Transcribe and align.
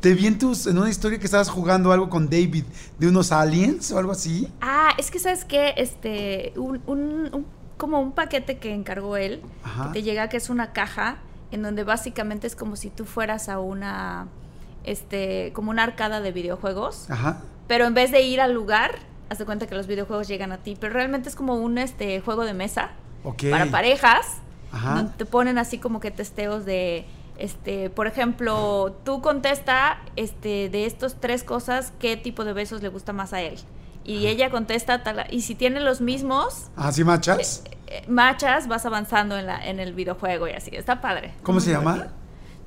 Te 0.00 0.14
vi 0.14 0.26
en, 0.26 0.38
tus- 0.38 0.66
en 0.66 0.78
una 0.78 0.88
historia 0.88 1.18
que 1.18 1.26
estabas 1.26 1.50
jugando 1.50 1.92
algo 1.92 2.08
con 2.08 2.30
David 2.30 2.64
de 2.98 3.08
unos 3.08 3.32
aliens 3.32 3.90
o 3.92 3.98
algo 3.98 4.12
así. 4.12 4.48
Ah, 4.62 4.90
es 4.98 5.10
que 5.10 5.18
sabes 5.18 5.44
que 5.44 5.74
este 5.76 6.52
un, 6.56 6.80
un- 6.86 7.30
un- 7.34 7.46
como 7.76 8.00
un 8.00 8.12
paquete 8.12 8.58
que 8.58 8.72
encargó 8.74 9.16
él, 9.16 9.42
Ajá. 9.62 9.84
que 9.88 10.00
te 10.00 10.02
llega 10.02 10.28
que 10.28 10.36
es 10.38 10.48
una 10.50 10.72
caja 10.72 11.18
en 11.50 11.62
donde 11.62 11.84
básicamente 11.84 12.46
es 12.46 12.54
como 12.56 12.76
si 12.76 12.88
tú 12.90 13.04
fueras 13.04 13.48
a 13.48 13.58
una 13.58 14.28
este 14.84 15.52
como 15.54 15.70
una 15.70 15.82
arcada 15.82 16.20
de 16.20 16.32
videojuegos, 16.32 17.10
Ajá. 17.10 17.42
pero 17.68 17.84
en 17.86 17.92
vez 17.94 18.10
de 18.10 18.22
ir 18.22 18.40
al 18.40 18.52
lugar, 18.54 18.92
haz 19.28 19.38
de 19.38 19.44
cuenta 19.44 19.66
que 19.66 19.74
los 19.74 19.86
videojuegos 19.86 20.28
llegan 20.28 20.52
a 20.52 20.58
ti, 20.58 20.76
pero 20.80 20.94
realmente 20.94 21.28
es 21.28 21.34
como 21.36 21.56
un 21.56 21.76
este 21.78 22.20
juego 22.20 22.44
de 22.44 22.54
mesa 22.54 22.90
para 23.50 23.66
parejas, 23.66 24.26
Ajá. 24.72 24.94
donde 24.94 25.12
te 25.18 25.26
ponen 25.26 25.58
así 25.58 25.76
como 25.78 26.00
que 26.00 26.10
testeos 26.10 26.64
de 26.64 27.04
este, 27.40 27.90
por 27.90 28.06
ejemplo, 28.06 28.96
tú 29.04 29.20
contesta 29.22 29.98
este 30.16 30.68
de 30.68 30.86
estos 30.86 31.16
tres 31.20 31.42
cosas 31.44 31.92
qué 31.98 32.16
tipo 32.16 32.44
de 32.44 32.52
besos 32.52 32.82
le 32.82 32.88
gusta 32.88 33.12
más 33.12 33.32
a 33.32 33.40
él. 33.40 33.58
Y 34.04 34.26
ella 34.28 34.50
contesta 34.50 35.02
tal, 35.02 35.26
y 35.30 35.42
si 35.42 35.54
tiene 35.54 35.78
los 35.80 36.00
mismos 36.00 36.68
¿Así 36.76 37.04
machas? 37.04 37.62
eh, 37.86 38.02
machas, 38.08 38.66
vas 38.66 38.86
avanzando 38.86 39.36
en 39.38 39.46
la 39.46 39.64
en 39.66 39.78
el 39.78 39.92
videojuego 39.92 40.48
y 40.48 40.52
así. 40.52 40.70
Está 40.74 41.00
padre. 41.00 41.34
¿Cómo 41.42 41.60
se 41.60 41.70
llama? 41.72 41.92
divertido. 41.94 42.20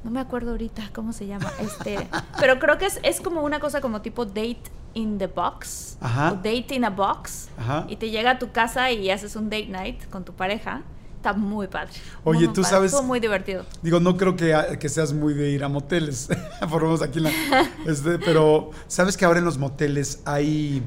No 0.04 0.12
me 0.12 0.20
acuerdo 0.20 0.52
ahorita 0.52 0.90
cómo 0.94 1.14
se 1.14 1.26
llama. 1.28 1.50
Este, 1.60 1.98
pero 2.40 2.60
creo 2.60 2.78
que 2.78 2.86
es, 2.86 3.00
es 3.04 3.22
como 3.22 3.42
una 3.42 3.60
cosa 3.60 3.80
como 3.82 4.02
tipo 4.02 4.26
date 4.26 4.62
in 4.94 5.18
the 5.18 5.28
box 5.28 5.98
Ajá. 6.02 6.34
o 6.34 6.36
date 6.36 6.76
in 6.76 6.86
a 6.86 6.90
box 6.90 7.50
Ajá. 7.58 7.86
y 7.88 7.96
te 7.96 8.10
llega 8.10 8.32
a 8.32 8.38
tu 8.40 8.52
casa 8.52 8.92
y 8.92 9.10
haces 9.10 9.36
un 9.36 9.46
date 9.50 9.68
night 9.68 10.08
con 10.10 10.24
tu 10.26 10.34
pareja. 10.34 10.82
Está 11.24 11.32
muy 11.32 11.68
padre. 11.68 11.88
Oye, 12.26 12.40
Muy, 12.40 12.46
muy 12.48 12.54
tú 12.54 12.62
padre. 12.64 12.76
sabes- 12.76 12.92
Estuvo 12.92 13.08
muy 13.08 13.22
divertido. 13.22 13.66
Digo, 13.82 14.02
no 14.02 14.18
creo 14.18 14.36
que, 14.36 14.78
que 14.78 14.90
seas 14.90 15.14
muy 15.14 15.34
de 15.34 15.52
ir 15.52 15.64
a 15.64 15.70
moteles, 15.70 16.28
por 16.70 16.82
lo 16.82 16.90
menos 16.90 17.02
aquí 17.02 17.20
en 17.20 17.24
la... 17.24 17.32
este, 17.88 18.20
pero, 18.20 18.72
¿sabes 18.90 19.16
que 19.16 19.24
ahora 19.24 19.40
en 19.40 19.46
los 19.46 19.58
moteles 19.58 20.20
hay, 20.26 20.84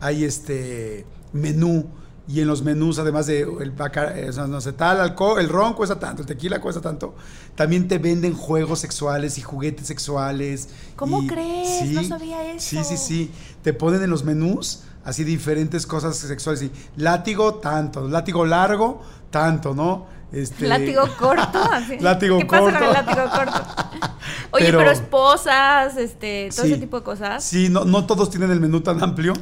hay 0.00 0.24
este 0.24 1.06
menú? 1.32 1.86
Y 2.28 2.40
en 2.40 2.48
los 2.48 2.62
menús, 2.64 2.98
además 2.98 3.26
de 3.28 3.42
el 3.42 3.72
eh, 4.16 4.30
no 4.48 4.60
sé, 4.60 4.72
tal 4.72 5.00
alcohol, 5.00 5.38
el 5.38 5.48
ron 5.48 5.74
cuesta 5.74 6.00
tanto, 6.00 6.22
el 6.22 6.26
tequila 6.26 6.60
cuesta 6.60 6.80
tanto, 6.80 7.14
también 7.54 7.86
te 7.86 7.98
venden 7.98 8.34
juegos 8.34 8.80
sexuales 8.80 9.38
y 9.38 9.42
juguetes 9.42 9.86
sexuales. 9.86 10.68
¿Cómo 10.96 11.22
y- 11.22 11.28
crees? 11.28 11.92
No 11.92 12.02
sabía 12.02 12.50
eso. 12.50 12.58
Sí, 12.68 12.82
sí, 12.82 12.96
sí. 12.96 13.30
Te 13.62 13.72
ponen 13.72 14.02
en 14.02 14.10
los 14.10 14.24
menús 14.24 14.82
así 15.04 15.22
diferentes 15.22 15.86
cosas 15.86 16.16
sexuales. 16.16 16.64
Y 16.64 16.72
látigo, 16.96 17.54
tanto. 17.60 18.08
Látigo 18.08 18.44
largo, 18.44 19.02
tanto, 19.40 19.74
¿no? 19.74 20.06
Este, 20.32 20.66
Látigo 20.66 21.02
corto. 21.18 21.58
así. 21.72 21.98
Látigo 22.00 22.38
¿Qué 22.38 22.46
pasa 22.46 22.62
con 22.62 22.74
el 22.74 22.78
corto. 22.80 22.92
látigo 22.92 23.30
corto? 23.30 23.60
Oye, 24.52 24.64
Pero- 24.66 24.78
pero, 24.78 24.90
esposas, 24.90 25.96
este, 25.96 26.48
todo 26.54 26.64
Sí. 26.66 26.72
ese 26.72 26.80
tipo 26.80 26.98
de 26.98 27.02
cosas. 27.04 27.44
Sí, 27.44 27.68
no, 27.68 27.84
no 27.84 28.06
todos 28.06 28.30
tienen 28.30 28.50
el 28.50 28.60
menú 28.60 28.80
tan 28.80 29.02
amplio, 29.02 29.32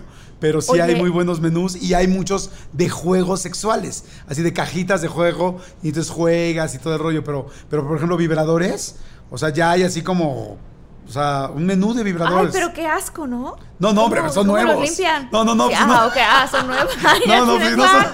pero 0.40 0.60
sí 0.60 0.78
hay 0.80 0.96
muy 0.96 1.10
buenos 1.10 1.40
menús 1.40 1.76
y 1.76 1.94
hay 1.94 2.06
muchos 2.08 2.50
de 2.72 2.88
juegos 2.88 3.40
sexuales, 3.40 4.04
así 4.28 4.42
de 4.42 4.52
cajitas 4.52 5.00
de 5.02 5.08
juego, 5.08 5.58
y 5.82 5.88
entonces 5.88 6.12
juegas 6.12 6.74
y 6.74 6.78
todo 6.78 6.94
el 6.94 7.00
rollo, 7.00 7.22
pero, 7.24 7.46
pero 7.70 7.86
por 7.86 7.96
ejemplo, 7.96 8.16
vibradores, 8.16 8.96
o 9.30 9.38
sea, 9.38 9.50
ya 9.50 9.70
hay 9.70 9.82
así 9.84 10.02
como, 10.02 10.58
o 11.06 11.10
sea, 11.10 11.50
un 11.54 11.66
menú 11.66 11.92
de 11.92 12.00
Ay, 12.00 12.04
vibradores. 12.04 12.52
pero 12.52 12.72
qué 12.72 12.86
asco, 12.86 13.26
¿no? 13.26 13.56
No, 13.78 13.92
no, 13.92 14.04
hombre, 14.04 14.20
¿Cómo- 14.20 14.32
son 14.32 14.46
cómo 14.46 14.58
nuevos. 14.58 14.80
los 14.80 14.88
limpian? 14.88 15.28
No, 15.30 15.44
no, 15.44 15.54
no, 15.54 15.68
Sí, 15.68 15.74
pues 15.76 15.80
ah, 15.82 15.86
no. 15.86 16.06
ok, 16.06 16.16
ah, 16.26 16.48
son 16.50 16.66
nuevos. 16.66 16.92
Ay, 17.04 17.20
No, 17.26 17.46
no, 17.46 17.56
pues, 17.56 17.76
no, 17.76 17.86
son- 17.86 18.06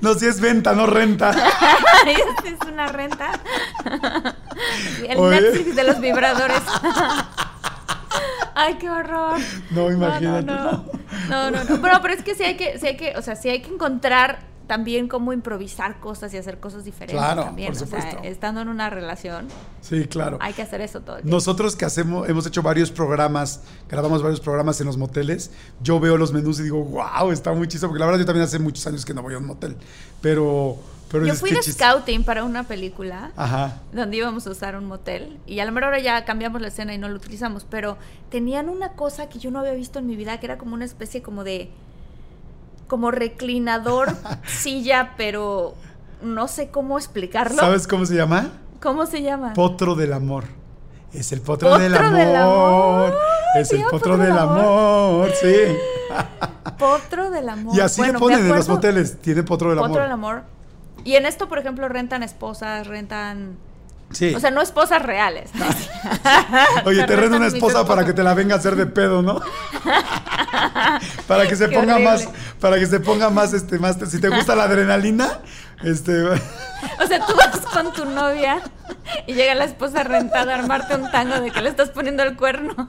no, 0.00 0.14
si 0.14 0.26
es 0.26 0.40
venta, 0.40 0.72
no 0.72 0.86
renta. 0.86 1.30
Ay, 2.06 2.16
es 2.44 2.68
una 2.68 2.86
renta. 2.88 3.30
El 5.08 5.18
Oye. 5.18 5.40
Netflix 5.40 5.76
de 5.76 5.84
los 5.84 6.00
vibradores. 6.00 6.62
Ay, 8.54 8.74
qué 8.74 8.90
horror. 8.90 9.38
No, 9.70 9.90
imagínate. 9.90 10.42
No, 10.46 10.54
no, 10.64 10.72
no. 10.72 10.84
no, 11.28 11.50
no, 11.50 11.64
no. 11.64 11.80
Pero, 11.82 12.00
pero 12.02 12.14
es 12.14 12.22
que 12.24 12.34
sí 12.34 12.42
hay 12.42 12.56
que, 12.56 12.78
sí 12.78 12.86
hay 12.88 12.96
que, 12.96 13.14
o 13.16 13.22
sea, 13.22 13.36
sí 13.36 13.48
hay 13.48 13.62
que 13.62 13.72
encontrar 13.72 14.40
también 14.68 15.08
cómo 15.08 15.32
improvisar 15.32 15.98
cosas 15.98 16.32
y 16.34 16.36
hacer 16.36 16.60
cosas 16.60 16.84
diferentes 16.84 17.16
Claro, 17.18 17.42
también. 17.42 17.72
por 17.72 17.82
o 17.82 17.86
sea, 17.86 18.10
estando 18.22 18.60
en 18.60 18.68
una 18.68 18.88
relación, 18.90 19.48
Sí, 19.80 20.04
claro. 20.06 20.38
hay 20.40 20.52
que 20.52 20.62
hacer 20.62 20.80
eso 20.82 21.00
todo 21.00 21.16
el 21.16 21.22
tiempo. 21.22 21.34
Nosotros 21.36 21.74
que 21.74 21.84
hacemos, 21.84 22.28
hemos 22.28 22.46
hecho 22.46 22.62
varios 22.62 22.92
programas, 22.92 23.62
grabamos 23.88 24.22
varios 24.22 24.38
programas 24.40 24.80
en 24.80 24.86
los 24.86 24.96
moteles, 24.96 25.50
yo 25.82 25.98
veo 25.98 26.16
los 26.16 26.32
menús 26.32 26.60
y 26.60 26.62
digo, 26.64 26.84
wow, 26.84 27.32
está 27.32 27.52
muy 27.52 27.66
chistoso, 27.66 27.88
porque 27.88 27.98
la 28.00 28.06
verdad 28.06 28.20
yo 28.20 28.26
también 28.26 28.44
hace 28.44 28.60
muchos 28.60 28.86
años 28.86 29.04
que 29.04 29.12
no 29.14 29.22
voy 29.22 29.34
a 29.34 29.38
un 29.38 29.46
motel, 29.46 29.74
pero... 30.20 30.76
pero 31.10 31.24
Yo 31.26 31.34
fui 31.34 31.50
de 31.50 31.62
scouting 31.62 32.22
para 32.22 32.44
una 32.44 32.64
película. 32.64 33.32
Ajá. 33.36 33.80
donde 33.92 34.18
íbamos 34.18 34.46
a 34.46 34.50
usar 34.50 34.76
un 34.76 34.84
motel 34.84 35.38
y 35.46 35.60
a 35.60 35.64
lo 35.64 35.72
mejor 35.72 35.84
ahora 35.84 35.98
ya 36.00 36.24
cambiamos 36.26 36.60
la 36.60 36.68
escena 36.68 36.92
y 36.92 36.98
no 36.98 37.08
lo 37.08 37.16
utilizamos, 37.16 37.64
pero 37.68 37.96
tenían 38.30 38.68
una 38.68 38.92
cosa 38.92 39.28
que 39.30 39.38
yo 39.38 39.50
no 39.50 39.60
había 39.60 39.72
visto 39.72 39.98
en 39.98 40.06
mi 40.06 40.14
vida 40.16 40.38
que 40.38 40.44
era 40.46 40.58
como 40.58 40.74
una 40.74 40.84
especie 40.84 41.22
como 41.22 41.42
de 41.44 41.70
como 42.88 43.10
reclinador 43.12 44.08
silla, 44.46 45.12
pero 45.16 45.74
no 46.22 46.48
sé 46.48 46.70
cómo 46.70 46.98
explicarlo. 46.98 47.56
¿Sabes 47.58 47.86
cómo 47.86 48.04
se 48.06 48.14
llama? 48.16 48.48
¿Cómo 48.80 49.06
se 49.06 49.22
llama? 49.22 49.52
Potro 49.54 49.94
del 49.94 50.12
amor. 50.12 50.44
Es 51.12 51.32
el 51.32 51.40
potro, 51.40 51.70
Potro 51.70 51.82
del 51.82 51.94
amor. 51.96 52.12
del 52.18 52.36
amor. 52.36 53.18
Es 53.56 53.72
el 53.72 53.82
potro 53.84 54.16
del 54.18 54.36
amor, 54.38 55.30
sí. 55.40 55.54
Potro 56.78 57.30
del 57.30 57.48
amor. 57.48 57.74
Y 57.76 57.80
así 57.80 58.00
Bueno, 58.02 58.14
le 58.14 58.18
ponen 58.18 58.40
en 58.40 58.48
los 58.54 58.68
moteles, 58.68 59.18
tiene 59.20 59.42
potro 59.42 59.70
del 59.70 59.78
Potro 59.78 59.94
amor. 59.94 60.02
del 60.02 60.12
amor. 60.12 60.42
Y 61.04 61.14
en 61.14 61.26
esto, 61.26 61.48
por 61.48 61.58
ejemplo, 61.58 61.88
rentan 61.88 62.22
esposas, 62.22 62.86
rentan 62.86 63.56
Sí. 64.10 64.34
o 64.34 64.40
sea, 64.40 64.50
no 64.50 64.62
esposas 64.62 65.02
reales. 65.02 65.50
Oye, 66.84 67.04
te 67.06 67.14
renta 67.14 67.36
una 67.36 67.48
esposa 67.48 67.86
para 67.86 68.04
que 68.06 68.12
te 68.14 68.22
la 68.22 68.32
venga 68.34 68.54
a 68.54 68.58
hacer 68.58 68.74
de 68.74 68.86
pedo, 68.86 69.20
¿no? 69.22 69.40
para 71.26 71.46
que 71.46 71.56
se 71.56 71.68
Qué 71.68 71.74
ponga 71.76 71.94
horrible. 71.94 72.10
más, 72.12 72.28
para 72.60 72.78
que 72.78 72.86
se 72.86 73.00
ponga 73.00 73.30
más, 73.30 73.52
este, 73.52 73.78
más, 73.78 73.96
si 74.08 74.20
te 74.20 74.28
gusta 74.28 74.54
la 74.56 74.64
adrenalina, 74.64 75.28
este, 75.84 76.22
O 76.22 77.06
sea, 77.06 77.24
tú 77.26 77.34
vas 77.36 77.58
con 77.72 77.92
tu 77.92 78.04
novia 78.06 78.62
y 79.26 79.34
llega 79.34 79.54
la 79.54 79.64
esposa 79.64 80.02
rentada 80.04 80.54
a 80.54 80.58
armarte 80.58 80.94
un 80.94 81.10
tango 81.10 81.40
de 81.40 81.50
que 81.50 81.60
le 81.60 81.68
estás 81.68 81.90
poniendo 81.90 82.22
el 82.22 82.36
cuerno. 82.36 82.74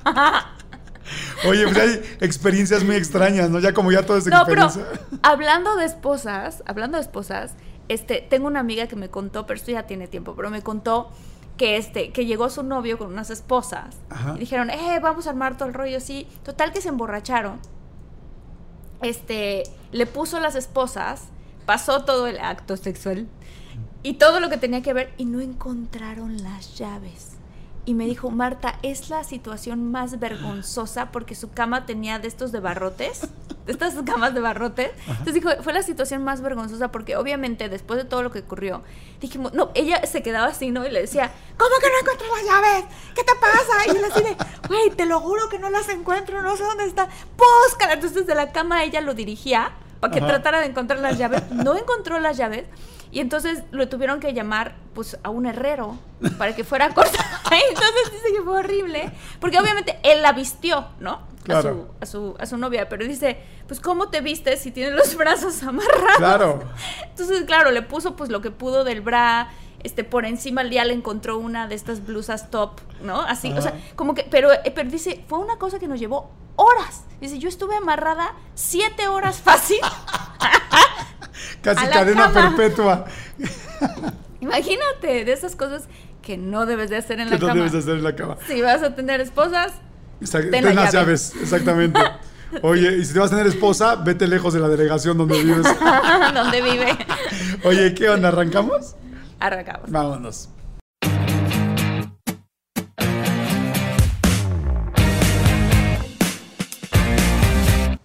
oye, 1.47 1.66
pues 1.66 1.78
hay 1.78 2.17
experiencias 2.22 2.84
muy 2.84 2.96
extrañas, 2.96 3.49
¿no? 3.49 3.59
Ya 3.59 3.73
como 3.73 3.91
ya 3.91 4.03
todo 4.03 4.17
es 4.17 4.26
No, 4.28 4.46
pero 4.46 4.66
experiencia. 4.66 5.02
hablando 5.23 5.76
de 5.76 5.85
esposas, 5.85 6.64
hablando 6.66 6.97
de 6.97 7.03
esposas, 7.03 7.52
este, 7.90 8.22
tengo 8.22 8.47
una 8.47 8.62
amiga 8.62 8.88
que 8.88 8.96
me 8.96 9.09
contó, 9.09 9.46
pero 9.46 9.58
esto 9.58 9.72
ya 9.72 9.88
tiene 9.88 10.08
tiempo, 10.08 10.36
pero 10.36 10.50
me 10.50 10.62
contó 10.62 11.09
que 11.58 11.76
este, 11.76 12.12
que 12.12 12.26
llegó 12.26 12.50
su 12.50 12.64
novio 12.64 12.97
con 12.97 13.08
unas 13.08 13.30
esposas 13.30 13.97
Ajá. 14.09 14.34
y 14.38 14.40
dijeron, 14.40 14.70
eh, 14.70 15.00
vamos 15.02 15.28
a 15.28 15.32
armar 15.32 15.58
todo 15.58 15.68
el 15.68 15.74
rollo 15.74 15.97
así. 15.97 16.26
Total 16.44 16.72
que 16.72 16.80
se 16.82 16.88
emborracharon. 16.88 17.59
Este, 19.02 19.64
le 19.91 20.06
puso 20.06 20.40
las 20.40 20.56
esposas, 20.56 21.26
pasó 21.66 22.06
todo 22.06 22.28
el 22.28 22.40
acto 22.40 22.78
sexual 22.78 23.28
y 24.03 24.14
todo 24.14 24.40
lo 24.40 24.50
que 24.50 24.58
tenía 24.58 24.82
que 24.82 24.94
ver 24.94 25.14
y 25.18 25.26
no 25.26 25.41
encontraron 25.41 26.41
las 26.44 26.78
llaves. 26.78 27.39
Y 27.85 27.96
me 27.96 28.05
dijo, 28.05 28.29
Marta, 28.29 28.78
es 28.84 29.09
la 29.09 29.23
situación 29.23 29.91
más 29.91 30.20
vergonzosa 30.20 31.11
porque 31.11 31.34
su 31.34 31.49
cama 31.52 31.85
tenía 31.85 32.20
de 32.20 32.28
estos 32.28 32.52
de 32.52 32.59
barrotes, 32.59 33.22
de 33.66 33.72
estas 33.72 33.96
camas 34.05 34.34
de 34.35 34.41
barrote. 34.41 34.91
Entonces 35.08 35.34
dijo, 35.34 35.49
fue 35.64 35.73
la 35.73 35.81
situación 35.81 36.23
más 36.23 36.41
vergonzosa 36.41 36.91
porque 36.91 37.16
obviamente 37.17 37.67
después 37.67 37.97
de 37.97 38.05
todo 38.05 38.22
lo 38.22 38.31
que 38.31 38.40
ocurrió, 38.40 38.84
dijimos, 39.20 39.53
no, 39.53 39.72
ella 39.73 40.05
se 40.05 40.22
quedaba 40.22 40.47
así, 40.47 40.70
¿no? 40.70 40.85
Y 40.85 40.91
le 40.91 41.02
decía, 41.02 41.31
¿cómo 41.58 41.72
que 41.81 41.87
no 41.87 41.99
encuentro 41.99 42.28
las 42.35 42.46
llaves? 42.46 42.85
¿Qué 43.16 43.23
te 43.23 43.34
pasa? 43.35 43.87
Y 43.87 43.97
él 43.97 44.05
así 44.11 44.23
de, 44.23 44.37
güey, 44.67 44.91
te 44.91 45.05
lo 45.08 45.20
juro 45.22 45.49
que 45.49 45.58
no 45.58 45.70
las 45.72 45.90
encuentro, 45.90 46.41
no 46.43 46.55
sé 46.58 46.64
dónde 46.64 46.85
está. 46.85 47.09
Búscala. 47.37 47.93
Entonces 47.93 48.28
de 48.28 48.35
la 48.35 48.52
cama 48.52 48.84
ella 48.84 49.02
lo 49.02 49.16
dirigía 49.16 49.72
para 49.99 50.14
que 50.14 50.20
Ajá. 50.20 50.28
tratara 50.28 50.59
de 50.59 50.67
encontrar 50.67 50.99
las 50.99 51.17
llaves. 51.17 51.41
No 51.52 51.76
encontró 51.76 52.20
las 52.20 52.37
llaves. 52.37 52.66
Y 53.11 53.20
entonces 53.22 53.64
lo 53.72 53.90
tuvieron 53.90 54.20
que 54.20 54.34
llamar 54.34 54.76
pues 54.94 55.17
a 55.23 55.29
un 55.29 55.46
herrero 55.46 55.97
para 56.38 56.56
que 56.56 56.64
fuera 56.64 56.85
a 56.85 56.94
cortar. 56.94 57.26
Entonces 57.70 58.11
dice 58.11 58.34
que 58.35 58.41
fue 58.44 58.59
horrible. 58.59 59.11
Porque 59.40 59.59
obviamente 59.59 60.00
él 60.03 60.22
la 60.22 60.32
vistió, 60.34 60.90
¿no? 61.00 61.22
Claro. 61.44 61.90
A, 62.00 62.06
su, 62.06 62.28
a, 62.28 62.32
su, 62.32 62.35
a 62.40 62.46
su 62.46 62.58
novia. 62.58 62.88
Pero 62.88 63.06
dice, 63.06 63.40
pues 63.67 63.79
¿cómo 63.79 64.09
te 64.09 64.22
vistes 64.22 64.59
si 64.61 64.72
tienes 64.72 64.94
los 64.94 65.16
brazos 65.17 65.64
amarrados? 65.64 66.17
Claro. 66.17 66.59
Entonces, 67.09 67.44
claro, 67.46 67.72
le 67.72 67.82
puso 67.82 68.16
pues 68.16 68.29
lo 68.29 68.41
que 68.41 68.52
pudo 68.52 68.84
del 68.84 69.02
bra. 69.02 69.50
Este, 69.82 70.03
por 70.03 70.26
encima 70.26 70.62
al 70.62 70.70
día 70.70 70.84
le 70.84 70.94
encontró 70.94 71.38
una 71.38 71.67
de 71.67 71.76
estas 71.76 72.05
blusas 72.05 72.52
top, 72.52 72.82
¿no? 73.02 73.22
Así, 73.22 73.53
o 73.53 73.62
sea, 73.62 73.73
como 73.96 74.14
que, 74.14 74.23
pero, 74.29 74.52
eh, 74.52 74.73
pero 74.76 74.90
dice, 74.90 75.23
fue 75.29 75.40
una 75.40 75.58
cosa 75.58 75.79
que 75.79 75.88
nos 75.88 76.00
llevó 76.00 76.32
horas. 76.58 77.05
Dice, 77.22 77.40
yo 77.40 77.47
estuve 77.47 77.78
amarrada 77.78 78.35
siete 78.55 79.08
horas 79.08 79.40
fácil. 79.40 79.79
Casi 81.62 81.86
cadena 81.88 82.32
cama. 82.32 82.56
perpetua. 82.56 83.06
Imagínate, 84.41 85.26
de 85.26 85.32
esas 85.34 85.56
cosas 85.56 85.88
que 86.22 86.38
no 86.38 86.66
debes 86.66 86.90
de 86.90 86.97
hacer 86.97 87.20
en 87.20 87.28
Que 87.28 87.36
la 87.36 87.40
no 87.40 87.47
cama. 87.47 87.56
debes 87.56 87.72
de 87.74 87.80
hacer 87.80 87.96
en 87.96 88.03
la 88.03 88.16
cama. 88.16 88.38
Si 88.47 88.62
vas 88.62 88.82
a 88.84 88.96
tener 88.96 89.20
esposas, 89.22 89.74
Exact- 90.22 90.52
Ten 90.52 90.64
Ten, 90.64 90.76
la 90.76 90.84
las 90.84 90.94
llave. 90.94 91.06
llaves, 91.08 91.34
exactamente. 91.41 92.00
Oye, 92.64 92.97
y 92.97 93.06
si 93.06 93.14
te 93.14 93.20
vas 93.20 93.32
a 93.32 93.36
tener 93.38 93.47
esposa, 93.47 93.96
vete 93.96 94.28
lejos 94.28 94.53
de 94.53 94.59
la 94.59 94.68
delegación 94.68 95.18
donde 95.18 95.41
vives. 95.44 95.66
donde 96.34 96.62
vive. 96.62 96.97
Oye, 97.64 97.94
¿qué 97.94 98.09
onda? 98.09 98.30
¿Arrancamos? 98.30 98.96
Arrancamos. 99.40 99.90
Vámonos. 99.91 100.50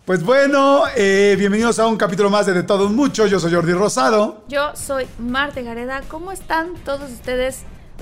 Pues 0.04 0.22
bueno, 0.22 0.82
eh, 0.96 1.34
bienvenidos 1.38 1.78
a 1.78 1.86
un 1.86 1.96
capítulo 1.96 2.28
más 2.28 2.44
de 2.44 2.52
De 2.52 2.62
Todos 2.62 2.90
Muchos. 2.90 3.30
Yo 3.30 3.40
soy 3.40 3.54
Jordi 3.54 3.72
Rosado. 3.72 4.42
Yo 4.48 4.72
soy 4.76 5.06
Marte 5.18 5.62
Gareda. 5.62 6.02
¿Cómo 6.08 6.30
están 6.30 6.74
todos 6.84 7.10
ustedes, 7.10 7.60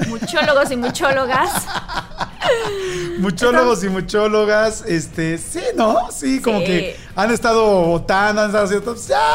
muchólogos 0.09 0.71
y 0.73 0.77
muchólogas? 0.77 1.51
Muchólogos 3.19 3.85
y 3.85 3.89
muchólogas, 3.89 4.83
este, 4.87 5.39
sí, 5.39 5.61
¿no? 5.77 6.11
Sí, 6.11 6.41
como 6.43 6.59
Sí. 6.59 6.65
que 6.67 6.97
han 7.15 7.31
estado 7.31 7.83
votando, 7.87 8.43
han 8.43 8.49
estado 8.49 8.65
haciendo. 8.65 8.97
Ya, 8.97 9.31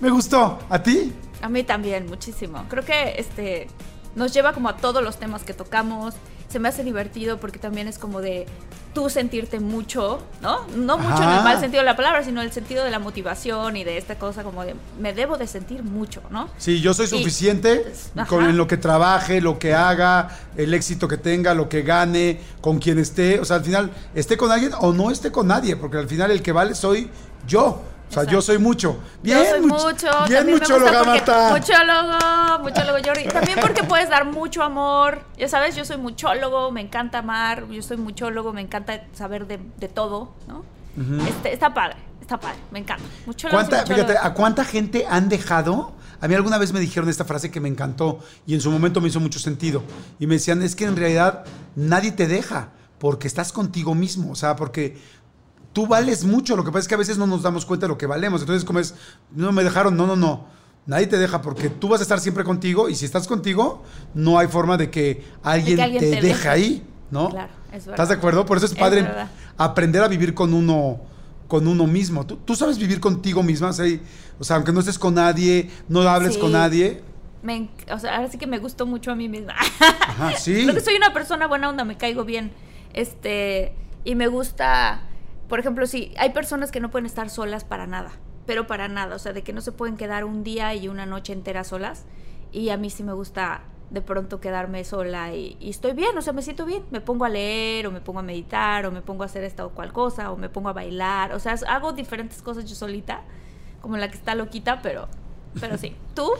me 0.00 0.08
gustó. 0.08 0.58
¿A 0.70 0.82
ti? 0.82 1.12
A 1.42 1.48
mí 1.50 1.62
también, 1.62 2.06
muchísimo. 2.06 2.64
Creo 2.70 2.84
que 2.86 3.16
este 3.18 3.68
nos 4.14 4.32
lleva 4.32 4.54
como 4.54 4.70
a 4.70 4.76
todos 4.78 5.02
los 5.04 5.18
temas 5.18 5.42
que 5.44 5.52
tocamos. 5.52 6.14
Se 6.48 6.58
me 6.58 6.68
hace 6.68 6.82
divertido 6.82 7.38
porque 7.38 7.58
también 7.58 7.88
es 7.88 7.98
como 7.98 8.20
de 8.20 8.46
tú 8.94 9.10
sentirte 9.10 9.60
mucho, 9.60 10.18
¿no? 10.40 10.66
No 10.74 10.98
mucho 10.98 11.22
en 11.22 11.28
el 11.28 11.44
mal 11.44 11.60
sentido 11.60 11.82
de 11.82 11.86
la 11.86 11.96
palabra, 11.96 12.24
sino 12.24 12.42
el 12.42 12.52
sentido 12.52 12.84
de 12.84 12.90
la 12.90 12.98
motivación 12.98 13.76
y 13.76 13.84
de 13.84 13.98
esta 13.98 14.18
cosa 14.18 14.42
como 14.42 14.64
de 14.64 14.74
me 14.98 15.12
debo 15.12 15.36
de 15.36 15.46
sentir 15.46 15.82
mucho, 15.82 16.22
¿no? 16.30 16.48
Sí, 16.58 16.80
yo 16.80 16.94
soy 16.94 17.06
suficiente 17.06 17.92
Ajá. 18.16 18.26
con 18.26 18.44
en 18.44 18.56
lo 18.56 18.66
que 18.66 18.76
trabaje, 18.76 19.40
lo 19.40 19.58
que 19.58 19.74
haga, 19.74 20.36
el 20.56 20.74
éxito 20.74 21.06
que 21.06 21.16
tenga, 21.16 21.54
lo 21.54 21.68
que 21.68 21.82
gane, 21.82 22.40
con 22.60 22.78
quien 22.78 22.98
esté. 22.98 23.38
O 23.40 23.44
sea, 23.44 23.56
al 23.56 23.64
final, 23.64 23.90
esté 24.14 24.36
con 24.36 24.50
alguien 24.50 24.72
o 24.80 24.92
no 24.92 25.10
esté 25.10 25.30
con 25.30 25.46
nadie, 25.46 25.76
porque 25.76 25.98
al 25.98 26.08
final 26.08 26.30
el 26.30 26.42
que 26.42 26.52
vale 26.52 26.74
soy 26.74 27.10
yo. 27.46 27.82
O 28.08 28.12
sea, 28.12 28.24
yo 28.24 28.40
soy 28.40 28.58
mucho. 28.58 28.98
Bien, 29.22 29.38
Yo 29.38 29.44
soy 29.50 29.60
much- 29.60 29.82
mucho, 29.84 30.08
bien 30.28 30.46
muchóloga, 30.50 31.04
Marta. 31.04 31.50
Muchólogo, 31.50 32.58
muchólogo 32.62 32.98
Jordi. 33.04 33.24
También 33.32 33.58
porque 33.60 33.84
puedes 33.84 34.08
dar 34.08 34.24
mucho 34.24 34.62
amor. 34.62 35.22
Ya 35.36 35.48
sabes, 35.48 35.76
yo 35.76 35.84
soy 35.84 35.98
muchólogo, 35.98 36.70
me 36.70 36.80
encanta 36.80 37.18
amar. 37.18 37.68
Yo 37.68 37.82
soy 37.82 37.96
muchólogo, 37.98 38.52
me 38.52 38.60
encanta 38.62 39.04
saber 39.14 39.46
de, 39.46 39.58
de 39.78 39.88
todo, 39.88 40.32
¿no? 40.46 40.64
Este, 41.28 41.52
está 41.52 41.72
padre, 41.72 41.96
está 42.20 42.40
padre, 42.40 42.58
me 42.72 42.80
encanta. 42.80 43.04
Muchólogos 43.24 43.66
y 43.66 43.68
¿Cuánta, 43.68 43.86
fíjate. 43.94 44.16
¿a 44.20 44.34
cuánta 44.34 44.64
gente 44.64 45.06
han 45.08 45.28
dejado? 45.28 45.92
A 46.20 46.26
mí 46.26 46.34
alguna 46.34 46.58
vez 46.58 46.72
me 46.72 46.80
dijeron 46.80 47.08
esta 47.08 47.24
frase 47.24 47.52
que 47.52 47.60
me 47.60 47.68
encantó 47.68 48.18
y 48.46 48.54
en 48.54 48.60
su 48.60 48.70
momento 48.72 49.00
me 49.00 49.06
hizo 49.08 49.20
mucho 49.20 49.38
sentido. 49.38 49.84
Y 50.18 50.26
me 50.26 50.34
decían, 50.34 50.60
es 50.62 50.74
que 50.74 50.86
en 50.86 50.96
realidad 50.96 51.44
nadie 51.76 52.10
te 52.10 52.26
deja 52.26 52.70
porque 52.98 53.28
estás 53.28 53.52
contigo 53.52 53.94
mismo. 53.94 54.32
O 54.32 54.34
sea, 54.34 54.56
porque 54.56 54.98
tú 55.78 55.86
vales 55.86 56.24
mucho. 56.24 56.56
Lo 56.56 56.64
que 56.64 56.70
pasa 56.72 56.80
es 56.80 56.88
que 56.88 56.94
a 56.96 56.98
veces 56.98 57.18
no 57.18 57.26
nos 57.28 57.42
damos 57.44 57.64
cuenta 57.64 57.86
de 57.86 57.88
lo 57.90 57.96
que 57.96 58.06
valemos. 58.06 58.40
Entonces, 58.40 58.64
como 58.64 58.80
es, 58.80 58.94
no 59.30 59.52
me 59.52 59.62
dejaron, 59.62 59.96
no, 59.96 60.08
no, 60.08 60.16
no. 60.16 60.46
Nadie 60.86 61.06
te 61.06 61.16
deja 61.18 61.40
porque 61.40 61.68
tú 61.68 61.86
vas 61.86 62.00
a 62.00 62.02
estar 62.02 62.18
siempre 62.18 62.42
contigo 62.42 62.88
y 62.88 62.96
si 62.96 63.04
estás 63.04 63.28
contigo, 63.28 63.84
no 64.12 64.40
hay 64.40 64.48
forma 64.48 64.76
de 64.76 64.90
que 64.90 65.24
alguien, 65.44 65.78
alguien 65.78 66.02
te, 66.02 66.10
te 66.16 66.20
deje 66.20 66.48
ahí, 66.48 66.82
¿no? 67.12 67.28
Claro, 67.28 67.52
es 67.68 67.86
verdad. 67.86 67.90
¿Estás 67.94 68.08
de 68.08 68.14
acuerdo? 68.16 68.44
Por 68.44 68.56
eso 68.56 68.66
es 68.66 68.74
padre 68.74 69.06
aprender 69.56 70.02
a 70.02 70.08
vivir 70.08 70.34
con 70.34 70.52
uno 70.52 70.98
con 71.46 71.68
uno 71.68 71.86
mismo. 71.86 72.26
¿Tú, 72.26 72.38
tú 72.38 72.56
sabes 72.56 72.76
vivir 72.76 72.98
contigo 72.98 73.44
misma? 73.44 73.70
Y- 73.86 74.00
o 74.40 74.42
sea, 74.44 74.56
aunque 74.56 74.72
no 74.72 74.80
estés 74.80 74.98
con 74.98 75.14
nadie, 75.14 75.70
no 75.88 76.00
hables 76.02 76.34
Sí. 76.34 76.40
con 76.40 76.50
nadie. 76.52 77.02
Me 77.42 77.56
enc- 77.56 77.94
o 77.94 77.98
sea, 78.00 78.16
ahora 78.16 78.28
sí 78.28 78.36
que 78.36 78.48
me 78.48 78.58
gustó 78.58 78.84
mucho 78.84 79.12
a 79.12 79.14
mí 79.14 79.28
misma. 79.28 79.54
Ajá, 80.00 80.32
sí. 80.36 80.54
Creo 80.64 80.74
que 80.74 80.80
soy 80.80 80.96
una 80.96 81.12
persona 81.12 81.46
buena 81.46 81.68
onda, 81.68 81.84
me 81.84 81.96
caigo 81.96 82.24
bien. 82.24 82.50
Este, 82.94 83.74
y 84.04 84.14
me 84.14 84.26
gusta, 84.26 85.02
por 85.48 85.60
ejemplo, 85.60 85.86
si 85.86 86.12
hay 86.18 86.30
personas 86.30 86.70
que 86.70 86.80
no 86.80 86.90
pueden 86.90 87.06
estar 87.06 87.30
solas 87.30 87.64
para 87.64 87.86
nada, 87.86 88.12
pero 88.46 88.66
para 88.66 88.88
nada, 88.88 89.16
o 89.16 89.18
sea, 89.18 89.32
de 89.32 89.42
que 89.42 89.52
no 89.52 89.60
se 89.60 89.72
pueden 89.72 89.96
quedar 89.96 90.24
un 90.24 90.44
día 90.44 90.74
y 90.74 90.88
una 90.88 91.06
noche 91.06 91.32
entera 91.32 91.64
solas. 91.64 92.04
Y 92.52 92.70
a 92.70 92.76
mí 92.76 92.90
sí 92.90 93.02
me 93.02 93.12
gusta 93.12 93.62
de 93.90 94.02
pronto 94.02 94.40
quedarme 94.40 94.84
sola 94.84 95.34
y, 95.34 95.56
y 95.60 95.70
estoy 95.70 95.92
bien, 95.92 96.16
o 96.16 96.22
sea, 96.22 96.32
me 96.32 96.42
siento 96.42 96.66
bien. 96.66 96.84
Me 96.90 97.00
pongo 97.00 97.24
a 97.24 97.28
leer 97.28 97.86
o 97.86 97.90
me 97.90 98.00
pongo 98.00 98.20
a 98.20 98.22
meditar 98.22 98.86
o 98.86 98.90
me 98.90 99.02
pongo 99.02 99.22
a 99.22 99.26
hacer 99.26 99.44
esta 99.44 99.64
o 99.66 99.70
cual 99.70 99.92
cosa 99.92 100.30
o 100.30 100.36
me 100.36 100.48
pongo 100.48 100.68
a 100.68 100.72
bailar, 100.72 101.32
o 101.32 101.40
sea, 101.40 101.56
hago 101.68 101.92
diferentes 101.92 102.42
cosas 102.42 102.64
yo 102.64 102.74
solita, 102.74 103.22
como 103.80 103.96
la 103.96 104.10
que 104.10 104.16
está 104.16 104.34
loquita, 104.34 104.80
pero, 104.82 105.08
pero 105.60 105.78
sí. 105.78 105.94
¿Tú? 106.14 106.30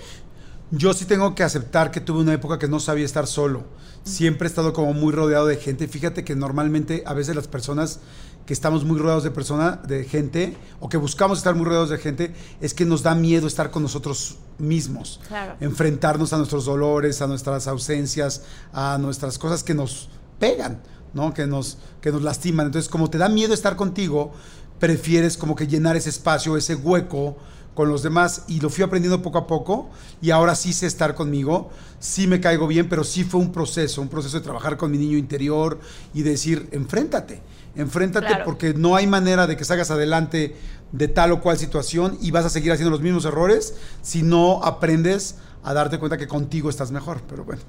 Yo 0.71 0.93
sí 0.93 1.07
tengo 1.07 1.35
que 1.35 1.43
aceptar 1.43 1.91
que 1.91 2.01
tuve 2.01 2.21
una 2.21 2.35
época 2.35 2.59
que 2.59 2.69
no 2.69 2.79
sabía 2.79 3.07
estar 3.07 3.27
solo. 3.27 3.65
Siempre 4.05 4.47
he 4.47 4.51
estado 4.51 4.73
como 4.73 4.93
muy 4.95 5.13
rodeado 5.13 5.47
de 5.47 5.57
gente. 5.57 5.89
Fíjate 5.89 6.25
que 6.25 6.35
normalmente 6.35 7.03
a 7.07 7.15
veces 7.15 7.37
las 7.37 7.49
personas 7.49 8.01
que 8.47 8.55
estamos 8.55 8.85
muy 8.85 8.99
rodeados 8.99 9.25
de 9.25 9.31
personas, 9.31 9.87
de 9.87 10.05
gente, 10.05 10.57
o 10.81 10.89
que 10.89 10.97
buscamos 10.97 11.37
estar 11.37 11.55
muy 11.55 11.67
rodeados 11.67 11.91
de 11.91 11.99
gente, 11.99 12.33
es 12.63 12.73
que 12.73 12.87
nos 12.87 13.03
da 13.03 13.15
miedo 13.15 13.47
estar 13.47 13.71
con 13.71 13.83
nosotros 13.83 14.39
mismos. 14.57 15.21
Claro. 15.29 15.57
Enfrentarnos 15.61 16.33
a 16.33 16.39
nuestros 16.39 16.65
dolores, 16.65 17.21
a 17.21 17.27
nuestras 17.27 17.69
ausencias, 17.69 18.45
a 18.73 18.97
nuestras 18.97 19.39
cosas 19.39 19.63
que 19.63 19.75
nos 19.75 20.09
pegan, 20.39 20.81
¿no? 21.13 21.35
Que 21.35 21.47
nos, 21.47 21.77
que 22.01 22.11
nos 22.11 22.23
lastiman. 22.23 22.67
Entonces, 22.67 22.89
como 22.89 23.11
te 23.11 23.19
da 23.19 23.29
miedo 23.29 23.53
estar 23.53 23.77
contigo, 23.77 24.33
prefieres 24.79 25.37
como 25.37 25.55
que 25.55 25.67
llenar 25.67 25.97
ese 25.97 26.09
espacio, 26.09 26.57
ese 26.57 26.75
hueco 26.75 27.37
con 27.79 27.89
los 27.91 28.03
demás 28.03 28.43
y 28.49 28.59
lo 28.59 28.71
fui 28.71 28.83
aprendiendo 28.83 29.23
poco 29.23 29.39
a 29.39 29.47
poco 29.47 29.89
y 30.21 30.33
ahora 30.33 30.57
sí 30.57 30.73
sé 30.73 30.89
estar 30.89 31.15
conmigo, 31.15 31.71
sí 32.01 32.27
me 32.27 32.41
caigo 32.41 32.67
bien, 32.67 32.89
pero 32.89 33.05
sí 33.05 33.23
fue 33.23 33.39
un 33.39 33.53
proceso, 33.53 34.03
un 34.03 34.09
proceso 34.09 34.37
de 34.37 34.43
trabajar 34.43 34.77
con 34.77 34.91
mi 34.91 34.99
niño 34.99 35.17
interior 35.17 35.79
y 36.13 36.23
decir, 36.23 36.69
enfréntate, 36.73 37.41
enfréntate 37.77 38.27
Claro. 38.27 38.45
porque 38.45 38.75
no 38.75 38.97
hay 38.97 39.07
manera 39.07 39.47
de 39.47 39.57
que 39.57 39.65
salgas 39.65 39.93
adelante 39.93 40.57
de 40.91 41.07
tal 41.07 41.31
o 41.31 41.41
cual 41.41 41.57
situación 41.57 42.19
y 42.21 42.33
vas 42.33 42.45
a 42.45 42.51
seguir 42.51 42.73
haciendo 42.73 42.91
los 42.91 43.01
mismos 43.01 43.25
errores 43.25 43.75
si 44.03 44.25
no 44.25 44.61
aprendes 44.65 45.37
a 45.63 45.73
darte 45.73 46.01
cuenta 46.01 46.17
que 46.17 46.27
contigo 46.27 46.71
estás 46.71 46.91
mejor, 46.91 47.21
pero 47.29 47.45
bueno. 47.45 47.63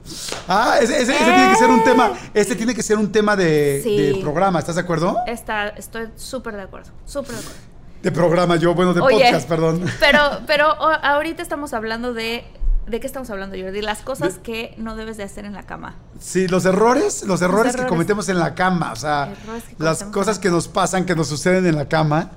Ah, 0.47 0.77
ese, 0.81 1.03
ese- 1.03 1.13
ese 1.13 1.23
tiene 1.23 1.49
que 1.51 1.55
ser 1.55 1.69
un 1.69 1.83
tema, 1.83 2.13
este 2.33 2.55
tiene 2.55 2.73
que 2.73 2.81
ser 2.81 2.97
un 2.97 3.11
tema 3.11 3.35
de, 3.35 3.81
Sí. 3.83 3.95
de 3.95 4.15
programa, 4.21 4.57
¿estás 4.57 4.73
de 4.73 4.81
acuerdo? 4.81 5.17
Está, 5.27 5.67
estoy 5.69 6.07
súper 6.15 6.55
de 6.55 6.63
acuerdo, 6.63 6.89
súper 7.05 7.33
de 7.35 7.41
acuerdo. 7.41 7.68
De 8.01 8.11
programa 8.11 8.55
yo, 8.55 8.73
bueno, 8.75 8.93
de 8.93 9.01
Oye, 9.01 9.15
podcast, 9.25 9.47
perdón. 9.47 9.83
Pero, 9.99 10.19
pero 10.47 10.67
ahorita 10.71 11.41
estamos 11.41 11.73
hablando 11.73 12.13
de. 12.13 12.45
¿De 12.87 12.99
qué 12.99 13.05
estamos 13.05 13.29
hablando, 13.29 13.55
Jordi? 13.55 13.81
Las 13.81 13.99
cosas 14.01 14.37
De- 14.37 14.41
que 14.41 14.73
no 14.77 14.95
debes 14.95 15.17
de 15.17 15.23
hacer 15.23 15.45
en 15.45 15.53
la 15.53 15.63
cama. 15.63 15.95
Sí, 16.19 16.47
los 16.47 16.65
errores, 16.65 17.23
los 17.23 17.41
errores 17.43 17.73
que 17.73 17.81
errores. 17.81 17.89
cometemos 17.89 18.29
en 18.29 18.39
la 18.39 18.55
cama, 18.55 18.93
o 18.93 18.95
sea, 18.95 19.33
las 19.77 20.03
cosas 20.05 20.39
que 20.39 20.49
nos 20.49 20.67
pasan, 20.67 21.05
que 21.05 21.15
nos 21.15 21.27
suceden 21.27 21.67
en 21.67 21.75
la 21.75 21.87
cama. 21.87 22.31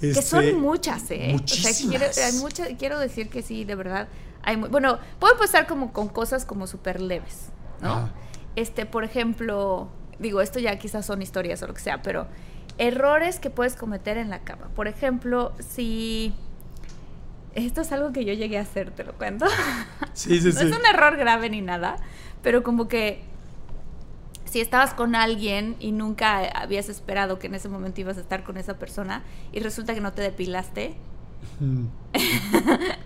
Que 0.00 0.10
este, 0.10 0.22
son 0.22 0.60
muchas, 0.60 1.10
¿eh? 1.10 1.30
muchísimas. 1.32 1.72
O 1.72 1.74
sea, 1.74 1.88
quiero, 1.88 2.06
hay 2.26 2.32
muchas- 2.34 2.68
quiero 2.78 2.98
decir 3.00 3.28
que 3.30 3.42
sí, 3.42 3.64
de 3.64 3.74
verdad. 3.74 4.06
Hay 4.44 4.54
bueno, 4.56 4.98
puedo 5.18 5.32
empezar 5.34 5.66
como 5.66 5.92
con 5.92 6.08
cosas 6.08 6.44
como 6.44 6.66
súper 6.68 7.00
leves, 7.00 7.46
¿no? 7.80 8.08
Este, 8.54 8.86
por 8.86 9.02
ejemplo, 9.02 9.88
digo, 10.20 10.40
esto 10.40 10.60
ya 10.60 10.78
quizás 10.78 11.04
son 11.04 11.20
historias 11.20 11.62
o 11.62 11.66
lo 11.66 11.74
que 11.74 11.80
sea, 11.80 12.00
pero 12.02 12.28
errores 12.78 13.38
que 13.38 13.50
puedes 13.50 13.74
cometer 13.76 14.18
en 14.18 14.30
la 14.30 14.40
cama. 14.40 14.68
Por 14.74 14.88
ejemplo, 14.88 15.52
si... 15.58 16.34
Esto 17.54 17.80
es 17.80 17.90
algo 17.92 18.12
que 18.12 18.24
yo 18.26 18.34
llegué 18.34 18.58
a 18.58 18.62
hacer, 18.62 18.90
te 18.90 19.02
lo 19.04 19.14
cuento. 19.14 19.46
Sí, 20.12 20.40
sí, 20.40 20.46
no 20.54 20.60
sí. 20.60 20.66
es 20.66 20.76
un 20.78 20.84
error 20.86 21.16
grave 21.16 21.48
ni 21.50 21.60
nada, 21.60 21.96
pero 22.42 22.62
como 22.62 22.88
que 22.88 23.22
si 24.44 24.60
estabas 24.60 24.94
con 24.94 25.14
alguien 25.14 25.76
y 25.80 25.92
nunca 25.92 26.38
habías 26.54 26.88
esperado 26.88 27.38
que 27.38 27.48
en 27.48 27.54
ese 27.54 27.68
momento 27.68 28.00
ibas 28.00 28.16
a 28.16 28.20
estar 28.20 28.42
con 28.44 28.56
esa 28.56 28.78
persona 28.78 29.22
y 29.52 29.60
resulta 29.60 29.92
que 29.94 30.00
no 30.00 30.12
te 30.14 30.22
depilaste, 30.22 30.94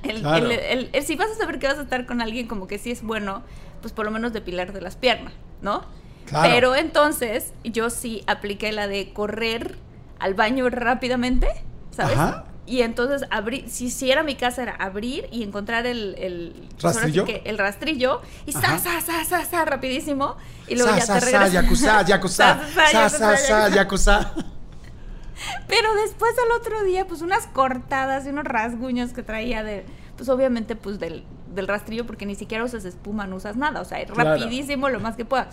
el- 0.02 0.20
Claro. 0.20 0.46
el- 0.46 0.52
el- 0.52 0.90
el- 0.92 1.02
si 1.04 1.16
vas 1.16 1.30
a 1.30 1.34
saber 1.34 1.58
que 1.58 1.66
vas 1.66 1.78
a 1.78 1.82
estar 1.82 2.06
con 2.06 2.20
alguien 2.20 2.46
como 2.46 2.66
que 2.66 2.78
sí 2.78 2.90
es 2.90 3.02
bueno, 3.02 3.42
pues 3.80 3.92
por 3.92 4.04
lo 4.04 4.10
menos 4.10 4.32
depilarte 4.32 4.80
las 4.80 4.96
piernas, 4.96 5.32
¿no? 5.62 5.82
Claro. 6.26 6.48
Pero 6.52 6.76
entonces 6.76 7.52
yo 7.64 7.90
sí 7.90 8.22
apliqué 8.26 8.72
la 8.72 8.86
de 8.86 9.12
correr 9.12 9.76
al 10.18 10.34
baño 10.34 10.68
rápidamente, 10.70 11.48
¿sabes? 11.90 12.16
Ajá. 12.18 12.44
Y 12.66 12.82
entonces 12.82 13.26
abrir, 13.32 13.68
si, 13.68 13.90
si 13.90 14.12
era 14.12 14.22
mi 14.22 14.36
casa 14.36 14.62
era 14.62 14.74
abrir 14.76 15.26
y 15.32 15.42
encontrar 15.42 15.86
el, 15.86 16.14
el 16.18 16.68
pues 16.80 16.94
¿Rastrillo? 16.94 17.24
que 17.24 17.42
el 17.44 17.58
rastrillo 17.58 18.22
y 18.46 18.52
sa, 18.52 18.78
sa, 18.78 19.00
sa, 19.00 19.24
sa, 19.24 19.44
sa, 19.44 19.64
rapidísimo 19.64 20.36
y 20.68 20.76
luego 20.76 20.90
Sa, 20.92 20.98
ya 20.98 21.06
sa, 21.06 21.14
te 21.14 21.20
sa, 21.20 21.26
regresas. 21.26 21.52
yakuza, 21.52 22.02
yakuza. 22.06 22.60
Sa, 22.74 23.08
sa, 23.08 23.36
Sa, 23.36 23.68
yakuza, 23.70 24.22
sa, 24.22 24.22
sa. 24.34 24.34
Pero 25.66 25.94
después 26.04 26.32
al 26.44 26.60
otro 26.60 26.84
día, 26.84 27.06
pues 27.06 27.22
unas 27.22 27.46
cortadas 27.46 28.26
y 28.26 28.28
unos 28.28 28.44
rasguños 28.44 29.12
que 29.12 29.22
traía 29.22 29.62
de, 29.64 29.84
pues 30.16 30.28
obviamente 30.28 30.76
pues 30.76 30.98
del, 31.00 31.24
del 31.54 31.66
rastrillo 31.66 32.06
porque 32.06 32.26
ni 32.26 32.34
siquiera 32.34 32.62
usas 32.62 32.84
espuma, 32.84 33.26
no 33.26 33.36
usas 33.36 33.56
nada, 33.56 33.80
o 33.80 33.84
sea, 33.84 34.04
Claro. 34.04 34.30
rapidísimo 34.38 34.88
lo 34.90 35.00
más 35.00 35.16
que 35.16 35.24
puedas. 35.24 35.48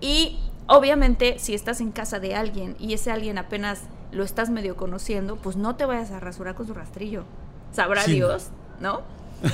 Y 0.00 0.38
obviamente 0.66 1.38
si 1.38 1.54
estás 1.54 1.80
en 1.80 1.92
casa 1.92 2.18
de 2.20 2.34
alguien 2.34 2.76
y 2.78 2.94
ese 2.94 3.10
alguien 3.10 3.38
apenas 3.38 3.82
lo 4.12 4.24
estás 4.24 4.50
medio 4.50 4.76
conociendo, 4.76 5.36
pues 5.36 5.56
no 5.56 5.76
te 5.76 5.84
vayas 5.84 6.10
a 6.10 6.20
rasurar 6.20 6.54
con 6.54 6.66
su 6.66 6.74
rastrillo. 6.74 7.24
Sabrá 7.72 8.02
Sí. 8.02 8.14
Dios, 8.14 8.48
¿no? 8.80 9.02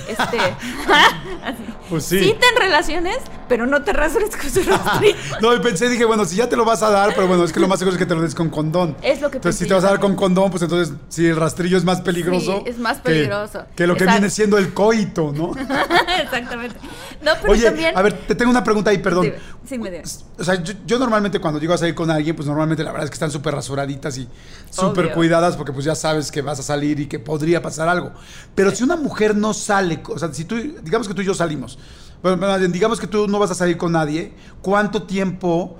Este. 0.09 0.39
Pues 1.89 2.05
sí. 2.07 2.21
Sí 2.21 2.37
ten 2.41 2.57
relaciones, 2.59 3.19
pero 3.49 3.67
no 3.67 3.83
te 3.83 3.93
rasures 3.93 4.35
con 4.35 4.49
su 4.49 4.63
rastrillo. 4.71 5.15
No, 5.43 5.55
y 5.55 5.59
pensé, 5.61 5.91
dije, 5.91 6.07
bueno, 6.07 6.25
si 6.25 6.37
ya 6.37 6.49
te 6.49 6.57
lo 6.57 6.65
vas 6.65 6.83
a 6.83 6.91
dar, 6.91 7.15
pero 7.15 7.27
bueno, 7.29 7.45
es 7.45 7.53
que 7.53 7.61
lo 7.61 7.69
más 7.69 7.81
seguro 7.81 7.95
es 7.95 7.99
que 7.99 8.07
te 8.07 8.15
lo 8.15 8.23
des 8.23 8.35
con 8.35 8.49
condón. 8.49 8.97
Es 9.03 9.21
lo 9.21 9.31
que 9.31 9.37
Entonces, 9.37 9.59
pensé 9.59 9.65
si 9.65 9.69
te 9.69 9.75
vas 9.75 9.85
a 9.85 9.89
dar 9.89 10.01
con 10.01 10.17
condón, 10.17 10.51
pues 10.51 10.63
entonces, 10.63 10.95
si 11.11 11.27
el 11.27 11.37
rastrillo 11.37 11.77
es 11.77 11.85
más 11.85 12.01
peligroso. 12.01 12.63
Sí, 12.65 12.71
es 12.71 12.79
más 12.79 12.99
peligroso. 13.01 13.67
Que, 13.77 13.87
lo 13.87 13.95
que 13.95 14.05
Exacto. 14.05 14.21
viene 14.21 14.31
siendo 14.31 14.57
el 14.57 14.73
coito, 14.73 15.33
¿no? 15.33 15.53
Exactamente. 16.23 16.77
No, 17.21 17.33
pero 17.43 17.53
Oye, 17.53 17.65
también. 17.65 17.99
a 17.99 18.01
ver, 18.01 18.15
te 18.27 18.35
tengo 18.35 18.51
una 18.51 18.65
pregunta 18.65 18.89
ahí, 18.89 18.99
perdón. 18.99 19.25
Dime, 19.25 19.37
sí, 19.69 19.79
me 19.79 19.91
dio. 19.91 20.01
O 20.39 20.45
sea, 20.45 20.63
yo, 20.63 20.73
yo 20.87 20.99
normalmente 20.99 21.41
cuando 21.41 21.61
llego 21.61 21.75
a 21.75 21.79
salir 21.79 21.95
con 21.95 22.11
alguien, 22.11 22.35
pues 22.35 22.49
normalmente 22.49 22.83
la 22.83 22.93
verdad 22.93 23.05
es 23.05 23.11
que 23.11 23.15
están 23.17 23.31
súper 23.31 23.55
rasuraditas 23.55 24.17
y 24.17 24.29
súper 24.71 25.13
cuidadas 25.13 25.57
porque 25.57 25.73
pues 25.73 25.85
ya 25.85 25.95
sabes 25.95 26.33
que 26.33 26.41
vas 26.41 26.59
a 26.59 26.63
salir 26.63 27.01
y 27.01 27.07
que 27.07 27.19
podría 27.19 27.61
pasar 27.61 27.89
algo. 27.89 28.13
Pero 28.55 28.71
si 28.71 28.83
una 28.83 28.97
mujer 28.97 29.37
no 29.37 29.53
sale, 29.73 30.03
o 30.07 30.19
sea, 30.19 30.33
si 30.35 30.45
tú, 30.45 30.57
digamos 30.83 31.09
que 31.09 31.15
tú 31.15 31.23
y 31.23 31.25
yo 31.25 31.33
salimos, 31.33 31.79
bueno, 32.23 32.59
digamos 32.69 33.01
que 33.01 33.07
tú 33.07 33.27
no 33.27 33.39
vas 33.39 33.51
a 33.51 33.55
salir 33.55 33.79
con 33.79 33.93
nadie, 33.93 34.35
¿cuánto 34.61 35.05
tiempo 35.05 35.77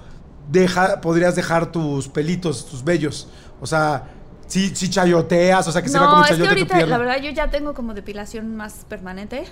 deja, 0.51 1.01
podrías 1.03 1.37
dejar 1.37 1.71
tus 1.71 2.09
pelitos, 2.09 2.65
tus 2.67 2.83
vellos? 2.83 3.29
O 3.61 3.67
sea, 3.67 4.09
si, 4.47 4.75
si 4.75 4.89
chayoteas, 4.89 5.69
o 5.69 5.73
sea, 5.73 5.83
que 5.83 5.91
se 5.91 5.99
vea 5.99 6.09
como 6.09 6.21
no, 6.21 6.25
es 6.25 6.31
que 6.31 6.37
chayote 6.37 6.49
tu 6.49 6.55
ahorita, 6.55 6.75
pierna. 6.75 6.97
la 6.97 6.99
verdad, 6.99 7.23
yo 7.23 7.31
ya 7.31 7.51
tengo 7.51 7.75
como 7.75 7.93
depilación 7.93 8.57
más 8.57 8.87
permanente. 8.89 9.45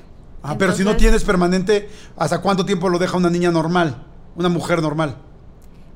ah, 0.43 0.57
pero 0.59 0.73
si 0.73 0.85
no 0.85 0.97
tienes 0.97 1.23
permanente, 1.23 1.91
¿hasta 2.17 2.41
cuánto 2.41 2.65
tiempo 2.65 2.89
lo 2.89 2.99
deja 2.99 3.19
una 3.19 3.29
niña 3.29 3.51
normal? 3.51 4.07
Una 4.37 4.49
mujer 4.49 4.81
normal. 4.81 5.17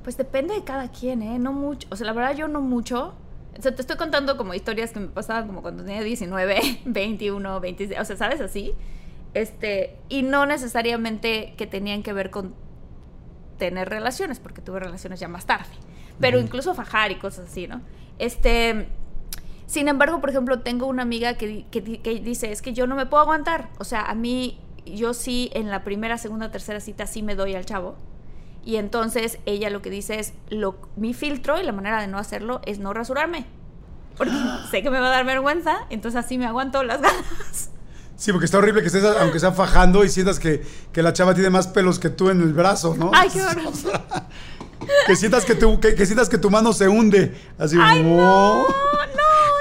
Pues 0.02 0.18
depende 0.18 0.54
de 0.54 0.64
cada 0.64 0.88
quien, 0.88 1.22
¿eh? 1.22 1.38
No 1.38 1.54
mucho. 1.54 1.88
O 1.90 1.96
sea, 1.96 2.06
la 2.06 2.12
verdad, 2.12 2.36
yo 2.36 2.46
no 2.46 2.60
mucho. 2.60 3.14
O 3.58 3.62
sea, 3.62 3.74
te 3.74 3.80
estoy 3.80 3.96
contando 3.96 4.36
como 4.36 4.54
historias 4.54 4.92
que 4.92 5.00
me 5.00 5.08
pasaban 5.08 5.46
como 5.46 5.62
cuando 5.62 5.84
tenía 5.84 6.02
19, 6.02 6.80
21, 6.84 7.60
26. 7.60 8.00
O 8.00 8.04
sea, 8.04 8.16
¿sabes? 8.16 8.40
Así. 8.40 8.72
Este. 9.32 9.96
Y 10.08 10.22
no 10.22 10.46
necesariamente 10.46 11.54
que 11.56 11.66
tenían 11.66 12.02
que 12.02 12.12
ver 12.12 12.30
con 12.30 12.54
tener 13.58 13.88
relaciones, 13.88 14.40
porque 14.40 14.60
tuve 14.60 14.80
relaciones 14.80 15.20
ya 15.20 15.28
más 15.28 15.46
tarde. 15.46 15.70
Pero 16.20 16.38
incluso 16.38 16.74
fajar 16.74 17.10
y 17.10 17.16
cosas 17.16 17.48
así, 17.50 17.66
¿no? 17.66 17.80
Este. 18.18 18.88
Sin 19.66 19.88
embargo, 19.88 20.20
por 20.20 20.30
ejemplo, 20.30 20.60
tengo 20.60 20.86
una 20.86 21.02
amiga 21.02 21.34
que, 21.34 21.64
que 21.70 21.82
que 21.82 22.20
dice, 22.20 22.52
es 22.52 22.60
que 22.60 22.74
yo 22.74 22.86
no 22.86 22.96
me 22.96 23.06
puedo 23.06 23.22
aguantar. 23.22 23.70
O 23.78 23.84
sea, 23.84 24.02
a 24.02 24.14
mí, 24.14 24.60
yo 24.84 25.14
sí 25.14 25.50
en 25.54 25.70
la 25.70 25.84
primera, 25.84 26.18
segunda, 26.18 26.50
tercera 26.50 26.80
cita 26.80 27.06
sí 27.06 27.22
me 27.22 27.34
doy 27.34 27.54
al 27.54 27.64
chavo. 27.64 27.96
Y 28.64 28.76
entonces 28.76 29.38
ella 29.46 29.70
lo 29.70 29.82
que 29.82 29.90
dice 29.90 30.18
es, 30.18 30.32
lo, 30.48 30.76
mi 30.96 31.12
filtro 31.12 31.60
y 31.60 31.64
la 31.64 31.72
manera 31.72 32.00
de 32.00 32.06
no 32.06 32.18
hacerlo 32.18 32.60
es 32.64 32.78
no 32.78 32.92
rasurarme. 32.92 33.46
Porque 34.16 34.32
sé 34.70 34.82
que 34.82 34.90
me 34.90 35.00
va 35.00 35.08
a 35.08 35.10
dar 35.10 35.26
vergüenza, 35.26 35.86
entonces 35.90 36.24
así 36.24 36.38
me 36.38 36.46
aguanto 36.46 36.82
las 36.82 37.00
ganas. 37.00 37.70
Sí, 38.16 38.30
porque 38.30 38.44
está 38.44 38.58
horrible 38.58 38.80
que 38.80 38.86
estés, 38.86 39.04
aunque 39.04 39.40
sea 39.40 39.50
fajando, 39.50 40.04
y 40.04 40.08
sientas 40.08 40.38
que, 40.38 40.64
que 40.92 41.02
la 41.02 41.12
chava 41.12 41.34
tiene 41.34 41.50
más 41.50 41.66
pelos 41.66 41.98
que 41.98 42.10
tú 42.10 42.30
en 42.30 42.40
el 42.40 42.52
brazo, 42.52 42.94
¿no? 42.96 43.10
Ay, 43.12 43.28
qué 43.28 43.42
horror. 43.42 43.72
Que 45.06 45.16
sientas 45.16 45.44
que 45.44 45.54
tu, 45.54 45.80
que, 45.80 45.94
que 45.94 46.06
sientas 46.06 46.28
que 46.28 46.38
tu 46.38 46.50
mano 46.50 46.72
se 46.72 46.88
hunde. 46.88 47.34
Así, 47.58 47.76
Ay, 47.80 48.02
no, 48.02 48.58
no, 48.58 48.64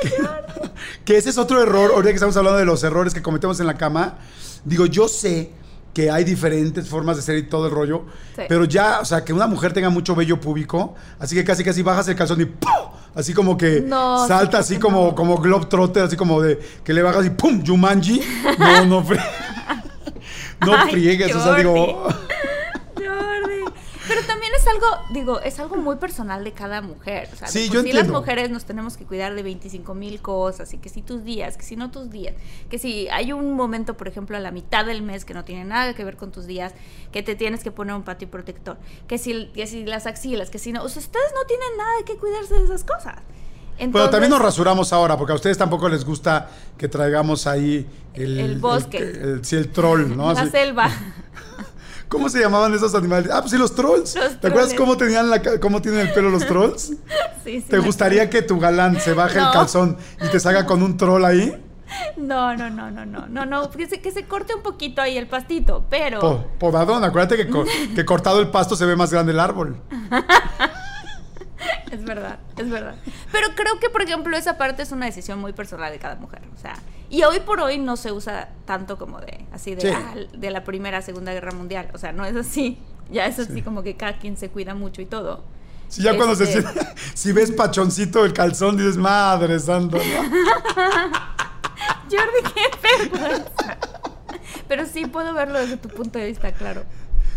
Jordi. 0.03 0.69
Que 1.05 1.17
ese 1.17 1.31
es 1.31 1.37
otro 1.37 1.61
error, 1.61 1.91
ahorita 1.91 2.09
que 2.09 2.15
estamos 2.15 2.37
hablando 2.37 2.59
de 2.59 2.65
los 2.65 2.83
errores 2.83 3.13
que 3.13 3.21
cometemos 3.21 3.59
en 3.59 3.67
la 3.67 3.75
cama. 3.75 4.19
Digo, 4.65 4.85
yo 4.85 5.07
sé 5.07 5.51
que 5.93 6.09
hay 6.09 6.23
diferentes 6.23 6.87
formas 6.89 7.15
de 7.17 7.21
ser 7.21 7.37
y 7.37 7.43
todo 7.43 7.67
el 7.67 7.71
rollo, 7.71 8.05
Sí. 8.35 8.41
pero 8.49 8.65
ya, 8.65 8.99
o 9.01 9.05
sea, 9.05 9.23
que 9.23 9.31
una 9.33 9.45
mujer 9.47 9.73
tenga 9.73 9.89
mucho 9.89 10.15
vello 10.15 10.39
púbico, 10.39 10.95
así 11.19 11.35
que 11.35 11.43
casi 11.43 11.63
casi 11.63 11.81
bajas 11.83 12.07
el 12.07 12.15
calzón 12.15 12.41
y 12.41 12.45
¡pum! 12.45 12.71
Así 13.15 13.31
como 13.33 13.55
que 13.57 13.81
No, 13.81 14.27
salta 14.27 14.63
sí, 14.63 14.73
así 14.73 14.79
como, 14.81 15.05
no. 15.09 15.15
como 15.15 15.37
Globetrotter, 15.37 16.03
así 16.03 16.15
como 16.17 16.41
de 16.41 16.59
que 16.83 16.93
le 16.93 17.03
bajas 17.03 17.25
y 17.27 17.29
¡pum! 17.29 17.63
Jumanji. 17.65 18.21
No, 18.57 18.85
no 18.85 19.05
frie- 19.05 19.23
No 20.65 20.73
Ay, 20.75 20.91
friegues, 20.91 21.35
o 21.35 21.43
sea, 21.43 21.55
digo... 21.55 22.07
Jordi. 22.95 23.63
Pero 24.07 24.21
también 24.25 24.51
es 24.57 24.62
algo, 24.73 24.87
digo, 25.11 25.39
es 25.41 25.59
algo 25.59 25.75
muy 25.77 25.95
personal 25.97 26.43
de 26.43 26.51
cada 26.51 26.81
mujer. 26.81 27.29
O 27.31 27.35
sea, 27.35 27.47
de 27.47 27.53
Sí, 27.53 27.67
por 27.67 27.75
yo 27.75 27.81
sí 27.83 27.87
entiendo. 27.89 28.11
las 28.13 28.21
mujeres 28.21 28.49
nos 28.49 28.65
tenemos 28.65 28.97
que 28.97 29.05
cuidar 29.05 29.33
de 29.35 29.43
25 29.43 29.93
mil 29.93 30.21
cosas 30.21 30.73
y 30.73 30.77
que 30.77 30.89
si 30.89 31.01
tus 31.01 31.23
días, 31.23 31.55
que 31.57 31.63
si 31.63 31.75
no 31.75 31.91
tus 31.91 32.09
días, 32.09 32.35
que 32.69 32.77
si 32.79 33.07
hay 33.09 33.31
un 33.33 33.53
momento, 33.55 33.95
por 33.95 34.07
ejemplo, 34.07 34.35
a 34.37 34.39
la 34.39 34.51
mitad 34.51 34.85
del 34.85 35.01
mes 35.01 35.25
que 35.25 35.33
no 35.33 35.43
tiene 35.45 35.63
nada 35.65 35.93
que 35.93 36.03
ver 36.03 36.17
con 36.17 36.31
tus 36.31 36.45
días, 36.45 36.73
que 37.11 37.23
te 37.23 37.35
tienes 37.35 37.63
que 37.63 37.71
poner 37.71 37.95
un 37.95 38.03
patio 38.03 38.29
protector, 38.29 38.77
que 39.07 39.17
si, 39.17 39.47
que 39.53 39.67
si 39.67 39.85
las 39.85 40.05
axilas, 40.07 40.49
que 40.49 40.59
si 40.59 40.71
no, 40.73 40.83
o 40.83 40.89
sea, 40.89 41.01
ustedes 41.01 41.31
no 41.35 41.45
tienen 41.47 41.77
nada 41.77 41.97
de 41.99 42.05
que 42.05 42.17
cuidarse 42.17 42.53
de 42.55 42.63
esas 42.65 42.83
cosas. 42.83 43.15
Pero 43.77 44.09
también 44.11 44.29
nos 44.29 44.39
rasuramos 44.41 44.93
ahora, 44.93 45.17
porque 45.17 45.33
a 45.33 45.35
ustedes 45.35 45.57
tampoco 45.57 45.89
les 45.89 46.05
gusta 46.05 46.47
que 46.77 46.87
traigamos 46.87 47.47
ahí 47.47 47.87
el... 48.13 48.39
El 48.39 48.59
bosque. 48.59 48.97
el- 48.99 49.41
el- 49.51 49.69
troll, 49.71 50.15
¿no? 50.15 50.31
la 50.33 50.41
Así- 50.41 50.51
selva. 50.51 50.89
¿Cómo 52.13 52.29
se 52.29 52.39
llamaban 52.39 52.73
esos 52.73 52.95
animales? 52.95 53.29
Ah, 53.33 53.41
pues 53.41 53.51
sí, 53.51 53.57
los 53.57 53.75
trolls. 53.75 54.15
Los 54.15 54.39
¿Te 54.39 54.47
acuerdas 54.47 54.73
cómo 54.75 54.95
tenían 54.95 55.29
la, 55.29 55.41
cómo 55.59 55.81
tienen 55.81 56.01
el 56.07 56.13
pelo 56.13 56.29
los 56.29 56.45
trolls? 56.47 56.93
Sí, 57.43 57.59
sí, 57.59 57.67
¿Te 57.67 57.77
gustaría 57.79 58.29
que 58.29 58.41
tu 58.41 58.57
galán 58.57 59.01
se 59.01 59.11
baje 59.13 59.37
el 59.37 59.51
calzón 59.51 59.97
y 60.21 60.29
te 60.29 60.39
salga 60.39 60.65
con 60.65 60.81
un 60.81 60.95
troll 60.95 61.25
ahí? 61.25 61.61
No, 62.15 62.55
no, 62.55 62.69
no, 62.69 62.89
no, 62.89 63.05
no, 63.05 63.27
no, 63.27 63.45
no, 63.45 63.69
que 63.69 63.85
se, 63.85 63.99
que 63.99 64.11
se 64.11 64.23
corte 64.27 64.55
un 64.55 64.61
poquito 64.63 65.01
ahí 65.01 65.17
el 65.17 65.27
pastito, 65.27 65.85
pero... 65.89 66.21
Po- 66.21 66.47
podadón, 66.57 67.03
acuérdate 67.03 67.35
que, 67.35 67.49
co- 67.49 67.65
que 67.95 68.05
cortado 68.05 68.39
el 68.39 68.47
pasto 68.47 68.77
se 68.77 68.85
ve 68.85 68.95
más 68.95 69.11
grande 69.11 69.33
el 69.33 69.41
árbol. 69.41 69.75
Es 71.91 72.03
verdad, 72.03 72.39
es 72.57 72.69
verdad. 72.69 72.95
Pero 73.31 73.49
creo 73.55 73.79
que, 73.79 73.89
por 73.89 74.01
ejemplo, 74.01 74.35
esa 74.35 74.57
parte 74.57 74.81
es 74.81 74.91
una 74.91 75.05
decisión 75.05 75.39
muy 75.39 75.53
personal 75.53 75.91
de 75.91 75.99
cada 75.99 76.15
mujer. 76.15 76.41
O 76.55 76.57
sea, 76.59 76.75
y 77.15 77.23
hoy 77.23 77.39
por 77.41 77.59
hoy 77.61 77.77
no 77.77 77.95
se 77.95 78.11
usa 78.11 78.49
tanto 78.65 78.97
como 78.97 79.19
de, 79.21 79.45
así 79.51 79.75
de, 79.75 79.81
Sí. 79.81 79.87
ah, 79.95 80.15
de 80.35 80.49
la 80.51 80.63
Primera, 80.63 81.01
Segunda 81.03 81.31
Guerra 81.31 81.51
Mundial. 81.51 81.89
O 81.93 81.97
sea, 81.99 82.11
no 82.11 82.25
es 82.25 82.35
así. 82.35 82.79
Ya 83.11 83.27
es 83.27 83.37
así 83.37 83.61
como 83.61 83.83
que 83.83 83.95
cada 83.95 84.17
quien 84.17 84.35
se 84.35 84.49
cuida 84.49 84.73
mucho 84.73 85.01
y 85.01 85.05
todo. 85.05 85.43
Si 85.89 86.01
ya 86.01 86.15
cuando 86.17 86.35
se 86.35 86.45
Este- 86.45 86.61
siente- 86.63 86.93
si 87.13 87.31
ves 87.33 87.51
pachoncito 87.51 88.25
el 88.25 88.33
calzón, 88.33 88.77
dices, 88.77 88.97
madre 88.97 89.59
santa, 89.59 89.97
¿no? 89.97 90.03
Jordi, 92.09 92.53
qué 92.53 93.09
vergüenza. 93.09 93.77
Pero 94.67 94.85
sí 94.85 95.05
puedo 95.05 95.33
verlo 95.33 95.59
desde 95.59 95.77
tu 95.77 95.89
punto 95.89 96.17
de 96.19 96.27
vista, 96.27 96.51
claro. 96.53 96.83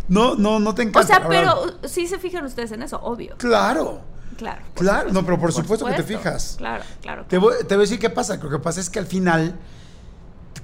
No, 0.09 0.37
no, 0.37 0.61
no 0.61 0.75
te 0.75 0.83
O 0.83 0.85
encanta. 0.89 1.07
sea, 1.07 1.19
la 1.21 1.29
verdad. 1.29 1.55
pero 1.81 1.89
sí 1.89 2.07
se 2.07 2.19
fijan 2.19 2.45
ustedes 2.45 2.73
en 2.73 2.83
eso, 2.83 2.99
obvio. 3.03 3.37
Claro, 3.39 4.01
Claro. 4.37 4.63
claro. 4.75 5.13
No, 5.13 5.25
pero 5.25 5.39
por 5.39 5.53
supuesto 5.53 5.87
que 5.87 5.95
te 5.95 6.03
fijas. 6.03 6.55
Claro, 6.59 6.85
claro. 7.03 7.25
Te 7.29 7.39
voy, 7.39 7.55
te 7.67 7.75
voy 7.75 7.83
a 7.83 7.87
decir 7.87 7.99
qué 7.99 8.11
pasa. 8.11 8.37
Lo 8.37 8.51
que 8.51 8.59
pasa 8.59 8.81
es 8.81 8.91
que 8.91 8.99
al 8.99 9.07
final, 9.07 9.55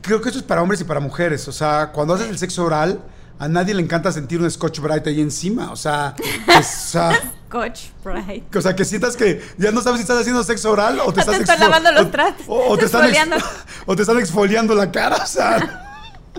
creo 0.03 0.21
que 0.21 0.29
esto 0.29 0.39
es 0.41 0.45
para 0.45 0.63
hombres 0.63 0.81
y 0.81 0.85
para 0.85 1.01
mujeres. 1.01 1.49
O 1.49 1.53
sea, 1.53 1.91
cuando 1.93 2.15
haces 2.15 2.29
el 2.29 2.39
sexo 2.39 2.65
oral, 2.65 3.01
a 3.39 3.49
nadie 3.49 3.75
le 3.75 3.83
encanta 3.83 4.13
sentir 4.13 4.41
un 4.41 4.51
Scotch 4.51 4.79
Bright 4.81 5.07
ahí 5.07 5.21
encima. 5.21 5.73
O 5.73 5.77
sea, 5.77 6.15
o 6.59 6.63
sea, 6.63 7.19
Coach, 7.49 7.81
right. 8.05 8.55
o 8.57 8.61
sea, 8.63 8.75
que 8.75 8.85
sientas 8.85 9.17
que 9.17 9.43
ya 9.59 9.71
no 9.73 9.83
sabes 9.83 9.99
si 9.99 10.03
estás 10.03 10.21
haciendo 10.21 10.43
sexo 10.45 10.71
oral 10.71 10.99
o 11.01 11.05
te 11.05 11.11
O 11.11 11.13
te 11.13 11.21
estás, 11.21 11.41
están 11.41 11.57
exfo- 11.59 11.61
lavando 11.61 11.93
los 11.93 12.07
o- 12.07 12.11
trastes, 12.11 12.47
O, 12.49 12.69
o 12.71 12.79
te 12.79 12.85
están 12.87 13.11
o 13.87 13.97
te 13.97 14.03
están 14.03 14.19
exfoliando 14.19 14.75
la 14.75 14.91
cara. 14.91 15.17
O 15.17 15.27
sea, 15.27 15.89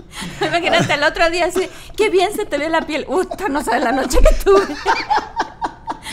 Imagínate 0.40 0.94
el 0.94 1.02
otro 1.04 1.28
día 1.30 1.46
así, 1.46 1.68
qué 1.96 2.08
bien 2.10 2.32
se 2.34 2.46
te 2.46 2.58
ve 2.58 2.68
la 2.68 2.82
piel. 2.82 3.04
Uta, 3.08 3.48
no 3.48 3.62
sabes 3.62 3.82
la 3.84 3.92
noche 3.92 4.18
que 4.18 4.34
tuve. 4.44 4.74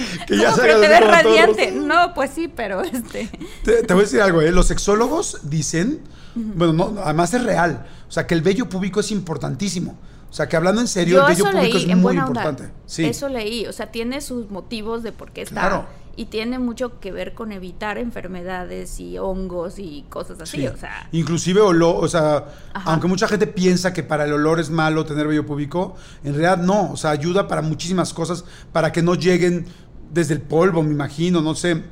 que 0.28 0.38
ya 0.38 0.54
se 0.54 0.62
pero 0.62 0.80
te 0.80 0.88
ves 0.88 1.00
todos 1.00 1.12
radiante. 1.12 1.72
No, 1.72 2.14
pues 2.14 2.32
sí, 2.32 2.48
pero 2.48 2.82
este. 2.82 3.30
Te, 3.64 3.84
te 3.84 3.94
voy 3.94 4.02
a 4.02 4.06
decir 4.06 4.22
algo, 4.22 4.42
¿eh? 4.42 4.52
Los 4.52 4.68
sexólogos 4.68 5.40
dicen, 5.44 6.02
bueno, 6.36 6.74
no, 6.74 7.02
además 7.02 7.34
es 7.34 7.44
real, 7.44 7.86
o 8.08 8.12
sea, 8.12 8.26
que 8.28 8.34
el 8.34 8.42
vello 8.42 8.70
público 8.70 9.00
es 9.00 9.12
importantísimo. 9.12 9.98
O 10.30 10.34
sea, 10.34 10.48
que 10.48 10.56
hablando 10.56 10.80
en 10.80 10.88
serio, 10.88 11.16
Yo 11.18 11.28
el 11.28 11.34
vello 11.36 11.46
eso 11.48 11.58
púbico 11.58 11.78
leí, 11.78 11.92
es 11.92 11.98
muy 11.98 12.16
importante. 12.18 12.70
Sí. 12.86 13.04
Eso 13.06 13.28
leí, 13.28 13.66
o 13.66 13.74
sea, 13.74 13.92
tiene 13.92 14.22
sus 14.22 14.50
motivos 14.50 15.04
de 15.04 15.12
por 15.12 15.32
qué 15.32 15.42
está. 15.42 15.60
Claro. 15.60 15.86
Y 16.16 16.26
tiene 16.26 16.58
mucho 16.60 17.00
que 17.02 17.12
ver 17.12 17.34
con 17.34 17.52
evitar 17.52 17.98
enfermedades 17.98 19.00
y 19.00 19.18
hongos 19.18 19.78
y 19.78 20.06
cosas 20.10 20.40
así, 20.40 20.58
Sí. 20.60 20.68
o 20.68 20.78
sea. 20.78 21.08
Inclusive 21.12 21.60
olor, 21.62 22.04
o 22.04 22.08
sea, 22.08 22.46
Ajá. 22.74 22.92
aunque 22.92 23.08
mucha 23.08 23.28
gente 23.28 23.46
piensa 23.48 23.92
que 23.92 24.04
para 24.04 24.24
el 24.26 24.34
olor 24.34 24.60
es 24.62 24.70
malo 24.70 25.06
tener 25.06 25.28
vello 25.28 25.46
púbico, 25.46 25.96
en 26.24 26.34
realidad 26.34 26.58
no, 26.58 26.92
o 26.92 26.98
sea, 26.98 27.12
ayuda 27.12 27.48
para 27.50 27.62
muchísimas 27.62 28.14
cosas, 28.14 28.46
para 28.72 28.92
que 28.94 29.02
no 29.02 29.16
lleguen 29.16 29.66
desde 30.14 30.34
el 30.34 30.42
polvo, 30.42 30.84
me 30.84 30.92
imagino, 30.92 31.42
no 31.42 31.56
sé, 31.56 31.84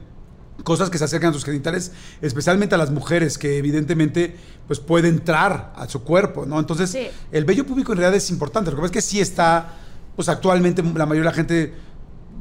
cosas 0.63 0.89
que 0.89 0.97
se 0.97 1.05
acercan 1.05 1.29
a 1.29 1.33
sus 1.33 1.45
genitales, 1.45 1.91
especialmente 2.21 2.75
a 2.75 2.77
las 2.77 2.91
mujeres, 2.91 3.37
que 3.37 3.57
evidentemente 3.57 4.35
pues 4.67 4.79
puede 4.79 5.07
entrar 5.07 5.73
a 5.75 5.87
su 5.87 6.03
cuerpo, 6.03 6.45
¿no? 6.45 6.59
Entonces, 6.59 6.89
Sí. 6.91 7.07
el 7.31 7.45
vello 7.45 7.65
púbico 7.65 7.93
en 7.93 7.99
realidad 7.99 8.17
es 8.17 8.29
importante, 8.29 8.69
lo 8.69 8.75
que 8.77 8.81
pasa 8.81 8.87
es 8.87 8.91
que 9.05 9.09
sí 9.09 9.19
está, 9.21 9.73
pues 10.15 10.27
actualmente 10.29 10.83
la 10.83 11.05
mayoría 11.05 11.21
de 11.21 11.25
la 11.25 11.33
gente 11.33 11.73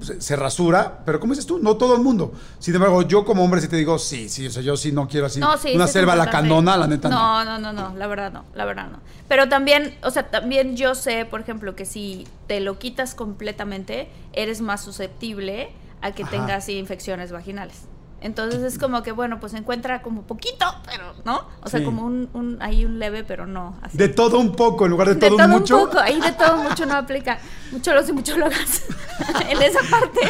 se, 0.03 0.21
se 0.21 0.37
rasura, 0.37 1.01
pero 1.05 1.21
como 1.21 1.33
dices 1.33 1.47
tú, 1.47 1.59
no 1.59 1.77
todo 1.77 1.95
el 1.95 2.03
mundo. 2.03 2.33
Sin 2.59 2.75
embargo, 2.75 3.03
yo 3.03 3.25
como 3.25 3.45
hombre 3.45 3.61
sí 3.61 3.69
te 3.69 3.77
digo, 3.77 3.99
sí, 3.99 4.29
sí, 4.29 4.47
o 4.47 4.51
sea, 4.51 4.63
yo 4.63 4.77
sí 4.77 4.93
no 4.93 5.09
quiero 5.09 5.27
así 5.27 5.41
No, 5.41 5.57
sí, 5.59 5.75
una 5.75 5.87
selva 5.87 6.13
a 6.15 6.17
la 6.17 6.31
canona, 6.31 6.77
la 6.77 6.87
neta 6.87 7.09
no. 7.09 7.45
No, 7.45 7.59
no, 7.59 7.73
no, 7.73 7.73
no, 7.73 7.97
la 7.97 8.07
verdad 8.07 8.33
no, 8.33 8.45
la 8.55 8.65
verdad 8.65 8.89
no. 8.91 9.01
Pero 9.29 9.49
también, 9.49 9.97
o 10.03 10.11
sea, 10.11 10.31
también 10.31 10.77
yo 10.77 10.95
sé, 10.95 11.25
por 11.25 11.41
ejemplo, 11.41 11.77
que 11.77 11.85
si 11.85 12.27
te 12.47 12.61
lo 12.61 12.79
quitas 12.79 13.15
completamente, 13.15 14.09
eres 14.33 14.61
más 14.61 14.83
susceptible 14.83 15.71
a 16.01 16.13
que 16.13 16.23
Ajá. 16.23 16.31
tengas 16.31 16.69
infecciones 16.69 17.33
vaginales. 17.33 17.83
Entonces 18.21 18.63
es 18.65 18.79
como 18.81 19.03
que, 19.05 19.13
bueno, 19.13 19.39
pues 19.39 19.55
encuentra 19.55 20.03
como 20.03 20.23
poquito, 20.23 20.65
pero, 20.91 21.15
¿no? 21.25 21.47
O 21.63 21.69
sea, 21.69 21.79
Sí. 21.79 21.85
como 21.87 22.05
un, 22.05 22.29
un, 22.33 22.59
hay 22.61 22.85
un 22.85 22.99
leve, 22.99 23.23
pero 23.23 23.47
no. 23.47 23.77
Así. 23.81 23.97
De 23.97 24.09
todo 24.09 24.41
un 24.41 24.57
poco, 24.57 24.87
en 24.87 24.91
lugar 24.91 25.07
de, 25.09 25.15
De 25.15 25.21
todo, 25.21 25.37
todo 25.37 25.47
un 25.47 25.53
un 25.53 25.61
mucho. 25.61 25.79
poco, 25.79 25.99
ahí 26.01 26.21
de 26.21 26.33
todo 26.33 26.57
mucho 26.57 26.85
no 26.87 26.95
aplica. 26.97 27.39
Mucho 27.71 27.95
los 27.95 28.09
y 28.09 28.13
muchólogas. 28.13 28.83
en 29.49 29.63
esa 29.63 29.79
parte. 29.89 30.21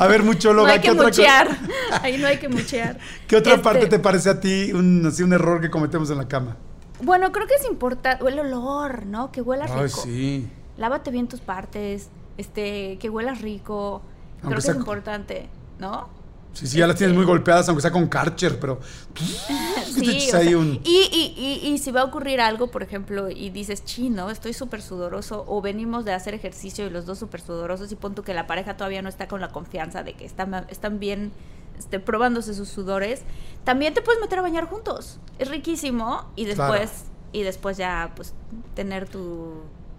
A 0.00 0.06
ver, 0.08 0.24
muchóloga, 0.24 0.66
no 0.68 0.72
hay 0.74 0.80
¿qué 0.80 0.84
que 0.88 0.90
otra 0.90 1.04
cosa- 1.04 1.20
muchear. 1.22 1.58
Ahí 2.02 2.18
no 2.18 2.26
hay 2.26 2.38
que 2.38 2.48
muchear. 2.48 2.98
¿Qué 3.28 3.36
otra 3.36 3.52
Este, 3.52 3.62
parte 3.64 3.86
te 3.86 3.98
parece 4.00 4.28
a 4.30 4.40
ti 4.40 4.72
un, 4.72 5.06
así, 5.06 5.22
un 5.22 5.32
error 5.32 5.60
que 5.60 5.70
cometemos 5.70 6.10
en 6.10 6.18
la 6.18 6.26
cama? 6.26 6.56
Bueno, 7.02 7.30
creo 7.30 7.46
que 7.46 7.54
es 7.54 7.64
importante. 7.68 8.26
El 8.28 8.38
olor, 8.40 9.06
¿no? 9.06 9.30
Que 9.30 9.42
huela 9.42 9.66
rico. 9.66 9.78
Ay, 9.80 9.88
sí. 9.88 10.48
Lávate 10.76 11.10
bien 11.12 11.28
tus 11.28 11.40
partes. 11.40 12.08
Este, 12.36 12.98
que 12.98 13.08
huelas 13.10 13.40
rico. 13.42 14.02
Aunque 14.42 14.46
creo 14.46 14.56
que 14.56 14.62
sea 14.62 14.72
es 14.72 14.78
importante, 14.78 15.48
¿no? 15.78 16.08
Sí, 16.52 16.66
sí, 16.66 16.78
ya 16.78 16.86
las 16.86 16.96
tienes 16.96 17.16
muy 17.16 17.24
golpeadas, 17.24 17.66
aunque 17.68 17.80
sea 17.82 17.90
con 17.90 18.06
Karcher, 18.08 18.58
pero. 18.60 18.78
Sí, 19.92 20.30
o 20.32 20.36
ahí 20.36 20.48
sea, 20.48 20.58
un- 20.58 20.80
y, 20.84 21.08
y, 21.12 21.34
y, 21.36 21.68
y 21.68 21.78
si 21.78 21.90
va 21.92 22.00
a 22.00 22.04
ocurrir 22.04 22.40
algo, 22.40 22.70
por 22.70 22.82
ejemplo, 22.82 23.28
y 23.30 23.50
dices, 23.50 23.84
chino, 23.84 24.30
estoy 24.30 24.54
súper 24.54 24.80
sudoroso, 24.80 25.44
o 25.46 25.60
venimos 25.60 26.04
de 26.06 26.14
hacer 26.14 26.32
ejercicio 26.34 26.86
y 26.86 26.90
los 26.90 27.04
dos 27.04 27.18
súper 27.18 27.42
sudorosos, 27.42 27.92
y 27.92 27.96
pon 27.96 28.14
tú 28.14 28.22
que 28.22 28.32
la 28.32 28.46
pareja 28.46 28.76
todavía 28.76 29.02
no 29.02 29.10
está 29.10 29.28
con 29.28 29.40
la 29.42 29.48
confianza 29.50 30.02
de 30.02 30.14
que 30.14 30.24
están, 30.24 30.54
están 30.70 30.98
bien 30.98 31.30
este, 31.78 32.00
probándose 32.00 32.54
sus 32.54 32.68
sudores, 32.70 33.20
también 33.64 33.92
te 33.92 34.00
puedes 34.00 34.20
meter 34.20 34.38
a 34.38 34.42
bañar 34.42 34.64
juntos. 34.66 35.18
Es 35.38 35.48
riquísimo, 35.50 36.24
y 36.36 36.46
Claro. 36.46 36.72
después, 36.72 37.04
y 37.32 37.42
después 37.42 37.76
ya, 37.76 38.12
pues, 38.16 38.32
tener 38.74 39.06
tu 39.08 39.56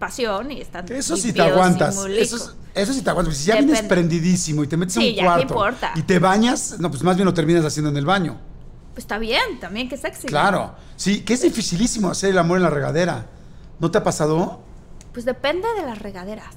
pasión 0.08 0.52
y 0.52 0.62
estar 0.62 0.92
Eso 0.92 1.16
sí 1.18 1.34
te 1.34 1.42
aguantas. 1.42 1.96
Eso, 1.96 2.08
rico. 2.08 2.22
es- 2.22 2.56
eso 2.76 2.94
sí 2.94 3.02
te 3.02 3.10
aguantas. 3.10 3.38
Si 3.38 3.46
ya 3.46 3.56
vienes 3.56 3.74
Depende. 3.84 3.90
prendidísimo 3.96 4.64
y 4.64 4.68
te 4.68 4.78
metes 4.78 4.94
Sí, 4.96 5.00
un 5.10 5.16
ya, 5.16 5.22
¿qué 5.22 5.26
cuarto 5.26 5.42
importa? 5.44 5.92
y 5.96 6.02
te 6.04 6.20
bañas, 6.20 6.76
no, 6.80 6.90
pues 6.90 7.04
más 7.04 7.16
bien 7.16 7.26
lo 7.26 7.34
terminas 7.34 7.64
haciendo 7.66 7.90
en 7.92 7.98
el 7.98 8.06
baño. 8.06 8.40
Pues 8.94 9.04
está 9.04 9.18
bien, 9.18 9.60
también, 9.60 9.90
que 9.90 9.98
sexy. 9.98 10.28
Claro. 10.28 10.76
Sí, 10.96 11.22
que 11.22 11.34
es 11.34 11.42
dificilísimo 11.42 12.10
hacer 12.10 12.30
el 12.32 12.38
amor 12.38 12.58
en 12.58 12.64
la 12.64 12.70
regadera. 12.70 13.28
¿No 13.80 13.90
te 13.92 13.98
ha 13.98 14.04
pasado? 14.04 14.62
Pues 15.14 15.26
depende 15.26 15.68
de 15.76 15.84
las 15.86 16.00
regaderas. 16.00 16.54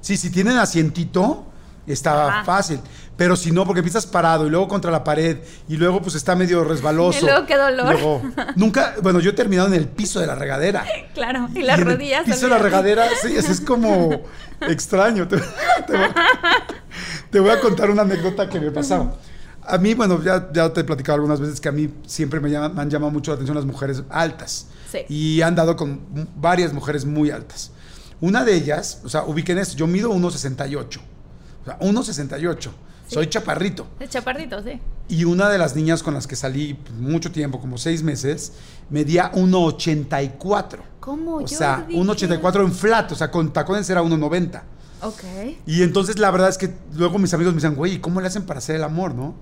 Sí, 0.00 0.16
si 0.16 0.30
tienen 0.30 0.56
asientito, 0.58 1.46
está 1.92 2.28
Ajá. 2.28 2.44
fácil. 2.44 2.80
Pero 3.16 3.34
si 3.34 3.50
no, 3.50 3.64
porque 3.64 3.80
empiezas 3.80 4.06
parado 4.06 4.46
y 4.46 4.50
luego 4.50 4.68
contra 4.68 4.90
la 4.92 5.02
pared 5.02 5.38
y 5.68 5.76
luego 5.76 6.00
pues 6.00 6.14
está 6.14 6.36
medio 6.36 6.62
resbaloso. 6.64 7.18
Y 7.22 7.24
luego, 7.28 7.46
qué 7.46 7.56
dolor. 7.56 7.86
Y 7.94 8.00
luego- 8.00 8.22
nunca, 8.56 8.94
bueno, 9.02 9.18
yo 9.20 9.30
he 9.30 9.32
terminado 9.32 9.68
en 9.68 9.74
el 9.74 9.88
piso 9.88 10.20
de 10.20 10.26
la 10.26 10.34
regadera. 10.34 10.84
Claro, 11.14 11.48
y 11.54 11.62
las 11.62 11.78
en 11.80 11.88
el 11.88 11.94
rodillas. 11.94 12.24
piso 12.24 12.46
de 12.46 12.50
la 12.50 12.58
regadera, 12.58 13.04
sí, 13.20 13.34
es, 13.36 13.48
es 13.48 13.60
como 13.60 14.22
extraño. 14.60 15.26
Te, 15.26 15.36
te 15.38 15.96
voy, 15.96 16.06
te 17.30 17.40
voy 17.40 17.50
a 17.50 17.60
contar 17.60 17.90
una 17.90 18.02
anécdota 18.02 18.48
que 18.48 18.60
me 18.60 18.70
pasaba. 18.70 19.14
A 19.66 19.76
mí, 19.78 19.94
bueno, 19.94 20.22
ya, 20.22 20.48
ya 20.52 20.72
te 20.72 20.80
he 20.80 20.84
platicado 20.84 21.16
algunas 21.16 21.40
veces 21.40 21.60
que 21.60 21.68
a 21.68 21.72
mí 21.72 21.92
siempre 22.06 22.40
me, 22.40 22.50
llama- 22.50 22.68
me 22.70 22.80
han 22.82 22.88
llamado 22.90 23.10
mucho 23.10 23.32
la 23.32 23.34
atención 23.34 23.56
las 23.56 23.66
mujeres 23.66 24.02
altas. 24.10 24.68
Sí. 24.90 25.00
Y 25.08 25.42
han 25.42 25.54
dado 25.54 25.76
con 25.76 26.00
varias 26.36 26.72
mujeres 26.72 27.04
muy 27.04 27.30
altas. 27.30 27.72
Una 28.20 28.44
de 28.44 28.54
ellas, 28.54 29.00
o 29.04 29.08
sea, 29.08 29.24
ubiquen 29.24 29.58
esto, 29.58 29.76
yo 29.76 29.86
mido 29.86 30.10
1,68. 30.12 31.00
O 31.78 31.84
sea, 31.92 32.14
1,68. 32.14 32.70
Soy 33.06 33.26
chaparrito. 33.28 33.86
De 33.98 34.06
chaparrito, 34.08 34.62
sí. 34.62 34.80
Y 35.08 35.24
una 35.24 35.48
de 35.48 35.56
las 35.56 35.74
niñas 35.74 36.02
con 36.02 36.12
las 36.14 36.26
que 36.26 36.36
salí 36.36 36.74
pues, 36.74 36.92
mucho 36.98 37.32
tiempo, 37.32 37.58
como 37.60 37.78
seis 37.78 38.02
meses, 38.02 38.52
medía 38.90 39.32
1,84. 39.32 40.78
¿Cómo? 41.00 41.36
O 41.36 41.40
Yo 41.40 41.48
sea, 41.48 41.84
dije- 41.88 41.98
1,84 42.00 42.64
en 42.64 42.72
flat, 42.72 43.12
o 43.12 43.14
sea, 43.14 43.30
con 43.30 43.52
tacones 43.52 43.88
era 43.88 44.02
1,90. 44.02 44.62
Ok. 45.02 45.22
Y 45.66 45.82
entonces 45.82 46.18
la 46.18 46.30
verdad 46.30 46.48
es 46.50 46.58
que 46.58 46.74
luego 46.94 47.18
mis 47.18 47.32
amigos 47.32 47.54
me 47.54 47.58
decían, 47.60 47.74
güey, 47.76 48.00
¿cómo 48.00 48.20
le 48.20 48.26
hacen 48.26 48.44
para 48.44 48.58
hacer 48.58 48.76
el 48.76 48.84
amor, 48.84 49.14
no? 49.14 49.34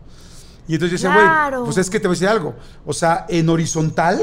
Y 0.68 0.74
entonces 0.74 1.00
yo 1.00 1.08
decía, 1.08 1.14
güey, 1.20 1.26
Claro. 1.26 1.64
pues 1.64 1.78
es 1.78 1.88
que 1.90 1.98
te 1.98 2.06
voy 2.08 2.14
a 2.14 2.16
decir 2.16 2.28
algo. 2.28 2.54
O 2.84 2.92
sea, 2.92 3.24
en 3.28 3.48
horizontal, 3.48 4.20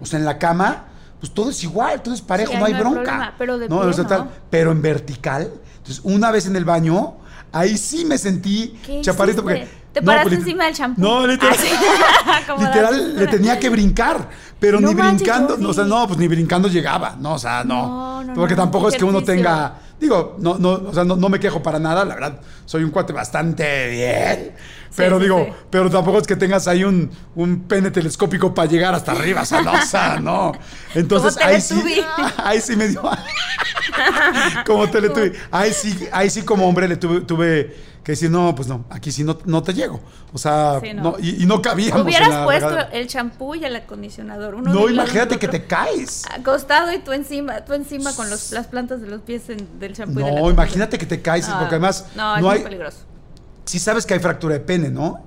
o 0.00 0.06
sea, 0.06 0.18
en 0.18 0.24
la 0.24 0.38
cama, 0.38 0.86
pues 1.20 1.32
todo 1.32 1.50
es 1.50 1.62
igual, 1.64 2.02
todo 2.02 2.14
es 2.14 2.20
parejo, 2.20 2.52
Sí, 2.52 2.58
no 2.58 2.64
hay 2.66 2.74
no 2.74 2.80
bronca. 2.80 3.02
problema, 3.02 3.34
pero 3.38 3.58
de 3.58 3.68
no, 3.68 3.76
pie, 3.78 3.84
horizontal, 3.86 4.18
¿no? 4.26 4.30
pero 4.50 4.72
en 4.72 4.82
vertical. 4.82 5.50
Entonces, 5.78 6.00
una 6.04 6.30
vez 6.30 6.46
en 6.46 6.56
el 6.56 6.64
baño, 6.64 7.16
ahí 7.54 7.78
sí 7.78 8.04
me 8.04 8.18
sentí 8.18 8.78
¿Qué 8.84 9.00
chaparrito 9.00 9.42
porque? 9.42 9.66
¿Te 9.92 10.02
paraste 10.02 10.30
pues, 10.30 10.40
encima 10.40 10.64
del 10.64 10.74
champú? 10.74 11.00
No, 11.00 11.24
literal. 11.24 11.56
Ah, 12.26 12.40
literal 12.58 13.16
le 13.16 13.26
tenía 13.28 13.60
que 13.60 13.68
brincar, 13.68 14.28
pero 14.58 14.80
No 14.80 14.88
ni 14.88 14.94
manches, 14.94 15.22
brincando, 15.22 15.56
no, 15.56 15.68
o 15.68 15.72
sea, 15.72 15.84
no, 15.84 16.06
pues 16.08 16.18
ni 16.18 16.26
brincando 16.26 16.68
llegaba, 16.68 17.16
no, 17.20 17.34
o 17.34 17.38
sea, 17.38 17.62
no. 17.62 17.86
No, 17.86 18.24
no, 18.24 18.34
porque 18.34 18.56
tampoco 18.56 18.88
es 18.88 18.96
que 18.96 19.04
uno 19.04 19.22
tenga 19.22 19.78
Digo, 20.00 20.36
no, 20.38 20.58
no, 20.58 20.72
o 20.72 20.92
sea, 20.92 21.04
no, 21.04 21.16
no 21.16 21.28
me 21.28 21.38
quejo 21.38 21.62
para 21.62 21.78
nada, 21.78 22.04
la 22.04 22.14
verdad, 22.14 22.40
soy 22.66 22.82
un 22.82 22.90
cuate 22.90 23.12
bastante 23.12 23.88
bien. 23.88 24.52
Pero 24.96 25.18
sí, 25.18 25.24
digo, 25.24 25.44
sí. 25.44 25.52
pero 25.70 25.90
tampoco 25.90 26.18
es 26.18 26.26
que 26.26 26.36
tengas 26.36 26.68
ahí 26.68 26.84
un, 26.84 27.10
un 27.34 27.60
pene 27.64 27.90
telescópico 27.90 28.54
para 28.54 28.68
llegar 28.68 28.94
hasta 28.94 29.12
arriba, 29.12 29.44
sea, 29.44 30.18
no. 30.20 30.52
Entonces, 30.94 31.36
ahí 31.42 31.60
sí, 31.60 31.82
ahí 32.36 32.60
sí 32.60 32.76
me 32.76 32.88
dio. 32.88 33.02
como 34.66 34.88
Teletubby. 34.88 35.32
Ahí 35.50 35.72
sí, 35.72 36.08
ahí 36.12 36.30
sí 36.30 36.42
como 36.42 36.68
hombre 36.68 36.88
le 36.88 36.96
tuve, 36.96 37.20
tuve 37.22 37.94
que 38.02 38.12
decir, 38.12 38.30
no, 38.30 38.54
pues 38.54 38.68
no, 38.68 38.84
aquí 38.90 39.10
sí 39.10 39.24
no, 39.24 39.38
no 39.46 39.62
te 39.62 39.72
llego. 39.72 39.98
O 40.32 40.38
sea, 40.38 40.78
Sí, 40.82 40.92
no. 40.92 41.02
no. 41.02 41.16
y, 41.18 41.42
y 41.42 41.46
no 41.46 41.62
cabíamos. 41.62 42.00
en 42.02 42.06
Hubieras 42.06 42.28
la 42.28 42.44
puesto 42.44 42.78
el 42.92 43.06
champú 43.06 43.54
y 43.54 43.64
el 43.64 43.74
acondicionador. 43.76 44.54
Uno 44.56 44.72
No, 44.74 44.88
imagínate 44.90 45.38
que 45.38 45.48
te 45.48 45.64
caes. 45.64 46.24
Acostado 46.30 46.92
y 46.92 46.98
tú 46.98 47.12
encima, 47.12 47.64
tú 47.64 47.72
encima 47.72 48.12
con 48.14 48.28
los, 48.28 48.52
las 48.52 48.66
plantas 48.66 49.00
de 49.00 49.08
los 49.08 49.22
pies 49.22 49.48
en- 49.48 49.78
del 49.78 49.94
champú. 49.94 50.20
y 50.20 50.22
No, 50.22 50.50
imagínate 50.50 50.98
que 50.98 51.06
te 51.06 51.22
caes, 51.22 51.46
Ah, 51.48 51.56
porque 51.60 51.76
además 51.76 52.06
No, 52.14 52.36
es 52.36 52.42
muy 52.42 52.58
peligroso. 52.58 52.98
Sí 53.64 53.78
sabes 53.78 54.04
que 54.06 54.14
hay 54.14 54.20
fractura 54.20 54.54
de 54.54 54.60
pene, 54.60 54.90
¿no? 54.90 55.24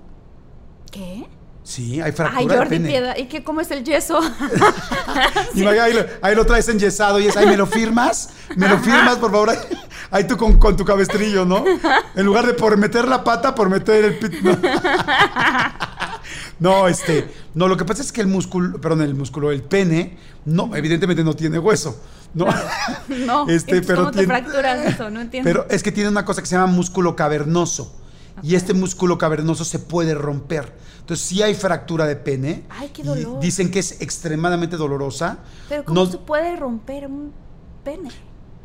¿Qué? 0.91 1.27
Sí, 1.63 1.99
hay 1.99 2.11
fractura 2.13 2.39
Ay, 2.39 2.47
de 2.47 2.55
Jordi 2.55 2.69
pene. 2.69 2.87
Piedra. 2.87 3.19
¿Y 3.19 3.25
qué, 3.27 3.43
cómo 3.43 3.59
es 3.59 3.69
el 3.71 3.83
yeso? 3.83 4.19
Imagínate, 5.53 5.81
ahí, 5.81 5.93
lo, 5.93 6.05
ahí 6.21 6.35
lo 6.35 6.45
traes 6.45 6.69
enyesado 6.69 7.19
y 7.19 7.27
es, 7.27 7.35
ahí 7.35 7.45
me 7.45 7.57
lo 7.57 7.65
firmas, 7.65 8.29
me 8.55 8.69
lo 8.69 8.77
firmas, 8.79 9.17
por 9.17 9.31
favor. 9.31 9.49
Ahí, 9.49 9.57
ahí 10.11 10.23
tú 10.25 10.37
con, 10.37 10.57
con 10.59 10.77
tu 10.77 10.85
cabestrillo, 10.85 11.43
¿no? 11.45 11.65
En 12.15 12.25
lugar 12.25 12.45
de 12.45 12.53
por 12.53 12.77
meter 12.77 13.05
la 13.07 13.23
pata, 13.23 13.53
por 13.53 13.69
meter 13.69 14.05
el 14.05 14.17
pit. 14.17 14.41
No. 14.41 14.57
No, 16.59 16.87
este, 16.87 17.31
no, 17.53 17.67
lo 17.67 17.77
que 17.77 17.85
pasa 17.85 18.01
es 18.01 18.11
que 18.11 18.19
el 18.19 18.25
músculo, 18.27 18.81
perdón, 18.81 19.01
el 19.03 19.13
músculo, 19.13 19.51
el 19.51 19.61
pene, 19.61 20.17
no, 20.45 20.75
evidentemente 20.75 21.23
no 21.23 21.35
tiene 21.35 21.59
hueso, 21.59 22.01
¿no? 22.33 22.47
no. 23.09 23.47
Este, 23.47 23.81
pero 23.83 23.99
¿Cómo 23.99 24.11
te 24.11 24.19
tiene- 24.25 24.33
fracturas 24.33 24.79
eso? 24.85 25.09
No 25.11 25.21
entiendo. 25.21 25.47
Pero 25.47 25.67
es 25.69 25.83
que 25.83 25.91
tiene 25.91 26.09
una 26.09 26.25
cosa 26.25 26.41
que 26.41 26.47
se 26.47 26.55
llama 26.55 26.67
músculo 26.67 27.15
cavernoso. 27.15 27.95
Y 28.43 28.55
este 28.55 28.73
músculo 28.73 29.17
cavernoso 29.17 29.65
se 29.65 29.79
puede 29.79 30.13
romper. 30.13 30.73
Entonces, 30.99 31.25
sí 31.25 31.41
hay 31.41 31.55
fractura 31.55 32.05
de 32.05 32.15
pene. 32.15 32.65
Ay, 32.69 32.89
qué 32.93 33.01
y 33.01 33.05
dolor. 33.05 33.39
dicen 33.39 33.71
que 33.71 33.79
es 33.79 34.01
extremadamente 34.01 34.77
dolorosa. 34.77 35.39
Pero 35.69 35.85
¿cómo 35.85 36.03
no, 36.03 36.11
se 36.11 36.17
puede 36.17 36.55
romper 36.55 37.07
un 37.07 37.31
pene? 37.83 38.09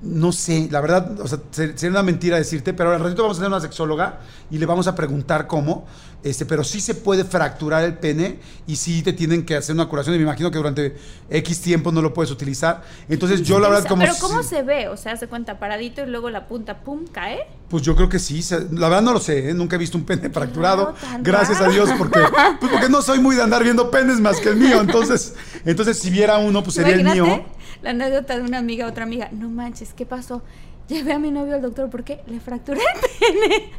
No 0.03 0.33
sé, 0.33 0.69
la 0.71 0.81
verdad, 0.81 1.21
o 1.21 1.29
sea, 1.29 1.38
ser- 1.53 1.79
sería 1.79 1.91
una 1.93 2.03
mentira 2.03 2.37
decirte, 2.37 2.75
pero 2.75 2.93
al 2.93 3.01
ratito 3.01 3.23
vamos 3.23 3.38
a 3.38 3.41
tener 3.41 3.53
una 3.53 3.61
sexóloga 3.61 4.21
y 4.51 4.59
le 4.59 4.67
vamos 4.67 4.87
a 4.88 4.95
preguntar 4.95 5.47
cómo. 5.47 5.87
Este, 6.25 6.47
pero 6.47 6.62
sí 6.62 6.81
se 6.81 6.95
puede 6.95 7.25
fracturar 7.25 7.83
el 7.83 7.95
pene 7.99 8.38
y 8.69 8.77
sí 8.77 9.03
te 9.03 9.12
tienen 9.12 9.45
que 9.45 9.57
hacer 9.57 9.75
una 9.75 9.87
curación. 9.87 10.15
Y 10.15 10.19
me 10.19 10.23
imagino 10.25 10.53
que 10.53 10.57
durante 10.59 10.97
X 11.29 11.61
tiempo 11.61 11.91
no 11.91 12.01
lo 12.01 12.15
puedes 12.15 12.31
utilizar. 12.31 12.83
Entonces, 13.09 13.43
yo 13.43 13.59
la 13.59 13.69
verdad, 13.69 13.88
como. 13.88 14.03
Pero 14.03 14.15
¿cómo 14.21 14.45
se 14.45 14.62
ve? 14.62 14.87
O 14.87 14.97
sea, 14.97 15.17
se 15.17 15.27
cuenta 15.27 15.59
paradito 15.59 16.01
y 16.05 16.07
luego 16.07 16.31
la 16.31 16.47
punta, 16.47 16.79
pum, 16.85 17.07
cae. 17.11 17.41
Pues 17.69 17.83
yo 17.83 17.97
creo 17.97 18.09
que 18.09 18.21
sí. 18.21 18.41
La 18.71 18.88
verdad 18.88 19.03
no 19.03 19.12
lo 19.15 19.19
sé, 19.19 19.51
¿eh? 19.51 19.55
nunca 19.55 19.75
he 19.75 19.79
visto 19.81 19.99
un 19.99 20.05
pene 20.05 20.31
fracturado. 20.31 20.95
Gracias 21.23 21.61
a. 21.61 21.69
Dios, 21.69 21.91
porque, 21.99 22.21
pues 22.61 22.71
porque 22.71 22.88
no 22.88 23.03
soy 23.03 23.19
muy 23.19 23.35
de 23.35 23.43
andar 23.43 23.65
viendo 23.65 23.91
penes 23.91 24.21
más 24.21 24.38
que 24.38 24.51
el 24.51 24.57
mío. 24.57 24.81
Entonces, 24.81 25.35
entonces 25.65 25.99
si 25.99 26.11
viera 26.11 26.38
uno, 26.38 26.62
pues 26.62 26.77
sería 26.77 26.95
el 26.95 27.03
mío. 27.05 27.45
La 27.83 27.90
anécdota 27.90 28.37
de 28.37 28.42
una 28.42 28.59
amiga, 28.59 28.87
otra 28.87 29.05
amiga. 29.05 29.29
No 29.33 29.49
manches, 29.51 29.92
¿qué 29.95 30.07
pasó? 30.07 30.42
Llevé 30.88 31.12
a 31.12 31.18
mi 31.18 31.31
novio 31.31 31.55
al 31.55 31.62
doctor 31.62 31.90
porque 31.90 32.21
le 32.27 32.40
fracturé 32.40 32.81
el 32.81 33.01
pene. 33.49 33.71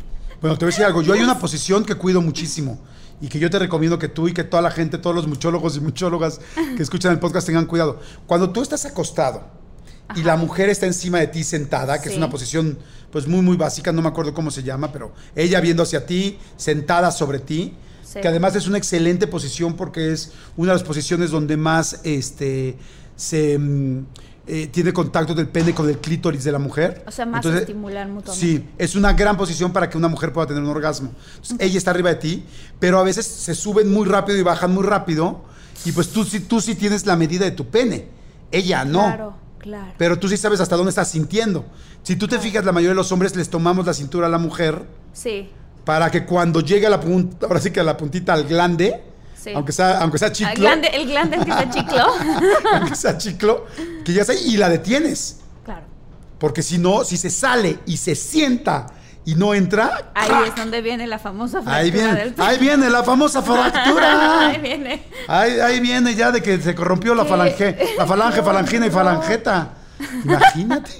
Bueno, 0.41 0.57
te 0.57 0.65
voy 0.65 0.71
a 0.71 0.73
decir 0.73 0.85
algo. 0.85 1.01
Yo 1.01 1.13
hay 1.13 1.21
una 1.21 1.39
posición 1.39 1.85
que 1.85 1.95
cuido 1.95 2.21
muchísimo 2.21 2.79
y 3.21 3.27
que 3.27 3.39
yo 3.39 3.49
te 3.49 3.59
recomiendo 3.59 3.97
que 3.99 4.09
tú 4.09 4.27
y 4.27 4.33
que 4.33 4.43
toda 4.43 4.61
la 4.61 4.71
gente, 4.71 4.97
todos 4.97 5.15
los 5.15 5.27
muchólogos 5.27 5.77
y 5.77 5.79
muchólogas 5.81 6.41
que 6.75 6.83
escuchan 6.83 7.11
el 7.13 7.19
podcast 7.19 7.47
tengan 7.47 7.65
cuidado. 7.65 7.99
Cuando 8.27 8.49
tú 8.51 8.61
estás 8.61 8.85
acostado 8.85 9.43
y 10.15 10.23
la 10.23 10.35
mujer 10.35 10.69
está 10.69 10.85
encima 10.85 11.19
de 11.19 11.27
ti 11.27 11.43
sentada, 11.43 12.01
que 12.01 12.09
es 12.09 12.17
una 12.17 12.29
posición 12.29 12.77
pues 13.11 13.27
muy 13.27 13.41
muy 13.41 13.55
básica, 13.55 13.91
no 13.91 14.01
me 14.01 14.07
acuerdo 14.09 14.33
cómo 14.33 14.49
se 14.51 14.63
llama, 14.63 14.91
pero 14.91 15.13
ella 15.35 15.61
viendo 15.61 15.83
hacia 15.83 16.05
ti, 16.05 16.37
sentada 16.57 17.11
sobre 17.11 17.39
ti, 17.39 17.73
Sí. 18.03 18.19
que 18.19 18.27
además 18.27 18.55
es 18.55 18.67
una 18.67 18.77
excelente 18.77 19.27
posición 19.27 19.75
porque 19.75 20.11
es 20.11 20.33
una 20.57 20.73
de 20.73 20.77
las 20.79 20.83
posiciones 20.85 21.31
donde 21.31 21.55
más 21.57 22.01
este 22.03 22.77
se 23.15 23.57
mm, 23.57 24.05
eh, 24.47 24.67
tiene 24.67 24.91
contacto 24.91 25.33
del 25.33 25.47
pene 25.47 25.73
con 25.73 25.87
el 25.89 25.99
clítoris 25.99 26.43
de 26.43 26.51
la 26.51 26.59
mujer. 26.59 27.03
O 27.07 27.11
sea, 27.11 27.25
más 27.25 27.37
Entonces, 27.39 27.61
estimular 27.61 28.07
mutuamente. 28.07 28.45
Sí, 28.45 28.69
es 28.77 28.95
una 28.95 29.13
gran 29.13 29.37
posición 29.37 29.71
para 29.71 29.89
que 29.89 29.97
una 29.97 30.07
mujer 30.09 30.33
pueda 30.33 30.47
tener 30.47 30.61
un 30.63 30.69
orgasmo. 30.69 31.11
Entonces, 31.35 31.57
ella 31.59 31.77
está 31.77 31.91
arriba 31.91 32.09
de 32.09 32.15
ti, 32.15 32.43
pero 32.79 32.99
a 32.99 33.03
veces 33.03 33.25
se 33.25 33.55
suben 33.55 33.91
muy 33.91 34.07
rápido 34.07 34.37
y 34.37 34.41
bajan 34.43 34.73
muy 34.73 34.83
rápido. 34.83 35.43
Y 35.85 35.91
pues 35.93 36.09
tú, 36.09 36.23
sí- 36.25 36.41
tú 36.41 36.59
sí 36.61 36.75
tienes 36.75 37.05
la 37.05 37.15
medida 37.15 37.45
de 37.45 37.51
tu 37.51 37.67
pene. 37.67 38.07
Ella 38.51 38.85
no. 38.85 38.99
Claro, 39.03 39.35
claro. 39.59 39.93
Pero 39.97 40.19
tú 40.19 40.27
sí 40.27 40.37
sabes 40.37 40.59
hasta 40.59 40.75
dónde 40.75 40.89
estás 40.89 41.09
sintiendo. 41.09 41.65
Si 42.03 42.15
tú 42.17 42.27
te 42.27 42.37
fijas, 42.39 42.65
la 42.65 42.71
mayoría 42.73 42.89
de 42.91 42.95
los 42.95 43.11
hombres 43.13 43.35
les 43.35 43.49
tomamos 43.49 43.85
la 43.85 43.93
cintura 43.93 44.27
a 44.27 44.29
la 44.29 44.37
mujer 44.37 44.83
Sí. 45.13 45.49
para 45.85 46.11
que 46.11 46.25
cuando 46.25 46.59
llegue 46.59 46.85
a 46.85 46.89
la 46.89 46.99
punta, 46.99 47.47
ahora 47.47 47.59
sí 47.61 47.71
que 47.71 47.79
a 47.79 47.83
la 47.83 47.95
puntita 47.97 48.33
al 48.33 48.43
glande, 48.45 49.01
Sí. 49.43 49.51
aunque 49.53 49.71
sea, 49.73 49.99
aunque 49.99 50.17
sea 50.17 50.29
El 50.29 50.33
chiclo, 50.33 50.53
glande, 50.55 50.87
el 50.93 51.05
glande 51.07 51.37
que 51.37 51.51
se 51.51 51.69
chiclo. 51.69 52.05
aunque 52.73 52.95
sea 52.95 53.17
chiclo, 53.17 53.65
que 54.05 54.13
ya 54.13 54.23
sea, 54.23 54.35
y 54.35 54.57
la 54.57 54.69
detienes. 54.69 55.39
claro. 55.65 55.85
Porque 56.39 56.61
si 56.61 56.77
no, 56.77 57.03
si 57.03 57.17
se 57.17 57.29
sale 57.29 57.79
y 57.85 57.97
se 57.97 58.15
sienta 58.15 58.87
y 59.25 59.35
no 59.35 59.53
entra, 59.53 60.11
Ahí 60.13 60.27
¡crack! 60.27 60.47
es 60.47 60.55
donde 60.57 60.81
viene 60.81 61.07
la 61.07 61.17
famosa 61.17 61.61
fractura 61.61 61.77
Ahí 61.77 61.91
viene, 61.91 62.13
del 62.15 62.33
ahí 62.37 62.57
viene 62.59 62.89
la 62.89 63.03
famosa 63.03 63.41
fractura. 63.43 64.49
Ahí 64.49 64.59
viene. 64.59 65.03
Ahí, 65.27 65.59
ahí 65.59 65.79
viene 65.79 66.13
ya 66.15 66.31
de 66.31 66.41
que 66.41 66.59
se 66.61 66.75
corrompió 66.75 67.15
la 67.15 67.23
falange, 67.25 67.77
la 67.97 68.05
falange, 68.05 68.41
falangina 68.43 68.87
y 68.87 68.91
falangeta. 68.91 69.73
Imagínate. 70.25 70.91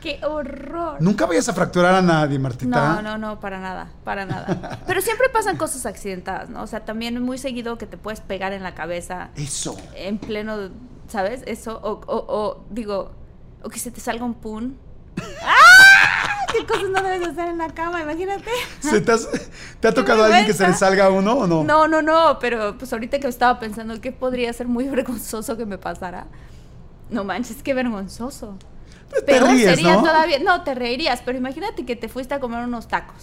¡Qué 0.00 0.18
horror! 0.24 0.96
Nunca 1.00 1.26
vayas 1.26 1.48
a 1.48 1.52
fracturar 1.52 1.94
a 1.94 2.02
nadie, 2.02 2.38
Martita. 2.38 2.94
No, 2.94 3.02
no, 3.02 3.18
no, 3.18 3.38
para 3.40 3.60
nada, 3.60 3.90
para 4.04 4.24
nada. 4.24 4.80
Pero 4.86 5.00
siempre 5.02 5.28
pasan 5.32 5.56
cosas 5.56 5.84
accidentadas, 5.86 6.48
¿no? 6.48 6.62
O 6.62 6.66
sea, 6.66 6.84
también 6.84 7.20
muy 7.22 7.36
seguido 7.38 7.76
que 7.78 7.86
te 7.86 7.96
puedes 7.98 8.20
pegar 8.20 8.52
en 8.52 8.62
la 8.62 8.74
cabeza 8.74 9.28
Eso. 9.36 9.76
en 9.94 10.18
pleno, 10.18 10.70
¿sabes? 11.08 11.42
Eso, 11.46 11.78
o, 11.82 12.00
o, 12.06 12.16
o, 12.28 12.64
digo, 12.70 13.12
o 13.62 13.68
que 13.68 13.78
se 13.78 13.90
te 13.90 14.00
salga 14.00 14.24
un 14.24 14.34
pun. 14.34 14.78
¡Ah! 15.42 16.46
¿Qué 16.52 16.66
cosas 16.66 16.88
no 16.90 17.00
debes 17.02 17.28
hacer 17.28 17.48
en 17.48 17.58
la 17.58 17.68
cama? 17.68 18.02
Imagínate. 18.02 18.50
¿Se 18.80 19.00
te, 19.00 19.12
has- 19.12 19.28
te 19.78 19.86
ha 19.88 19.94
tocado 19.94 20.22
a 20.24 20.26
alguien 20.26 20.46
que 20.46 20.52
se 20.54 20.66
le 20.66 20.74
salga 20.74 21.08
uno 21.10 21.34
o 21.34 21.46
no? 21.46 21.62
No, 21.62 21.86
no, 21.86 22.02
no, 22.02 22.38
pero 22.40 22.76
pues 22.76 22.92
ahorita 22.92 23.20
que 23.20 23.28
estaba 23.28 23.60
pensando 23.60 24.00
que 24.00 24.10
podría 24.12 24.52
ser 24.52 24.66
muy 24.66 24.88
vergonzoso 24.88 25.56
que 25.56 25.66
me 25.66 25.78
pasara. 25.78 26.26
No 27.10 27.22
manches, 27.24 27.62
qué 27.62 27.74
vergonzoso. 27.74 28.56
Pues 29.10 29.24
te 29.26 29.32
Peor 29.32 29.50
ríes, 29.50 29.70
sería 29.70 29.96
¿no? 29.96 30.02
todavía. 30.02 30.38
No, 30.38 30.62
te 30.62 30.74
reirías, 30.74 31.20
pero 31.24 31.36
imagínate 31.36 31.84
que 31.84 31.96
te 31.96 32.08
fuiste 32.08 32.34
a 32.34 32.40
comer 32.40 32.64
unos 32.64 32.88
tacos. 32.88 33.22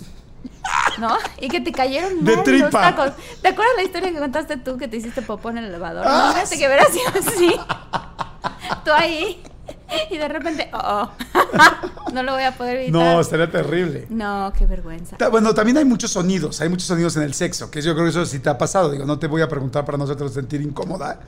¿No? 1.00 1.16
Y 1.40 1.48
que 1.48 1.62
te 1.62 1.72
cayeron 1.72 2.24
mal 2.24 2.44
los 2.46 2.70
tacos. 2.70 3.12
¿Te 3.42 3.48
acuerdas 3.48 3.74
la 3.78 3.84
historia 3.84 4.12
que 4.12 4.20
contaste 4.20 4.58
tú 4.58 4.78
que 4.78 4.88
te 4.88 4.98
hiciste 4.98 5.22
popó 5.22 5.50
en 5.50 5.60
el 5.60 5.66
elevador? 5.66 6.04
Ah, 6.06 6.34
Imagínate 6.34 6.56
sí. 6.56 6.60
que 6.60 6.92
sido 6.92 7.32
así. 7.32 7.56
Tú 8.84 8.92
ahí. 8.92 9.42
Y 10.10 10.18
de 10.18 10.28
repente, 10.28 10.70
oh, 10.74 11.10
oh. 11.34 12.12
no 12.14 12.24
lo 12.24 12.34
voy 12.34 12.44
a 12.44 12.52
poder 12.58 12.78
evitar. 12.78 12.94
No, 12.94 13.22
estaría 13.22 13.50
terrible. 13.50 14.06
No, 14.10 14.52
qué 14.58 14.66
vergüenza. 14.66 15.16
Bueno, 15.30 15.54
también 15.54 15.78
hay 15.78 15.86
muchos 15.86 16.12
sonidos, 16.12 16.60
hay 16.62 16.70
muchos 16.70 16.88
sonidos 16.88 17.16
en 17.16 17.24
el 17.24 17.34
sexo, 17.34 17.72
que 17.72 17.82
yo 17.82 17.94
creo 17.94 18.06
que 18.06 18.12
eso 18.12 18.26
sí 18.26 18.40
te 18.40 18.50
ha 18.50 18.58
pasado. 18.58 18.92
Digo, 18.92 19.06
no 19.06 19.18
te 19.18 19.28
voy 19.28 19.42
a 19.42 19.48
preguntar 19.48 19.86
para 19.86 19.98
nosotros 19.98 20.34
sentir 20.34 20.62
incómoda, 20.62 21.20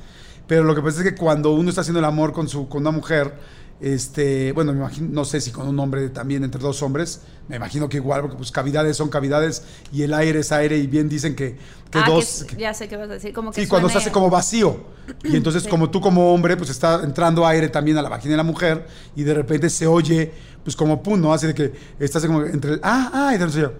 pero 0.48 0.64
lo 0.64 0.76
que 0.76 0.82
pasa 0.82 1.00
es 1.00 1.04
que 1.04 1.16
cuando 1.16 1.52
uno 1.52 1.70
está 1.70 1.82
haciendo 1.82 2.00
el 2.00 2.06
amor 2.06 2.34
con, 2.34 2.50
su, 2.50 2.68
con 2.68 2.82
una 2.82 2.92
mujer, 2.92 3.34
este, 3.82 4.52
bueno, 4.52 4.74
me 4.74 4.80
imagino, 4.80 5.08
no 5.12 5.24
sé 5.26 5.40
si 5.40 5.52
con 5.52 5.68
un 5.68 5.80
hombre 5.80 6.10
también, 6.10 6.44
entre 6.44 6.62
dos 6.62 6.82
hombres, 6.84 7.22
me 7.48 7.56
imagino 7.56 7.88
que 7.88 7.98
igual, 7.98 8.22
porque 8.22 8.36
pues 8.38 8.52
cavidades 8.52 8.98
son 8.98 9.10
cavidades 9.10 9.64
y 9.94 10.04
el 10.04 10.14
aire 10.14 10.40
es 10.40 10.52
aire 10.52 10.78
y 10.78 10.88
bien 10.88 11.08
dicen 11.08 11.36
que, 11.36 11.58
que 11.90 12.00
ah, 12.00 12.04
dos... 12.08 12.44
que- 12.48 12.58
ya 12.58 12.74
sé 12.74 12.88
qué 12.90 12.98
vas 12.98 13.10
a 13.10 13.14
decir. 13.14 13.34
Como 13.34 13.52
que 13.52 13.62
Sí, 13.62 13.68
cuando 13.68 13.88
se 13.90 13.98
hace 13.98 14.12
como 14.12 14.30
vacío. 14.30 14.84
Y 15.24 15.36
entonces, 15.36 15.64
Sí. 15.70 15.70
como 15.70 15.90
tú 15.90 16.02
como 16.02 16.34
hombre, 16.34 16.58
pues 16.58 16.70
está 16.70 17.02
entrando 17.04 17.46
aire 17.48 17.70
también 17.70 17.98
a 17.98 18.02
la 18.02 18.10
vagina 18.10 18.32
de 18.34 18.38
la 18.38 18.44
mujer 18.44 18.86
y 19.16 19.24
de 19.24 19.34
repente 19.34 19.70
se 19.70 19.88
oye, 19.88 20.32
pues 20.64 20.76
como 20.76 21.02
pum, 21.02 21.20
¿no? 21.20 21.34
Así 21.34 21.48
de 21.48 21.54
que 21.54 21.74
estás 22.00 22.26
como 22.26 22.44
entre 22.44 22.74
el, 22.74 22.80
ah, 22.84 23.10
ah, 23.14 23.32
y 23.34 23.38
de 23.38 23.46
repente 23.48 23.78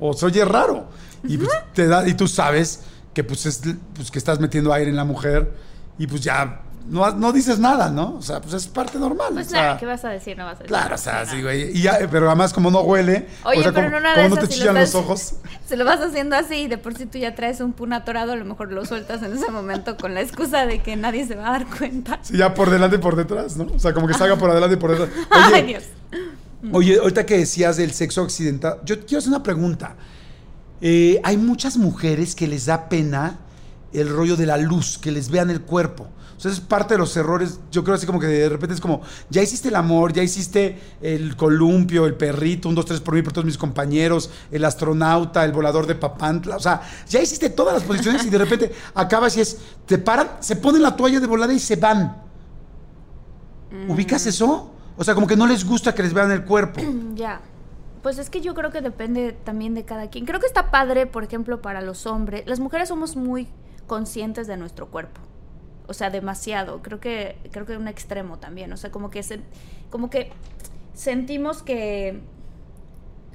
o 0.00 0.12
se 0.14 0.26
oye 0.26 0.44
raro. 0.44 0.86
Y 1.24 1.38
pues 1.38 1.50
te 1.74 1.86
da, 1.86 2.06
y 2.08 2.14
tú 2.14 2.26
sabes 2.26 2.80
que 3.14 3.22
pues 3.22 3.46
es, 3.46 3.60
pues 3.94 4.10
que 4.10 4.18
estás 4.18 4.40
metiendo 4.40 4.72
aire 4.72 4.90
en 4.90 4.96
la 4.96 5.04
mujer 5.04 5.52
y 5.98 6.06
pues 6.06 6.20
ya 6.22 6.62
no, 6.86 7.10
no 7.12 7.32
dices 7.32 7.58
nada, 7.58 7.90
¿no? 7.90 8.16
O 8.16 8.22
sea, 8.22 8.40
pues 8.40 8.54
es 8.54 8.66
parte 8.66 8.98
normal. 8.98 9.30
Pues 9.32 9.48
o 9.48 9.50
sea, 9.50 9.62
nada, 9.62 9.78
¿qué 9.78 9.86
vas 9.86 10.04
a 10.04 10.10
decir? 10.10 10.36
No 10.36 10.44
vas 10.44 10.54
a 10.56 10.58
decir. 10.58 10.68
Claro, 10.68 10.94
o 10.94 10.98
sea, 10.98 11.26
sí, 11.26 11.42
güey. 11.42 11.76
Y 11.76 11.82
ya, 11.82 11.98
pero 12.10 12.26
además 12.26 12.52
como 12.52 12.70
no 12.70 12.80
huele, 12.80 13.28
Oye, 13.44 13.60
o 13.60 13.62
sea, 13.62 13.72
pero 13.72 13.86
como, 13.90 14.00
no 14.00 14.08
como 14.14 14.36
te 14.36 14.46
si 14.46 14.46
lo 14.46 14.46
chillan 14.48 14.74
los 14.74 14.94
ojos. 14.94 15.34
Si 15.68 15.76
lo 15.76 15.86
vas 15.86 16.00
haciendo 16.00 16.36
así 16.36 16.54
y 16.56 16.66
de 16.66 16.76
por 16.76 16.94
sí 16.98 17.06
tú 17.06 17.16
ya 17.16 17.34
traes 17.34 17.60
un 17.60 17.72
pun 17.72 17.94
atorado, 17.94 18.32
a 18.32 18.36
lo 18.36 18.44
mejor 18.44 18.70
lo 18.72 18.84
sueltas 18.84 19.22
en 19.22 19.32
ese 19.32 19.50
momento 19.50 19.96
con 19.96 20.12
la 20.12 20.20
excusa 20.20 20.66
de 20.66 20.82
que 20.82 20.96
nadie 20.96 21.26
se 21.26 21.34
va 21.34 21.48
a 21.48 21.52
dar 21.52 21.66
cuenta. 21.66 22.18
Sí, 22.20 22.36
ya 22.36 22.52
por 22.52 22.68
delante 22.68 22.96
y 22.96 22.98
por 22.98 23.16
detrás, 23.16 23.56
¿no? 23.56 23.66
O 23.74 23.78
sea, 23.78 23.94
como 23.94 24.06
que 24.06 24.12
salga 24.12 24.36
por 24.36 24.50
adelante 24.50 24.76
y 24.76 24.78
por 24.78 24.90
detrás. 24.90 25.08
Ay, 25.30 25.52
Oye, 25.54 25.62
Dios. 25.62 25.84
oye, 26.72 26.98
ahorita 26.98 27.24
que 27.24 27.38
decías 27.38 27.78
del 27.78 27.92
sexo 27.92 28.22
accidental, 28.22 28.80
yo 28.84 29.00
quiero 29.00 29.18
hacer 29.18 29.30
una 29.30 29.42
pregunta. 29.42 29.96
Eh, 30.82 31.20
hay 31.24 31.36
muchas 31.38 31.78
mujeres 31.78 32.34
que 32.34 32.46
les 32.48 32.66
da 32.66 32.88
pena 32.90 33.38
el 33.92 34.08
rollo 34.08 34.36
de 34.36 34.46
la 34.46 34.56
luz, 34.56 34.98
que 34.98 35.12
les 35.12 35.30
vean 35.30 35.48
el 35.48 35.62
cuerpo. 35.62 36.08
Sea, 36.42 36.50
es 36.50 36.58
parte 36.58 36.94
de 36.94 36.98
los 36.98 37.16
errores. 37.16 37.60
Yo 37.70 37.84
creo 37.84 37.94
así 37.94 38.04
como 38.04 38.18
que 38.18 38.26
de 38.26 38.48
repente 38.48 38.74
es 38.74 38.80
como, 38.80 39.00
ya 39.30 39.40
hiciste 39.40 39.68
el 39.68 39.76
amor, 39.76 40.12
ya 40.12 40.24
hiciste 40.24 40.76
el 41.00 41.36
columpio, 41.36 42.04
el 42.04 42.14
perrito, 42.14 42.68
un, 42.68 42.74
dos, 42.74 42.84
tres 42.84 43.00
por 43.00 43.14
mí, 43.14 43.22
por 43.22 43.32
todos 43.32 43.44
mis 43.44 43.56
compañeros, 43.56 44.28
el 44.50 44.64
astronauta, 44.64 45.44
el 45.44 45.52
volador 45.52 45.86
de 45.86 45.94
Papantla. 45.94 46.56
O 46.56 46.60
sea, 46.60 46.82
ya 47.08 47.22
hiciste 47.22 47.48
todas 47.50 47.74
las 47.74 47.84
posiciones 47.84 48.26
y 48.26 48.30
de 48.30 48.38
repente 48.38 48.72
acabas 48.92 49.36
y 49.36 49.40
es, 49.40 49.56
te 49.86 49.98
paran, 49.98 50.30
se 50.40 50.56
ponen 50.56 50.82
la 50.82 50.96
toalla 50.96 51.20
de 51.20 51.28
volada 51.28 51.52
y 51.52 51.60
se 51.60 51.76
van. 51.76 52.20
¿Ubicas 53.86 54.26
eso? 54.26 54.72
O 54.96 55.04
sea, 55.04 55.14
como 55.14 55.28
que 55.28 55.36
no 55.36 55.46
les 55.46 55.64
gusta 55.64 55.94
que 55.94 56.02
les 56.02 56.12
vean 56.12 56.32
el 56.32 56.44
cuerpo. 56.44 56.80
Ya. 57.14 57.40
Pues 58.02 58.18
es 58.18 58.30
que 58.30 58.40
yo 58.40 58.52
creo 58.54 58.72
que 58.72 58.80
depende 58.80 59.30
también 59.30 59.74
de 59.74 59.84
cada 59.84 60.10
quien. 60.10 60.26
Creo 60.26 60.40
que 60.40 60.46
está 60.46 60.72
padre, 60.72 61.06
por 61.06 61.22
ejemplo, 61.22 61.62
para 61.62 61.80
los 61.82 62.04
hombres. 62.04 62.42
Las 62.46 62.58
mujeres 62.58 62.88
somos 62.88 63.14
muy 63.14 63.46
conscientes 63.86 64.48
de 64.48 64.56
nuestro 64.56 64.88
cuerpo. 64.88 65.20
O 65.86 65.94
sea, 65.94 66.10
demasiado. 66.10 66.82
Creo 66.82 67.00
que 67.00 67.36
creo 67.50 67.66
que 67.66 67.76
un 67.76 67.88
extremo 67.88 68.38
también. 68.38 68.72
O 68.72 68.76
sea, 68.76 68.90
como 68.90 69.10
que 69.10 69.22
se, 69.22 69.40
como 69.90 70.10
que 70.10 70.32
sentimos 70.94 71.62
que 71.62 72.20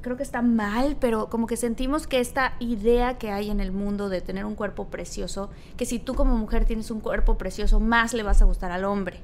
creo 0.02 0.16
que 0.16 0.24
está 0.24 0.42
mal, 0.42 0.96
pero 1.00 1.30
como 1.30 1.48
que 1.48 1.58
sentimos 1.58 2.08
que 2.08 2.20
esta 2.20 2.54
idea 2.60 3.18
que 3.18 3.32
hay 3.32 3.50
en 3.50 3.60
el 3.60 3.72
mundo 3.72 4.10
de 4.10 4.22
tener 4.22 4.46
un 4.46 4.56
cuerpo 4.56 4.88
precioso, 4.88 5.50
que 5.76 5.86
si 5.86 6.00
tú 6.00 6.16
como 6.16 6.38
mujer 6.38 6.66
tienes 6.66 6.92
un 6.92 7.02
cuerpo 7.02 7.38
precioso, 7.38 7.80
más 7.80 8.14
le 8.14 8.24
vas 8.24 8.42
a 8.42 8.46
gustar 8.46 8.72
al 8.72 8.86
hombre. 8.86 9.20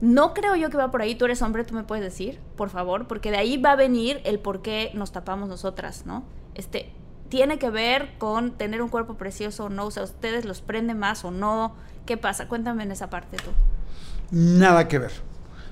No 0.00 0.34
creo 0.34 0.54
yo 0.54 0.70
que 0.70 0.76
va 0.76 0.92
por 0.92 1.02
ahí. 1.02 1.16
Tú 1.16 1.24
eres 1.24 1.42
hombre, 1.42 1.64
tú 1.64 1.74
me 1.74 1.82
puedes 1.82 2.04
decir, 2.04 2.38
por 2.56 2.70
favor, 2.70 3.08
porque 3.08 3.32
de 3.32 3.38
ahí 3.38 3.56
va 3.56 3.72
a 3.72 3.76
venir 3.76 4.20
el 4.24 4.38
por 4.38 4.62
qué 4.62 4.92
nos 4.94 5.10
tapamos 5.10 5.48
nosotras, 5.48 6.06
¿no? 6.06 6.22
Este 6.54 6.92
tiene 7.28 7.58
que 7.58 7.70
ver 7.70 8.16
con 8.18 8.52
tener 8.52 8.80
un 8.80 8.88
cuerpo 8.88 9.14
precioso 9.14 9.64
o 9.64 9.68
no. 9.68 9.86
O 9.86 9.90
sea, 9.90 10.04
ustedes 10.04 10.44
los 10.44 10.62
prende 10.62 10.94
más 10.94 11.24
o 11.24 11.30
no. 11.30 11.74
¿Qué 12.08 12.16
pasa? 12.16 12.48
Cuéntame 12.48 12.84
en 12.84 12.90
esa 12.90 13.10
parte 13.10 13.36
tú. 13.36 13.50
Nada 14.30 14.88
que 14.88 14.98
ver. 14.98 15.12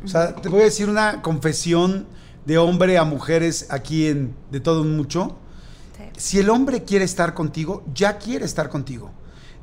O 0.04 0.06
sea, 0.06 0.34
te 0.36 0.50
voy 0.50 0.60
a 0.60 0.64
decir 0.64 0.90
una 0.90 1.22
confesión 1.22 2.06
de 2.44 2.58
hombre 2.58 2.98
a 2.98 3.04
mujeres 3.04 3.68
aquí 3.70 4.06
en 4.06 4.36
De 4.50 4.60
Todo 4.60 4.84
Mucho. 4.84 5.38
Si 6.18 6.38
el 6.38 6.50
hombre 6.50 6.84
quiere 6.84 7.06
estar 7.06 7.32
contigo, 7.32 7.84
ya 7.94 8.18
quiere 8.18 8.44
estar 8.44 8.68
contigo. 8.68 9.10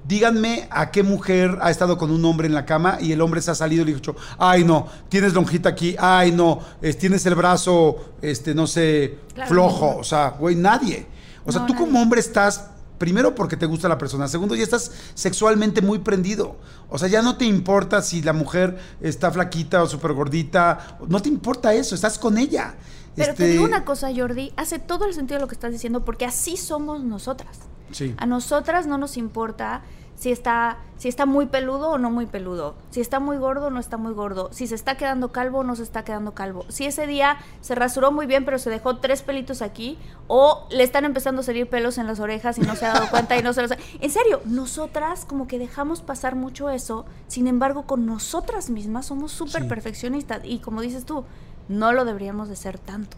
Díganme 0.08 0.68
a 0.72 0.90
qué 0.90 1.04
mujer 1.04 1.60
ha 1.62 1.70
estado 1.70 1.96
con 1.96 2.10
un 2.10 2.26
hombre 2.26 2.48
en 2.48 2.56
la 2.56 2.66
cama 2.66 2.98
y 3.00 3.12
el 3.12 3.22
hombre 3.22 3.40
se 3.44 3.52
ha 3.52 3.56
salido 3.56 3.84
y 3.84 3.86
le 3.86 3.92
ha 3.92 3.96
dicho, 3.96 4.16
ay 4.40 4.64
no, 4.64 4.88
tienes 5.10 5.36
lonjita 5.36 5.70
aquí, 5.70 5.96
ay 6.00 6.32
no, 6.32 6.60
es- 6.82 6.98
tienes 6.98 7.24
el 7.28 7.36
brazo, 7.36 8.16
este, 8.20 8.56
no 8.56 8.66
sé, 8.66 9.20
Claro. 9.36 9.50
flojo. 9.52 9.98
O 9.98 10.04
sea, 10.04 10.30
güey, 10.30 10.56
nadie. 10.56 11.06
O 11.46 11.52
sea, 11.52 11.62
No, 11.62 11.68
tú 11.68 11.74
nadie. 11.74 11.86
como 11.86 12.02
hombre 12.02 12.20
estás, 12.20 12.72
primero 13.04 13.36
porque 13.36 13.58
te 13.58 13.66
gusta 13.66 13.89
la 13.89 13.98
persona, 13.98 14.30
segundo 14.30 14.56
ya 14.56 14.63
estás 14.63 14.89
sexualmente 15.13 15.82
muy 15.82 16.00
prendido. 16.00 16.56
O 16.88 16.98
sea, 16.98 17.10
ya 17.10 17.22
no 17.22 17.36
te 17.36 17.44
importa 17.44 18.02
si 18.02 18.22
la 18.22 18.32
mujer 18.32 18.78
está 19.02 19.30
flaquita 19.30 19.84
o 19.84 19.88
súper 19.88 20.13
gordita, 20.13 20.98
no 21.10 21.22
te 21.22 21.28
importa 21.28 21.74
eso, 21.74 21.96
estás 21.96 22.18
con 22.18 22.38
ella. 22.38 22.76
Pero 23.13 23.32
Este, 23.34 23.44
te 23.44 23.50
digo 23.52 23.66
una 23.66 23.84
cosa, 23.84 24.08
Jordi, 24.16 24.54
hace 24.56 24.80
todo 24.80 25.04
el 25.04 25.13
sentido 25.13 25.42
lo 25.42 25.48
que 25.50 25.56
estás 25.56 25.74
diciendo 25.74 26.06
porque 26.06 26.24
así 26.24 26.56
somos 26.56 27.04
nosotras. 27.04 27.60
Sí. 27.92 28.16
A 28.16 28.26
nosotras 28.26 28.88
no 28.88 28.98
nos 28.98 29.18
importa 29.18 29.82
si 30.15 30.32
está, 30.32 30.78
si 30.97 31.10
está 31.10 31.26
muy 31.26 31.47
peludo 31.47 31.91
o 31.91 31.97
no 31.97 32.10
muy 32.10 32.26
peludo, 32.26 32.76
si 32.91 33.02
está 33.02 33.19
muy 33.19 33.38
gordo 33.38 33.67
o 33.67 33.69
no 33.69 33.80
está 33.80 33.97
muy 33.97 34.13
gordo, 34.13 34.49
si 34.52 34.67
se 34.67 34.76
está 34.76 34.95
quedando 34.95 35.32
calvo 35.32 35.60
o 35.60 35.63
no 35.63 35.76
se 35.76 35.84
está 35.84 36.04
quedando 36.04 36.34
calvo, 36.34 36.65
si 36.69 36.86
ese 36.86 37.08
día 37.08 37.38
se 37.62 37.76
rasuró 37.76 38.12
muy 38.12 38.26
bien 38.26 38.45
pero 38.45 38.58
se 38.58 38.69
dejó 38.69 38.97
tres 38.97 39.21
pelitos 39.21 39.62
aquí 39.62 39.97
o 40.28 40.67
le 40.71 40.84
están 40.84 41.06
empezando 41.06 41.41
a 41.41 41.43
salir 41.43 41.67
pelos 41.67 41.97
en 41.97 42.08
las 42.08 42.19
orejas 42.19 42.58
y 42.58 42.62
no 42.62 42.76
se 42.76 42.86
ha 42.86 42.93
dado 42.93 43.10
cuenta 43.10 43.38
y 43.38 43.43
no 43.43 43.54
se 43.54 43.63
los... 43.63 43.71
En 43.71 44.10
serio, 44.10 44.41
nosotras 44.45 45.26
como 45.26 45.47
que 45.47 45.60
dejamos 45.60 46.02
pasar 46.02 46.36
mucho 46.36 46.69
eso, 46.69 47.06
sin 47.28 47.47
embargo 47.47 47.84
con 47.84 48.06
nosotras 48.06 48.69
mismas 48.69 49.08
somos 49.08 49.32
súper 49.32 49.67
perfeccionistas. 49.67 50.41
Y 50.43 50.60
como 50.60 50.82
dices 50.82 51.06
tú, 51.06 51.26
no 51.67 51.91
lo 51.91 52.06
deberíamos 52.06 52.49
de 52.49 52.56
ser 52.56 52.80
tanto. 52.80 53.17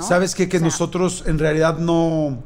¿Sabes 0.00 0.34
qué? 0.34 0.48
Que 0.48 0.58
nosotros 0.58 1.24
en 1.26 1.38
realidad 1.38 1.78
no, 1.78 2.38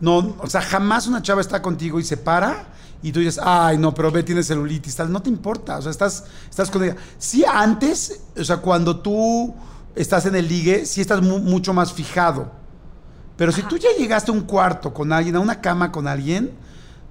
no, 0.00 0.36
o 0.38 0.46
sea, 0.46 0.60
jamás 0.60 1.06
una 1.06 1.22
chava 1.22 1.40
está 1.40 1.62
contigo 1.62 1.98
y 1.98 2.04
se 2.04 2.16
para 2.16 2.66
y 3.02 3.12
tú 3.12 3.20
dices, 3.20 3.40
ay, 3.42 3.78
no, 3.78 3.94
pero 3.94 4.10
ve, 4.10 4.22
tienes 4.22 4.46
celulitis, 4.46 4.96
tal, 4.96 5.10
no 5.10 5.22
te 5.22 5.30
importa, 5.30 5.78
o 5.78 5.82
sea, 5.82 5.90
estás, 5.90 6.24
estás 6.48 6.70
con 6.70 6.84
ella. 6.84 6.96
Sí, 7.18 7.44
antes, 7.50 8.20
o 8.38 8.44
sea, 8.44 8.58
cuando 8.58 9.00
tú 9.00 9.54
estás 9.94 10.26
en 10.26 10.36
el 10.36 10.46
ligue, 10.46 10.84
sí 10.84 11.00
estás 11.00 11.22
mucho 11.22 11.72
más 11.72 11.92
fijado. 11.92 12.50
Pero 13.36 13.52
si 13.52 13.62
tú 13.62 13.78
ya 13.78 13.88
llegaste 13.98 14.30
a 14.30 14.34
un 14.34 14.42
cuarto 14.42 14.92
con 14.92 15.12
alguien, 15.12 15.36
a 15.36 15.40
una 15.40 15.62
cama 15.62 15.90
con 15.90 16.06
alguien, 16.06 16.50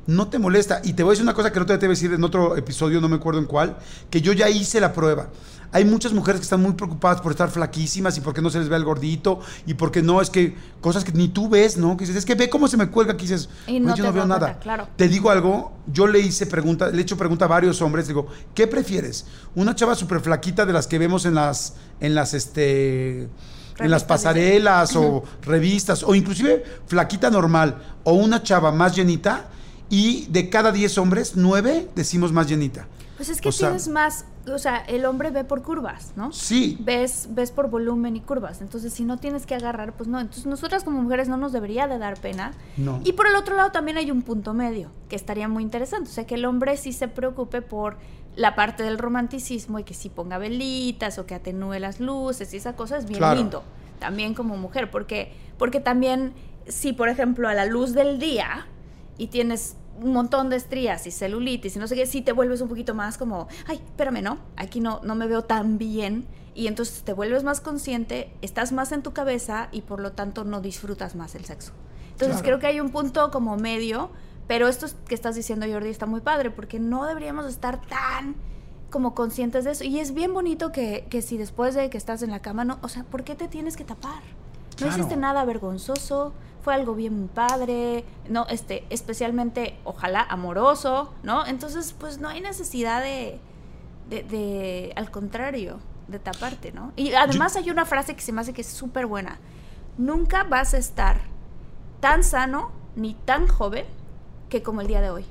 no 0.10 0.28
te 0.28 0.40
molesta. 0.40 0.82
Y 0.84 0.94
te 0.94 1.04
voy 1.04 1.12
a 1.12 1.14
decir 1.14 1.24
una 1.24 1.34
cosa 1.34 1.52
que 1.52 1.60
no 1.60 1.66
te 1.66 1.76
voy 1.78 1.86
a 1.86 1.90
decir 1.90 2.12
en 2.14 2.24
otro 2.24 2.58
episodio, 2.58 3.00
no 3.00 3.08
me 3.08 3.18
acuerdo 3.18 3.40
en 3.40 3.46
cuál, 3.46 3.78
que 4.10 4.22
yo 4.22 4.34
ya 4.34 4.50
hice 4.50 4.80
la 4.80 4.92
prueba. 4.92 5.30
Hay 5.72 5.86
muchas 5.86 6.14
mujeres 6.14 6.42
que 6.42 6.46
están 6.46 6.64
muy 6.64 6.74
preocupadas 6.74 7.22
por 7.22 7.32
estar 7.32 7.52
flaquísimas 7.52 8.18
y 8.18 8.22
porque 8.22 8.42
no 8.42 8.50
se 8.50 8.58
les 8.58 8.70
ve 8.70 8.76
el 8.76 8.84
gordito 8.84 9.40
y 9.68 9.76
porque 9.76 10.02
no, 10.02 10.20
es 10.20 10.32
que 10.32 10.56
cosas 10.82 11.04
que 11.04 11.12
ni 11.12 11.28
tú 11.28 11.48
ves, 11.48 11.78
¿no? 11.78 11.96
Que 11.96 12.06
dices, 12.06 12.16
es 12.16 12.26
que 12.26 12.34
ve 12.34 12.50
cómo 12.50 12.68
se 12.68 12.76
me 12.76 12.90
cuelga, 12.90 13.16
que 13.16 13.22
dices, 13.22 13.50
no 13.68 13.96
yo 13.96 14.04
no 14.04 14.12
veo 14.12 14.26
nada. 14.26 14.58
claro. 14.58 14.88
Te 14.96 15.08
digo 15.08 15.30
algo, 15.30 15.74
yo 15.86 16.08
le 16.08 16.20
hice 16.22 16.48
pregunta, 16.48 16.90
le 16.90 16.98
he 16.98 17.02
hecho 17.02 17.18
pregunta 17.18 17.46
a 17.46 17.48
varios 17.48 17.80
hombres, 17.84 18.08
digo, 18.08 18.26
¿qué 18.56 18.66
prefieres? 18.66 19.28
¿Una 19.54 19.76
chava 19.76 19.94
súper 19.94 20.22
flaquita 20.22 20.66
de 20.66 20.74
las 20.74 20.88
que 20.88 20.98
vemos 20.98 21.26
en 21.26 21.36
las, 21.36 21.76
en 22.00 22.16
las, 22.16 22.34
este 22.34 23.30
en 23.78 23.92
las 23.92 24.04
pasarelas 24.04 24.96
o 24.96 25.24
revistas, 25.44 26.04
o 26.04 26.16
inclusive 26.16 26.64
flaquita 26.88 27.30
normal, 27.30 27.78
o 28.04 28.14
una 28.14 28.42
chava 28.44 28.72
más 28.72 28.96
llenita, 28.96 29.50
y 29.90 30.28
de 30.30 30.50
cada 30.50 30.72
10 30.72 30.98
hombres, 30.98 31.34
9 31.36 31.90
decimos 31.96 32.32
más 32.32 32.48
llenita. 32.48 32.88
Pues 33.18 33.28
es 33.28 33.42
que 33.42 33.52
tienes 33.52 33.90
más, 33.90 34.24
o 34.48 34.58
sea, 34.60 34.78
el 34.78 35.04
hombre 35.04 35.30
ve 35.30 35.44
por 35.44 35.62
curvas, 35.62 36.14
¿no? 36.16 36.32
Sí. 36.32 36.78
Ves, 36.80 37.28
ves 37.32 37.52
por 37.52 37.70
volumen 37.70 38.16
y 38.16 38.22
curvas. 38.22 38.62
Entonces, 38.62 38.94
si 38.94 39.04
no 39.04 39.18
tienes 39.18 39.46
que 39.46 39.56
agarrar, 39.56 39.92
pues 39.92 40.08
no. 40.08 40.22
Entonces, 40.22 40.46
nosotras 40.46 40.86
como 40.86 41.02
mujeres 41.02 41.28
no 41.28 41.36
nos 41.36 41.52
debería 41.52 41.88
de 41.88 41.98
dar 41.98 42.18
pena. 42.18 42.54
No. 42.78 43.02
Y 43.04 43.12
por 43.12 43.28
el 43.28 43.36
otro 43.36 43.58
lado 43.58 43.72
también 43.72 43.98
hay 43.98 44.10
un 44.10 44.22
punto 44.22 44.54
medio, 44.54 44.90
que 45.10 45.18
estaría 45.18 45.50
muy 45.50 45.64
interesante. 45.64 46.10
O 46.10 46.14
sea, 46.14 46.26
que 46.26 46.36
el 46.36 46.46
hombre 46.46 46.78
sí 46.78 46.94
se 46.94 47.10
preocupe 47.10 47.62
por 47.62 47.98
la 48.38 48.56
parte 48.56 48.84
del 48.84 48.98
romanticismo 48.98 49.80
y 49.80 49.84
que 49.84 49.94
sí 49.94 50.08
ponga 50.08 50.38
velitas 50.38 51.20
o 51.20 51.26
que 51.26 51.36
atenúe 51.36 51.78
las 51.80 52.00
luces 52.00 52.54
y 52.54 52.58
esa 52.58 52.74
cosa 52.78 52.98
es 52.98 53.06
bien 53.06 53.22
lindo. 53.36 53.64
También 54.00 54.34
como 54.34 54.56
mujer, 54.56 54.90
porque, 54.90 55.34
porque 55.58 55.82
también 55.82 56.32
si, 56.70 56.94
por 56.94 57.10
ejemplo, 57.10 57.50
a 57.50 57.54
la 57.54 57.66
luz 57.66 57.92
del 57.92 58.18
día 58.18 58.68
y 59.18 59.28
tienes 59.28 59.76
un 60.02 60.14
montón 60.14 60.50
de 60.50 60.56
estrías 60.56 61.06
y 61.08 61.12
celulitis 61.12 61.76
y 61.76 61.80
no 61.80 61.88
sé 61.88 61.96
qué, 61.96 62.06
si 62.06 62.22
te 62.22 62.32
vuelves 62.32 62.62
un 62.62 62.70
poquito 62.70 62.94
más 62.94 63.18
como, 63.18 63.48
ay, 63.68 63.78
espérame, 63.78 64.22
¿no? 64.22 64.38
Aquí 64.56 64.80
no, 64.80 65.02
no 65.04 65.16
me 65.16 65.28
veo 65.28 65.44
tan 65.44 65.78
bien. 65.78 66.28
Y 66.56 66.68
entonces 66.68 67.04
te 67.04 67.14
vuelves 67.14 67.44
más 67.44 67.62
consciente, 67.62 68.34
estás 68.42 68.72
más 68.72 68.92
en 68.92 69.02
tu 69.02 69.14
cabeza 69.14 69.70
y 69.72 69.82
por 69.82 70.02
lo 70.02 70.12
tanto 70.12 70.44
no 70.44 70.62
disfrutas 70.62 71.16
más 71.16 71.36
el 71.36 71.46
sexo. 71.46 71.72
Entonces 72.12 72.42
creo 72.42 72.60
que 72.60 72.68
hay 72.68 72.82
un 72.82 72.90
punto 72.90 73.32
como 73.32 73.56
medio, 73.56 74.10
pero 74.48 74.68
esto 74.68 74.88
que 75.08 75.16
estás 75.16 75.36
diciendo 75.36 75.66
Jordi 75.72 75.90
está 75.90 76.06
muy 76.06 76.20
padre 76.20 76.52
porque 76.52 76.80
no 76.80 77.06
deberíamos 77.06 77.46
estar 77.46 77.80
tan 77.88 78.36
como 78.90 79.16
conscientes 79.16 79.64
de 79.64 79.72
eso. 79.72 79.84
Y 79.86 80.00
es 80.00 80.14
bien 80.14 80.34
bonito 80.34 80.72
que, 80.72 81.06
que 81.10 81.22
si 81.22 81.38
después 81.38 81.76
de 81.76 81.90
que 81.90 81.98
estás 81.98 82.24
en 82.24 82.32
la 82.32 82.42
cama, 82.42 82.66
no, 82.66 82.80
o 82.82 82.90
sea, 82.90 83.04
¿por 83.04 83.24
qué 83.24 83.36
te 83.36 83.48
tienes 83.48 83.78
que 83.78 83.86
tapar? 83.86 84.22
No 84.82 84.88
hiciste 84.88 85.18
nada 85.18 85.44
vergonzoso, 85.46 86.34
fue 86.62 86.74
algo 86.74 86.96
bien 86.96 87.30
padre, 87.34 88.04
¿no? 88.28 88.46
Este, 88.50 88.86
especialmente, 88.90 89.78
ojalá, 89.84 90.22
amoroso, 90.22 91.14
¿no? 91.24 91.46
Entonces, 91.46 91.94
pues 91.98 92.20
no 92.20 92.30
hay 92.30 92.42
necesidad 92.42 93.02
de, 93.02 93.40
de, 94.10 94.94
al 94.96 95.12
contrario, 95.12 95.80
de 96.08 96.20
taparte, 96.20 96.72
¿no? 96.72 96.92
Y 96.96 97.14
además 97.14 97.56
hay 97.56 97.70
una 97.70 97.86
frase 97.86 98.16
que 98.16 98.22
se 98.22 98.32
me 98.32 98.42
hace 98.42 98.54
que 98.54 98.62
es 98.62 98.68
súper 98.68 99.06
buena. 99.06 99.40
Nunca 99.98 100.44
vas 100.44 100.74
a 100.74 100.78
estar 100.78 101.22
tan 102.00 102.24
sano 102.24 102.72
ni 102.96 103.14
tan 103.14 103.48
joven 103.48 103.86
que 104.50 104.64
como 104.64 104.82
el 104.82 104.88
día 104.88 105.02
de 105.02 105.10
hoy. 105.10 105.26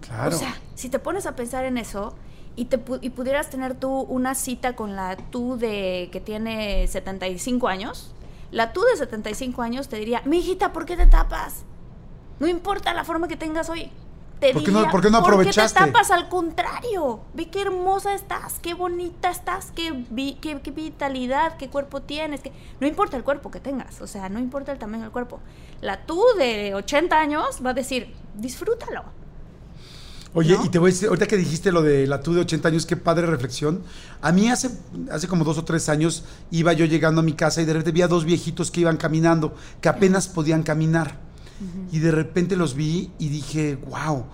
Claro. 0.00 0.34
O 0.36 0.38
sea, 0.38 0.54
si 0.74 0.88
te 0.88 0.98
pones 0.98 1.26
a 1.26 1.34
pensar 1.34 1.64
en 1.64 1.78
eso 1.78 2.14
y, 2.54 2.66
te, 2.66 2.80
y 3.00 3.10
pudieras 3.10 3.50
tener 3.50 3.74
tú 3.74 4.00
una 4.00 4.34
cita 4.34 4.76
con 4.76 4.94
la 4.94 5.16
tú 5.16 5.56
de 5.56 6.08
que 6.12 6.20
tiene 6.20 6.86
75 6.86 7.68
años, 7.68 8.12
la 8.50 8.72
tú 8.72 8.82
de 8.82 8.96
75 8.96 9.62
años 9.62 9.88
te 9.88 9.96
diría, 9.96 10.22
mi 10.24 10.38
hijita, 10.38 10.72
¿por 10.72 10.86
qué 10.86 10.96
te 10.96 11.06
tapas? 11.06 11.64
No 12.38 12.46
importa 12.46 12.94
la 12.94 13.04
forma 13.04 13.28
que 13.28 13.36
tengas 13.36 13.68
hoy. 13.68 13.90
Te 14.40 14.52
¿Por, 14.52 14.62
qué 14.62 14.70
no, 14.70 14.90
¿Por 14.90 15.00
qué 15.00 15.10
no 15.10 15.18
aprovechaste? 15.18 15.78
¿Por 15.78 15.86
qué 15.86 15.92
te 15.92 15.92
tapas? 15.92 16.10
Al 16.10 16.28
contrario. 16.28 17.20
Ve 17.32 17.48
qué 17.48 17.62
hermosa 17.62 18.14
estás, 18.14 18.58
qué 18.60 18.74
bonita 18.74 19.30
estás, 19.30 19.72
qué, 19.72 20.04
qué, 20.42 20.60
qué, 20.60 20.70
vitalidad, 20.70 21.56
qué 21.56 21.70
cuerpo 21.70 22.02
tienes. 22.02 22.42
Que... 22.42 22.52
No 22.78 22.86
importa 22.86 23.16
el 23.16 23.24
cuerpo 23.24 23.50
que 23.50 23.60
tengas, 23.60 24.02
o 24.02 24.06
sea, 24.06 24.28
no 24.28 24.38
importa 24.38 24.72
el 24.72 24.78
tamaño 24.78 25.04
del 25.04 25.12
cuerpo. 25.12 25.40
La 25.80 26.04
tú 26.04 26.22
de 26.36 26.74
80 26.74 27.18
años 27.18 27.60
va 27.64 27.70
a 27.70 27.74
decir, 27.74 28.14
disfrútalo. 28.34 29.04
Oye, 30.36 30.58
y 30.64 30.68
te 30.68 30.78
voy 30.78 30.90
a 30.90 30.92
decir, 30.92 31.08
ahorita 31.08 31.26
que 31.26 31.36
dijiste 31.36 31.72
lo 31.72 31.82
de 31.82 32.06
la 32.06 32.20
tú 32.20 32.34
de 32.34 32.42
80 32.42 32.68
años, 32.68 32.86
qué 32.86 32.96
padre 32.96 33.26
reflexión. 33.26 33.82
A 34.20 34.32
mí 34.32 34.50
hace, 34.50 34.70
hace 35.10 35.28
como 35.28 35.44
dos 35.44 35.58
o 35.58 35.64
tres 35.64 35.88
años 35.88 36.24
iba 36.50 36.72
yo 36.74 36.84
llegando 36.84 37.22
a 37.22 37.24
mi 37.24 37.32
casa 37.32 37.62
y 37.62 37.64
de 37.64 37.72
repente 37.72 37.92
vi 37.92 38.02
a 38.02 38.08
dos 38.08 38.24
viejitos 38.24 38.70
que 38.70 38.82
iban 38.82 38.98
caminando, 38.98 39.54
que 39.80 39.88
apenas 39.88 40.28
podían 40.28 40.62
caminar. 40.62 41.18
Y 41.90 42.00
de 42.00 42.10
repente 42.10 42.54
los 42.54 42.74
vi 42.74 43.10
y 43.18 43.30
dije, 43.30 43.76
wow 43.88 44.26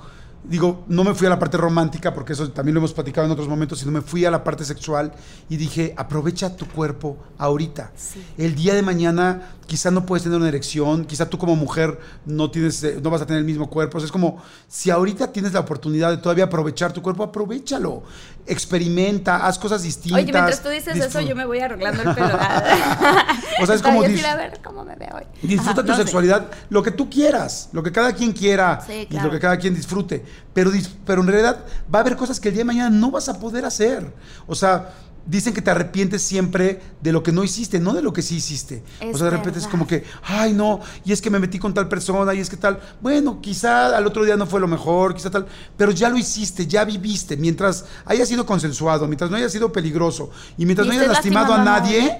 digo, 0.44 0.84
no 0.88 1.04
me 1.04 1.14
fui 1.14 1.26
a 1.26 1.30
la 1.30 1.38
parte 1.38 1.56
romántica, 1.56 2.12
porque 2.12 2.32
eso 2.32 2.50
también 2.50 2.74
lo 2.74 2.80
hemos 2.80 2.92
platicado 2.92 3.26
en 3.26 3.32
otros 3.32 3.48
momentos, 3.48 3.78
sino 3.78 3.92
me 3.92 4.00
fui 4.00 4.24
a 4.24 4.30
la 4.30 4.42
parte 4.42 4.64
sexual 4.64 5.12
y 5.48 5.56
dije, 5.56 5.94
aprovecha 5.96 6.56
tu 6.56 6.66
cuerpo 6.66 7.16
ahorita. 7.38 7.92
El 8.36 8.54
día 8.54 8.74
de 8.74 8.82
mañana 8.82 9.52
quizá 9.66 9.90
no 9.90 10.04
puedes 10.04 10.24
tener 10.24 10.38
una 10.38 10.48
erección, 10.48 11.04
quizá 11.04 11.30
tú 11.30 11.38
como 11.38 11.56
mujer 11.56 11.98
no, 12.26 12.50
tienes, 12.50 12.82
eh, 12.82 12.98
no 13.02 13.10
vas 13.10 13.22
a 13.22 13.26
tener 13.26 13.40
el 13.40 13.46
mismo 13.46 13.70
cuerpo. 13.70 13.98
es 13.98 14.10
como, 14.10 14.42
si 14.68 14.90
ahorita 14.90 15.32
tienes 15.32 15.52
la 15.52 15.60
oportunidad 15.60 16.10
de 16.10 16.18
todavía 16.18 16.44
aprovechar 16.44 16.92
tu 16.92 17.00
cuerpo, 17.02 17.22
aprovechalo. 17.22 18.02
Experimenta, 18.44 19.46
haz 19.46 19.58
cosas 19.58 19.84
distintas. 19.84 20.24
Oye, 20.24 20.32
mientras 20.32 20.62
tú 20.62 20.68
dices 20.68 20.96
eso, 20.96 21.20
yo 21.20 21.36
me 21.36 21.46
voy 21.46 21.60
arreglando 21.60 22.02
el 22.02 22.14
pelo. 22.14 22.34
o 23.62 23.66
sea, 23.66 23.74
es 23.76 23.82
como... 23.82 24.02
a 24.02 24.36
ver 24.36 24.60
cómo 24.62 24.84
me 24.84 24.96
veo 24.96 25.10
hoy. 25.14 25.24
Disfruta 25.40 25.84
tu 25.84 25.94
sexualidad, 25.94 26.50
lo 26.68 26.82
que 26.82 26.90
tú 26.90 27.08
quieras, 27.08 27.68
lo 27.72 27.82
que 27.82 27.92
cada 27.92 28.12
quien 28.12 28.32
quiera 28.32 28.84
y 28.88 29.20
lo 29.20 29.30
que 29.30 29.38
cada 29.38 29.56
quien 29.56 29.74
disfrute 29.74 30.24
pero, 30.52 30.70
pero 31.06 31.22
en 31.22 31.28
realidad 31.28 31.64
va 31.92 31.98
a 31.98 32.02
haber 32.02 32.16
cosas 32.16 32.40
que 32.40 32.48
el 32.48 32.54
día 32.54 32.60
de 32.60 32.66
mañana 32.66 32.90
no 32.90 33.10
vas 33.10 33.28
a 33.28 33.38
poder 33.38 33.64
hacer. 33.64 34.12
O 34.46 34.54
sea, 34.54 34.92
dicen 35.26 35.54
que 35.54 35.62
te 35.62 35.70
arrepientes 35.70 36.22
siempre 36.22 36.80
de 37.00 37.12
lo 37.12 37.22
que 37.22 37.32
no 37.32 37.44
hiciste, 37.44 37.78
no 37.78 37.92
de 37.92 38.02
lo 38.02 38.12
que 38.12 38.22
sí 38.22 38.36
hiciste. 38.36 38.82
o 39.12 39.16
sea, 39.16 39.26
de 39.26 39.36
repente 39.36 39.58
es 39.58 39.66
como 39.66 39.86
que, 39.86 40.04
ay, 40.24 40.52
no, 40.52 40.80
y 41.04 41.12
es 41.12 41.20
que 41.20 41.30
me 41.30 41.38
metí 41.38 41.58
con 41.58 41.72
tal 41.72 41.88
persona, 41.88 42.34
y 42.34 42.40
es 42.40 42.50
que 42.50 42.56
tal. 42.56 42.80
Bueno, 43.00 43.40
quizá 43.40 43.96
al 43.96 44.06
otro 44.06 44.24
día 44.24 44.36
no 44.36 44.46
fue 44.46 44.60
lo 44.60 44.68
mejor, 44.68 45.14
quizá 45.14 45.30
tal, 45.30 45.46
pero 45.76 45.92
ya 45.92 46.08
lo 46.08 46.18
hiciste, 46.18 46.66
ya 46.66 46.84
viviste. 46.84 47.36
Mientras 47.36 47.84
haya 48.04 48.26
sido 48.26 48.44
consensuado, 48.44 49.06
mientras 49.06 49.30
no 49.30 49.36
haya 49.36 49.48
sido 49.48 49.72
peligroso, 49.72 50.30
y 50.58 50.66
mientras 50.66 50.86
no 50.86 50.92
hayas 50.94 51.08
lastimado 51.08 51.54
a 51.54 51.64
nadie, 51.64 52.18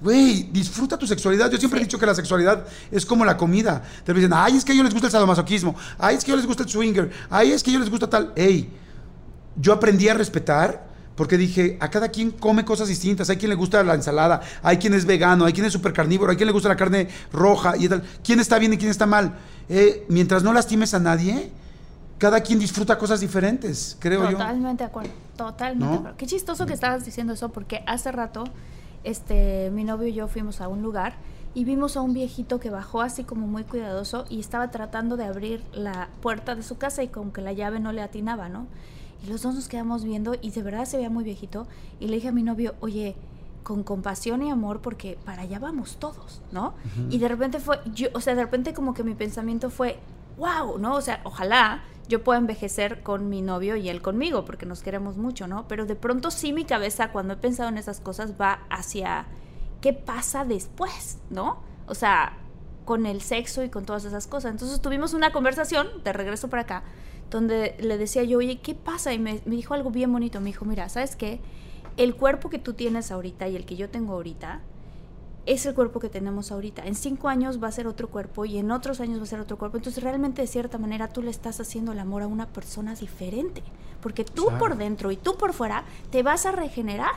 güey, 0.00 0.44
disfruta 0.52 0.98
tu 0.98 1.06
sexualidad. 1.06 1.50
Yo 1.50 1.58
siempre 1.58 1.80
he 1.80 1.84
dicho 1.84 1.98
que 1.98 2.06
la 2.06 2.14
sexualidad 2.14 2.66
es 2.90 3.06
como 3.06 3.24
la 3.24 3.36
comida. 3.36 3.82
Te 4.04 4.12
dicen, 4.12 4.32
ay, 4.34 4.56
es 4.56 4.64
que 4.64 4.72
a 4.72 4.74
ellos 4.74 4.84
les 4.84 4.94
gusta 4.94 5.08
el 5.08 5.12
sadomasoquismo, 5.12 5.74
ay, 5.98 6.16
es 6.16 6.24
que 6.24 6.30
a 6.30 6.34
ellos 6.34 6.42
les 6.42 6.48
gusta 6.48 6.62
el 6.64 6.68
swinger, 6.68 7.10
ay, 7.30 7.52
es 7.52 7.62
que 7.62 7.70
a 7.70 7.72
ellos 7.72 7.82
les 7.82 7.90
gusta 7.90 8.10
tal. 8.10 8.32
Ey, 8.36 8.70
yo 9.56 9.72
aprendí 9.72 10.08
a 10.08 10.14
respetar 10.14 10.91
porque 11.16 11.36
dije, 11.36 11.76
a 11.80 11.90
cada 11.90 12.08
quien 12.08 12.30
come 12.30 12.64
cosas 12.64 12.88
distintas. 12.88 13.28
Hay 13.30 13.36
quien 13.36 13.50
le 13.50 13.54
gusta 13.54 13.82
la 13.82 13.94
ensalada, 13.94 14.40
hay 14.62 14.78
quien 14.78 14.94
es 14.94 15.04
vegano, 15.04 15.44
hay 15.44 15.52
quien 15.52 15.66
es 15.66 15.72
súper 15.72 15.92
carnívoro, 15.92 16.30
hay 16.30 16.36
quien 16.36 16.46
le 16.46 16.52
gusta 16.52 16.68
la 16.68 16.76
carne 16.76 17.08
roja 17.32 17.76
y 17.76 17.88
tal. 17.88 18.02
¿Quién 18.24 18.40
está 18.40 18.58
bien 18.58 18.72
y 18.72 18.78
quién 18.78 18.90
está 18.90 19.06
mal? 19.06 19.34
Eh, 19.68 20.04
mientras 20.08 20.42
no 20.42 20.52
lastimes 20.52 20.94
a 20.94 20.98
nadie, 20.98 21.50
cada 22.18 22.40
quien 22.40 22.58
disfruta 22.58 22.96
cosas 22.98 23.20
diferentes, 23.20 23.96
creo 23.98 24.24
yo. 24.24 24.32
Totalmente 24.32 24.84
de 24.84 24.88
acuerdo, 24.88 25.10
totalmente 25.36 25.86
de 25.86 25.98
acuerdo. 25.98 26.16
Qué 26.16 26.26
chistoso 26.26 26.66
que 26.66 26.72
estabas 26.72 27.04
diciendo 27.04 27.32
eso, 27.32 27.50
porque 27.50 27.82
hace 27.86 28.12
rato 28.12 28.44
este, 29.04 29.70
mi 29.70 29.84
novio 29.84 30.08
y 30.08 30.14
yo 30.14 30.28
fuimos 30.28 30.60
a 30.60 30.68
un 30.68 30.82
lugar 30.82 31.14
y 31.54 31.64
vimos 31.64 31.96
a 31.96 32.00
un 32.00 32.14
viejito 32.14 32.60
que 32.60 32.70
bajó 32.70 33.02
así 33.02 33.24
como 33.24 33.46
muy 33.46 33.64
cuidadoso 33.64 34.24
y 34.30 34.40
estaba 34.40 34.70
tratando 34.70 35.16
de 35.16 35.24
abrir 35.24 35.62
la 35.72 36.08
puerta 36.20 36.54
de 36.54 36.62
su 36.62 36.78
casa 36.78 37.02
y 37.02 37.08
como 37.08 37.32
que 37.32 37.42
la 37.42 37.52
llave 37.52 37.78
no 37.78 37.92
le 37.92 38.00
atinaba, 38.00 38.48
¿no? 38.48 38.66
Y 39.22 39.26
los 39.28 39.42
dos 39.42 39.54
nos 39.54 39.68
quedamos 39.68 40.04
viendo 40.04 40.34
y 40.40 40.50
de 40.50 40.62
verdad 40.62 40.84
se 40.84 40.96
veía 40.96 41.10
muy 41.10 41.24
viejito. 41.24 41.66
Y 42.00 42.08
le 42.08 42.16
dije 42.16 42.28
a 42.28 42.32
mi 42.32 42.42
novio, 42.42 42.74
oye, 42.80 43.14
con 43.62 43.84
compasión 43.84 44.42
y 44.42 44.50
amor 44.50 44.80
porque 44.80 45.18
para 45.24 45.42
allá 45.42 45.58
vamos 45.58 45.96
todos, 45.98 46.42
¿no? 46.50 46.74
Y 47.10 47.18
de 47.18 47.28
repente 47.28 47.60
fue, 47.60 47.78
yo, 47.94 48.08
o 48.14 48.20
sea, 48.20 48.34
de 48.34 48.42
repente 48.42 48.74
como 48.74 48.94
que 48.94 49.04
mi 49.04 49.14
pensamiento 49.14 49.70
fue, 49.70 49.98
wow, 50.36 50.78
¿no? 50.78 50.96
O 50.96 51.00
sea, 51.00 51.20
ojalá 51.24 51.82
yo 52.08 52.24
pueda 52.24 52.38
envejecer 52.38 53.02
con 53.02 53.28
mi 53.28 53.42
novio 53.42 53.76
y 53.76 53.88
él 53.88 54.02
conmigo, 54.02 54.44
porque 54.44 54.66
nos 54.66 54.82
queremos 54.82 55.16
mucho, 55.16 55.46
¿no? 55.46 55.66
Pero 55.68 55.86
de 55.86 55.94
pronto 55.94 56.30
sí 56.30 56.52
mi 56.52 56.64
cabeza, 56.64 57.12
cuando 57.12 57.34
he 57.34 57.36
pensado 57.36 57.68
en 57.68 57.78
esas 57.78 58.00
cosas, 58.00 58.34
va 58.40 58.60
hacia 58.68 59.26
qué 59.80 59.92
pasa 59.92 60.44
después, 60.44 61.18
¿no? 61.30 61.60
O 61.86 61.94
sea, 61.94 62.38
con 62.84 63.06
el 63.06 63.20
sexo 63.20 63.62
y 63.62 63.68
con 63.68 63.84
todas 63.84 64.04
esas 64.04 64.26
cosas. 64.26 64.50
Entonces 64.50 64.80
tuvimos 64.80 65.14
una 65.14 65.32
conversación, 65.32 65.88
de 66.02 66.12
regreso 66.12 66.48
para 66.48 66.62
acá, 66.62 66.82
donde 67.32 67.74
le 67.80 67.98
decía 67.98 68.22
yo, 68.22 68.38
oye, 68.38 68.60
¿qué 68.60 68.76
pasa? 68.76 69.12
Y 69.12 69.18
me, 69.18 69.40
me 69.44 69.56
dijo 69.56 69.74
algo 69.74 69.90
bien 69.90 70.12
bonito, 70.12 70.38
me 70.40 70.46
dijo, 70.46 70.64
mira, 70.64 70.88
¿sabes 70.88 71.16
qué? 71.16 71.40
El 71.96 72.14
cuerpo 72.14 72.48
que 72.48 72.58
tú 72.58 72.74
tienes 72.74 73.10
ahorita 73.10 73.48
y 73.48 73.56
el 73.56 73.64
que 73.64 73.76
yo 73.76 73.90
tengo 73.90 74.12
ahorita, 74.12 74.60
es 75.44 75.66
el 75.66 75.74
cuerpo 75.74 75.98
que 75.98 76.08
tenemos 76.08 76.52
ahorita. 76.52 76.86
En 76.86 76.94
cinco 76.94 77.28
años 77.28 77.62
va 77.62 77.68
a 77.68 77.72
ser 77.72 77.86
otro 77.86 78.08
cuerpo 78.08 78.44
y 78.44 78.58
en 78.58 78.70
otros 78.70 79.00
años 79.00 79.18
va 79.18 79.24
a 79.24 79.26
ser 79.26 79.40
otro 79.40 79.58
cuerpo. 79.58 79.76
Entonces 79.76 80.02
realmente 80.02 80.42
de 80.42 80.48
cierta 80.48 80.78
manera 80.78 81.08
tú 81.08 81.22
le 81.22 81.30
estás 81.30 81.60
haciendo 81.60 81.92
el 81.92 81.98
amor 81.98 82.22
a 82.22 82.26
una 82.26 82.46
persona 82.46 82.94
diferente. 82.94 83.62
Porque 84.00 84.24
tú 84.24 84.48
por 84.58 84.76
dentro 84.76 85.10
y 85.10 85.16
tú 85.16 85.36
por 85.36 85.52
fuera 85.52 85.84
te 86.10 86.22
vas 86.22 86.46
a 86.46 86.52
regenerar. 86.52 87.14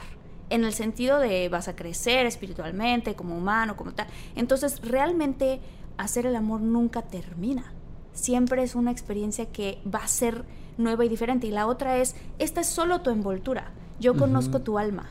En 0.50 0.64
el 0.64 0.74
sentido 0.74 1.20
de 1.20 1.50
vas 1.50 1.68
a 1.68 1.76
crecer 1.76 2.28
espiritualmente, 2.28 3.16
como 3.16 3.36
humano, 3.36 3.76
como 3.76 3.94
tal. 3.94 4.08
Entonces 4.36 4.80
realmente 4.82 5.60
hacer 5.98 6.26
el 6.26 6.36
amor 6.36 6.62
nunca 6.62 7.02
termina. 7.02 7.72
Siempre 8.16 8.64
es 8.64 8.74
una 8.74 8.90
experiencia 8.90 9.46
que 9.46 9.80
va 9.86 10.00
a 10.00 10.08
ser 10.08 10.44
nueva 10.78 11.06
y 11.06 11.10
diferente. 11.10 11.46
Y 11.46 11.52
la 11.52 11.68
otra 11.68 11.98
es, 11.98 12.16
esta 12.40 12.62
es 12.62 12.68
solo 12.68 13.02
tu 13.02 13.12
envoltura. 13.12 13.72
Yo 14.00 14.18
conozco 14.18 14.62
tu 14.62 14.80
alma 14.80 15.10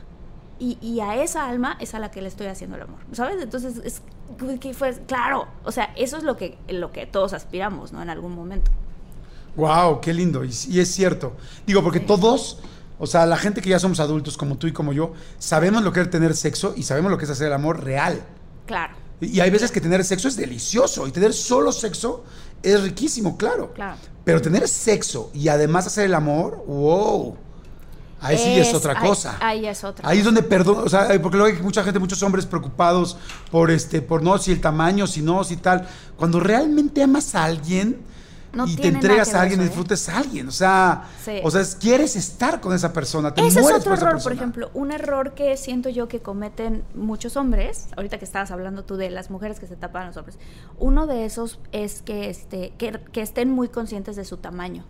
y, 0.59 0.99
a 1.01 1.21
esa 1.21 1.47
alma 1.47 1.77
es 1.79 1.95
a 1.95 1.99
la 1.99 2.11
que 2.11 2.21
le 2.21 2.29
estoy 2.29 2.47
haciendo 2.47 2.77
el 2.77 2.83
amor, 2.83 2.99
¿sabes? 3.11 3.41
Entonces, 3.41 3.77
es 3.83 4.01
que 4.59 4.73
fue, 4.73 4.93
claro, 5.05 5.47
o 5.65 5.71
sea, 5.71 5.91
eso 5.97 6.17
es 6.17 6.23
lo 6.23 6.37
que, 6.37 6.57
lo 6.69 6.91
que 6.91 7.05
todos 7.05 7.33
aspiramos, 7.33 7.91
¿no? 7.91 8.01
En 8.01 8.09
algún 8.09 8.33
momento. 8.33 8.71
Wow, 9.57 9.99
qué 9.99 10.13
lindo, 10.13 10.43
y, 10.45 10.49
es 10.49 10.91
cierto. 10.91 11.33
Digo, 11.67 11.83
porque 11.83 11.99
todos, 11.99 12.59
o 12.99 13.05
sea, 13.05 13.25
la 13.25 13.37
gente 13.37 13.61
que 13.61 13.69
ya 13.69 13.79
somos 13.79 13.99
adultos, 13.99 14.37
como 14.37 14.57
tú 14.57 14.67
y 14.67 14.71
como 14.71 14.93
yo, 14.93 15.13
sabemos 15.39 15.83
lo 15.83 15.91
que 15.91 16.01
es 16.01 16.09
tener 16.09 16.35
sexo 16.35 16.73
y 16.75 16.83
sabemos 16.83 17.11
lo 17.11 17.17
que 17.17 17.25
es 17.25 17.31
hacer 17.31 17.47
el 17.47 17.53
amor 17.53 17.83
real. 17.83 18.21
Claro. 18.65 18.93
Y, 19.21 19.39
hay 19.39 19.49
veces 19.49 19.71
que 19.71 19.81
tener 19.81 20.03
sexo 20.03 20.27
es 20.27 20.35
delicioso 20.35 21.07
y 21.07 21.11
tener 21.11 21.33
solo 21.33 21.71
sexo 21.71 22.23
es 22.61 22.81
riquísimo, 22.81 23.37
claro. 23.37 23.73
Claro. 23.73 23.97
Pero 24.23 24.41
tener 24.41 24.67
sexo 24.67 25.31
y 25.33 25.47
además 25.47 25.87
hacer 25.87 26.05
el 26.05 26.13
amor, 26.13 26.63
wow. 26.67 27.37
Ahí 28.19 28.37
sí 28.37 28.57
es, 28.57 28.73
otra 28.73 28.99
cosa. 28.99 29.37
Ahí, 29.39 29.67
es 29.67 29.83
otra. 29.83 30.09
Ahí 30.09 30.19
es 30.19 30.25
donde 30.25 30.41
perdón, 30.41 30.83
o 30.85 30.89
sea, 30.89 31.07
porque 31.21 31.37
luego 31.37 31.55
hay 31.55 31.61
mucha 31.61 31.83
gente, 31.83 31.99
muchos 31.99 32.23
hombres 32.23 32.45
preocupados 32.45 33.17
por 33.51 33.69
este, 33.69 34.01
por 34.01 34.23
no, 34.23 34.37
si 34.39 34.51
el 34.51 34.61
tamaño, 34.61 35.05
si 35.05 35.21
no, 35.21 35.43
si 35.43 35.57
tal. 35.57 35.87
Cuando 36.15 36.39
realmente 36.39 37.03
amas 37.03 37.35
a 37.35 37.43
alguien 37.43 37.99
y 38.67 38.75
te 38.75 38.87
entregas 38.87 39.33
a 39.33 39.41
alguien 39.41 39.59
y 39.59 39.63
¿eh? 39.63 39.67
disfrutes 39.67 40.07
a 40.09 40.17
alguien, 40.17 40.47
o 40.47 40.51
sea, 40.51 41.05
o 41.43 41.51
sea, 41.51 41.63
quieres 41.79 42.15
estar 42.15 42.61
con 42.61 42.73
esa 42.73 42.93
persona. 42.93 43.33
Te 43.33 43.45
Ese 43.45 43.59
es 43.59 43.71
otro 43.71 43.93
error, 43.93 44.21
por 44.21 44.31
ejemplo, 44.31 44.71
un 44.73 44.91
error 44.91 45.33
que 45.33 45.57
siento 45.57 45.89
yo 45.89 46.07
que 46.07 46.21
cometen 46.21 46.83
muchos 46.93 47.35
hombres. 47.37 47.87
Ahorita 47.97 48.17
que 48.17 48.25
estabas 48.25 48.51
hablando 48.51 48.83
tú 48.83 48.95
de 48.95 49.09
las 49.09 49.29
mujeres 49.29 49.59
que 49.59 49.67
se 49.67 49.75
tapan 49.75 50.03
a 50.03 50.07
los 50.07 50.17
hombres, 50.17 50.37
uno 50.77 51.07
de 51.07 51.25
esos 51.25 51.59
es 51.71 52.01
que 52.01 52.29
este, 52.29 52.73
que, 52.77 52.99
que 53.11 53.21
estén 53.21 53.49
muy 53.49 53.67
conscientes 53.67 54.15
de 54.15 54.25
su 54.25 54.37
tamaño. 54.37 54.85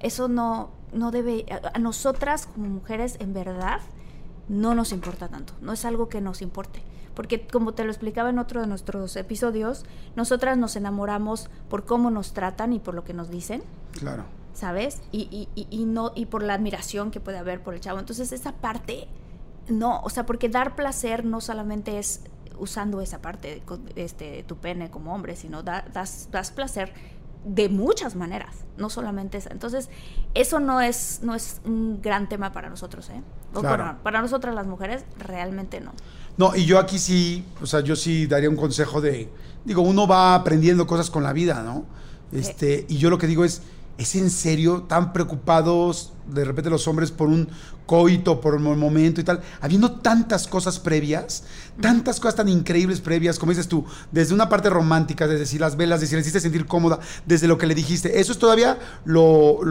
Eso 0.00 0.28
no, 0.28 0.70
no 0.92 1.10
debe, 1.10 1.46
a, 1.50 1.78
nosotras 1.78 2.46
como 2.46 2.68
mujeres 2.68 3.16
en 3.20 3.32
verdad 3.32 3.80
no 4.48 4.74
nos 4.74 4.92
importa 4.92 5.28
tanto, 5.28 5.52
no 5.60 5.72
es 5.72 5.84
algo 5.84 6.08
que 6.08 6.20
nos 6.20 6.42
importe. 6.42 6.82
Porque 7.18 7.44
como 7.48 7.74
te 7.74 7.82
lo 7.82 7.90
explicaba 7.90 8.30
en 8.30 8.38
otro 8.38 8.60
de 8.60 8.68
nuestros 8.68 9.16
episodios, 9.16 9.84
nosotras 10.14 10.56
nos 10.56 10.76
enamoramos 10.76 11.50
por 11.68 11.84
cómo 11.84 12.12
nos 12.12 12.32
tratan 12.32 12.72
y 12.72 12.78
por 12.78 12.94
lo 12.94 13.02
que 13.02 13.12
nos 13.12 13.28
dicen. 13.28 13.64
Claro. 13.90 14.22
¿Sabes? 14.54 15.02
Y, 15.10 15.48
y, 15.56 15.66
y, 15.68 15.84
no, 15.84 16.12
y 16.14 16.26
por 16.26 16.44
la 16.44 16.54
admiración 16.54 17.10
que 17.10 17.18
puede 17.18 17.38
haber 17.38 17.60
por 17.60 17.74
el 17.74 17.80
chavo. 17.80 17.98
Entonces 17.98 18.30
esa 18.30 18.52
parte, 18.52 19.08
no, 19.66 20.00
o 20.02 20.10
sea, 20.10 20.26
porque 20.26 20.48
dar 20.48 20.76
placer 20.76 21.24
no 21.24 21.40
solamente 21.40 21.98
es 21.98 22.20
usando 22.56 23.00
esa 23.00 23.20
parte 23.20 23.64
este, 23.96 24.30
de 24.30 24.42
tu 24.44 24.54
pene 24.58 24.88
como 24.88 25.12
hombre, 25.12 25.34
sino 25.34 25.64
das, 25.64 26.28
das 26.30 26.52
placer 26.52 26.92
de 27.44 27.68
muchas 27.68 28.14
maneras, 28.14 28.64
no 28.76 28.90
solamente 28.90 29.38
esa. 29.38 29.50
Entonces, 29.50 29.90
eso 30.34 30.60
no 30.60 30.80
es, 30.80 31.18
no 31.24 31.34
es 31.34 31.60
un 31.64 32.00
gran 32.00 32.28
tema 32.28 32.52
para 32.52 32.68
nosotros, 32.68 33.10
¿eh? 33.10 33.22
para, 34.02 34.20
nosotras 34.22 34.54
las 34.54 34.66
mujeres, 34.66 35.04
realmente 35.18 35.80
no. 35.80 35.92
No, 36.38 36.54
y 36.54 36.64
yo 36.64 36.78
aquí 36.78 36.98
sí, 36.98 37.44
o 37.60 37.66
sea, 37.66 37.80
yo 37.80 37.96
sí 37.96 38.26
daría 38.26 38.48
un 38.48 38.56
consejo 38.56 39.00
de, 39.00 39.28
digo, 39.64 39.82
uno 39.82 40.06
va 40.06 40.36
aprendiendo 40.36 40.86
cosas 40.86 41.10
con 41.10 41.24
la 41.24 41.32
vida, 41.32 41.62
¿no? 41.64 41.84
Este, 42.32 42.86
y 42.88 42.96
yo 42.98 43.10
lo 43.10 43.18
que 43.18 43.26
digo 43.26 43.44
es, 43.44 43.62
¿es 43.98 44.14
en 44.14 44.30
serio 44.30 44.84
tan 44.84 45.12
preocupados 45.12 46.12
de 46.28 46.44
repente 46.44 46.70
los 46.70 46.86
hombres 46.86 47.10
por 47.10 47.28
un 47.28 47.48
coito, 47.86 48.40
por 48.40 48.54
un 48.54 48.78
momento 48.78 49.20
y 49.20 49.24
tal, 49.24 49.40
habiendo 49.60 49.92
tantas 49.92 50.46
cosas 50.46 50.78
previas, 50.78 51.44
tantas 51.80 52.20
cosas 52.20 52.36
tan 52.36 52.48
increíbles 52.48 53.00
previas, 53.00 53.38
como 53.38 53.50
dices 53.50 53.66
tú, 53.66 53.84
desde 54.12 54.34
una 54.34 54.48
parte 54.48 54.68
romántica, 54.68 55.26
desde 55.26 55.46
si 55.46 55.58
las 55.58 55.76
velas, 55.76 56.00
desde 56.00 56.10
si 56.10 56.16
le 56.16 56.20
hiciste 56.20 56.40
sentir 56.40 56.66
cómoda, 56.66 56.98
desde 57.24 57.48
lo 57.48 57.56
que 57.56 57.66
le 57.66 57.74
dijiste, 57.74 58.20
eso 58.20 58.32
es 58.32 58.38
todavía 58.38 58.78
lo, 59.06 59.64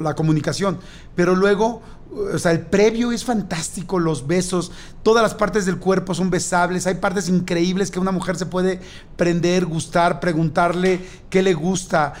la 0.00 0.14
comunicación, 0.14 0.78
pero 1.16 1.34
luego, 1.34 1.82
o 2.10 2.38
sea, 2.38 2.52
el 2.52 2.60
previo 2.60 3.12
es 3.12 3.24
fantástico, 3.24 3.98
los 3.98 4.26
besos, 4.26 4.72
todas 5.02 5.22
las 5.22 5.34
partes 5.34 5.66
del 5.66 5.78
cuerpo 5.78 6.14
son 6.14 6.30
besables, 6.30 6.86
hay 6.86 6.94
partes 6.94 7.28
increíbles 7.28 7.90
que 7.90 8.00
una 8.00 8.12
mujer 8.12 8.36
se 8.36 8.46
puede 8.46 8.80
prender, 9.16 9.66
gustar, 9.66 10.20
preguntarle 10.20 11.00
qué 11.28 11.42
le 11.42 11.54
gusta, 11.54 12.14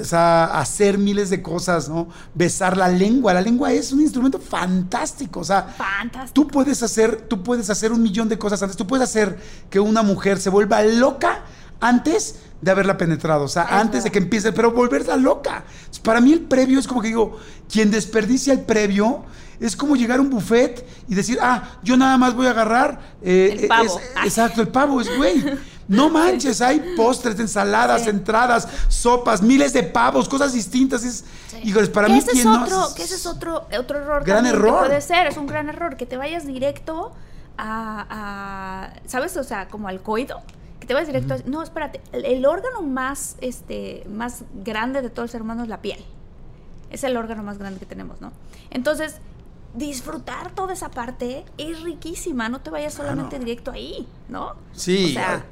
o 0.00 0.04
sea, 0.04 0.44
hacer 0.58 0.98
miles 0.98 1.30
de 1.30 1.42
cosas, 1.42 1.88
¿no? 1.88 2.08
Besar 2.34 2.76
la 2.76 2.88
lengua. 2.88 3.34
La 3.34 3.40
lengua 3.40 3.72
es 3.72 3.92
un 3.92 4.00
instrumento 4.00 4.40
fantástico. 4.40 5.40
O 5.40 5.44
sea, 5.44 5.68
tú 6.32 6.48
puedes 6.48 6.82
hacer, 6.82 7.28
tú 7.28 7.42
puedes 7.42 7.70
hacer 7.70 7.92
un 7.92 8.02
millón 8.02 8.28
de 8.28 8.38
cosas 8.38 8.62
antes. 8.62 8.76
Tú 8.76 8.86
puedes 8.86 9.08
hacer 9.08 9.38
que 9.70 9.78
una 9.78 10.02
mujer 10.02 10.40
se 10.40 10.50
vuelva 10.50 10.82
loca 10.82 11.44
antes 11.84 12.36
de 12.60 12.70
haberla 12.70 12.96
penetrado. 12.96 13.44
O 13.44 13.48
sea, 13.48 13.78
antes 13.78 14.04
de 14.04 14.10
que 14.10 14.18
empiece, 14.18 14.52
pero 14.52 14.72
volverla 14.72 15.16
loca. 15.16 15.64
Para 16.02 16.20
mí 16.20 16.32
el 16.32 16.40
previo 16.40 16.78
es 16.80 16.86
como 16.86 17.02
que 17.02 17.08
digo, 17.08 17.38
quien 17.70 17.90
desperdicia 17.90 18.52
el 18.52 18.60
previo 18.60 19.24
es 19.60 19.76
como 19.76 19.94
llegar 19.96 20.18
a 20.18 20.22
un 20.22 20.30
buffet 20.30 20.86
y 21.08 21.14
decir, 21.14 21.38
ah, 21.40 21.78
yo 21.82 21.96
nada 21.96 22.16
más 22.16 22.34
voy 22.34 22.46
a 22.46 22.50
agarrar. 22.50 23.16
Eh, 23.22 23.56
el 23.60 23.68
pavo. 23.68 24.00
exacto, 24.24 24.62
el 24.62 24.68
pavo 24.68 25.00
es 25.00 25.14
güey. 25.16 25.44
No 25.86 26.08
manches, 26.10 26.62
hay 26.62 26.94
postres, 26.96 27.38
ensaladas, 27.38 28.06
entradas, 28.06 28.66
sopas, 28.88 29.42
miles 29.42 29.74
de 29.74 29.82
pavos, 29.82 30.28
cosas 30.28 30.54
distintas. 30.54 31.04
Es, 31.04 31.24
para 31.90 32.08
mí 32.08 32.18
ese 32.18 32.32
es 32.32 32.46
otro, 32.46 32.94
que 32.96 33.02
ese 33.02 33.16
es 33.16 33.26
otro, 33.26 33.66
otro 33.78 33.98
error. 33.98 34.24
Gran 34.24 34.46
error. 34.46 34.86
puede 34.86 35.00
ser, 35.02 35.26
es 35.26 35.36
un 35.36 35.46
gran 35.46 35.68
error, 35.68 35.96
que 35.96 36.06
te 36.06 36.16
vayas 36.16 36.46
directo 36.46 37.12
a, 37.58 38.90
¿sabes? 39.06 39.36
O 39.36 39.44
sea, 39.44 39.68
como 39.68 39.88
al 39.88 40.00
te 40.86 41.04
directo 41.04 41.34
a, 41.34 41.38
No, 41.46 41.62
espérate, 41.62 42.00
el, 42.12 42.44
órgano 42.46 42.82
más, 42.82 43.36
este, 43.40 44.04
más 44.10 44.44
grande 44.64 45.02
de 45.02 45.10
todo 45.10 45.24
el 45.24 45.30
ser 45.30 45.42
humano 45.42 45.62
es 45.62 45.68
la 45.68 45.80
piel. 45.80 46.04
Es 46.90 47.04
el 47.04 47.16
órgano 47.16 47.42
más 47.42 47.58
grande 47.58 47.80
que 47.80 47.86
tenemos, 47.86 48.20
¿no? 48.20 48.32
Entonces, 48.70 49.16
disfrutar 49.74 50.52
toda 50.54 50.72
esa 50.72 50.90
parte 50.90 51.44
es 51.58 51.82
riquísima, 51.82 52.48
no 52.48 52.60
te 52.60 52.70
vayas 52.70 52.94
solamente 52.94 53.38
directo 53.38 53.70
ahí, 53.70 54.06
¿no? 54.28 54.54
Sí. 54.72 55.10
O 55.10 55.12
sea, 55.14 55.44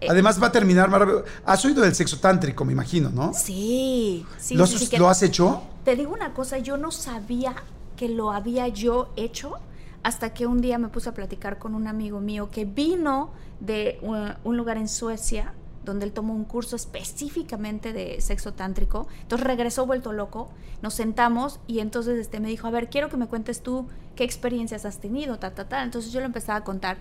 eh, 0.00 0.06
Además 0.08 0.42
va 0.42 0.48
a 0.48 0.52
terminar 0.52 0.88
maravilloso. 0.88 1.24
Has 1.44 1.64
oído 1.64 1.82
del 1.82 1.94
sexo 1.94 2.18
tántrico, 2.18 2.64
me 2.64 2.72
imagino, 2.72 3.10
¿no? 3.10 3.32
Sí, 3.34 4.26
sí. 4.38 4.54
¿Lo, 4.54 4.64
has, 5.08 5.22
hecho? 5.22 5.62
Te 5.84 5.96
digo 5.96 6.12
una 6.12 6.32
cosa, 6.32 6.58
yo 6.58 6.76
no 6.76 6.90
sabía 6.90 7.54
que 7.96 8.08
lo 8.08 8.32
había 8.32 8.68
yo 8.68 9.12
hecho 9.16 9.58
hasta 10.02 10.32
que 10.32 10.46
un 10.46 10.60
día 10.60 10.78
me 10.78 10.88
puse 10.88 11.08
a 11.08 11.14
platicar 11.14 11.58
con 11.58 11.74
un 11.74 11.86
amigo 11.86 12.20
mío 12.20 12.50
que 12.50 12.64
vino 12.64 13.30
de 13.60 13.98
un, 14.02 14.56
lugar 14.56 14.76
en 14.76 14.88
Suecia 14.88 15.54
donde 15.84 16.04
él 16.06 16.12
tomó 16.12 16.34
un 16.34 16.44
curso 16.44 16.76
específicamente 16.76 17.92
de 17.92 18.20
sexo 18.20 18.52
tántrico. 18.52 19.08
Entonces 19.22 19.46
regresó 19.46 19.86
vuelto 19.86 20.12
loco, 20.12 20.50
nos 20.82 20.94
sentamos 20.94 21.58
y 21.66 21.80
entonces 21.80 22.18
este, 22.18 22.38
me 22.38 22.48
dijo, 22.48 22.66
a 22.66 22.70
ver, 22.70 22.90
quiero 22.90 23.08
que 23.08 23.16
me 23.16 23.26
cuentes 23.26 23.62
tú 23.62 23.86
qué 24.14 24.24
experiencias 24.24 24.84
has 24.84 24.98
tenido, 24.98 25.38
ta, 25.38 25.54
ta, 25.54 25.68
ta. 25.68 25.82
Entonces 25.82 26.12
yo 26.12 26.20
le 26.20 26.26
empezaba 26.26 26.58
a 26.58 26.64
contar 26.64 26.98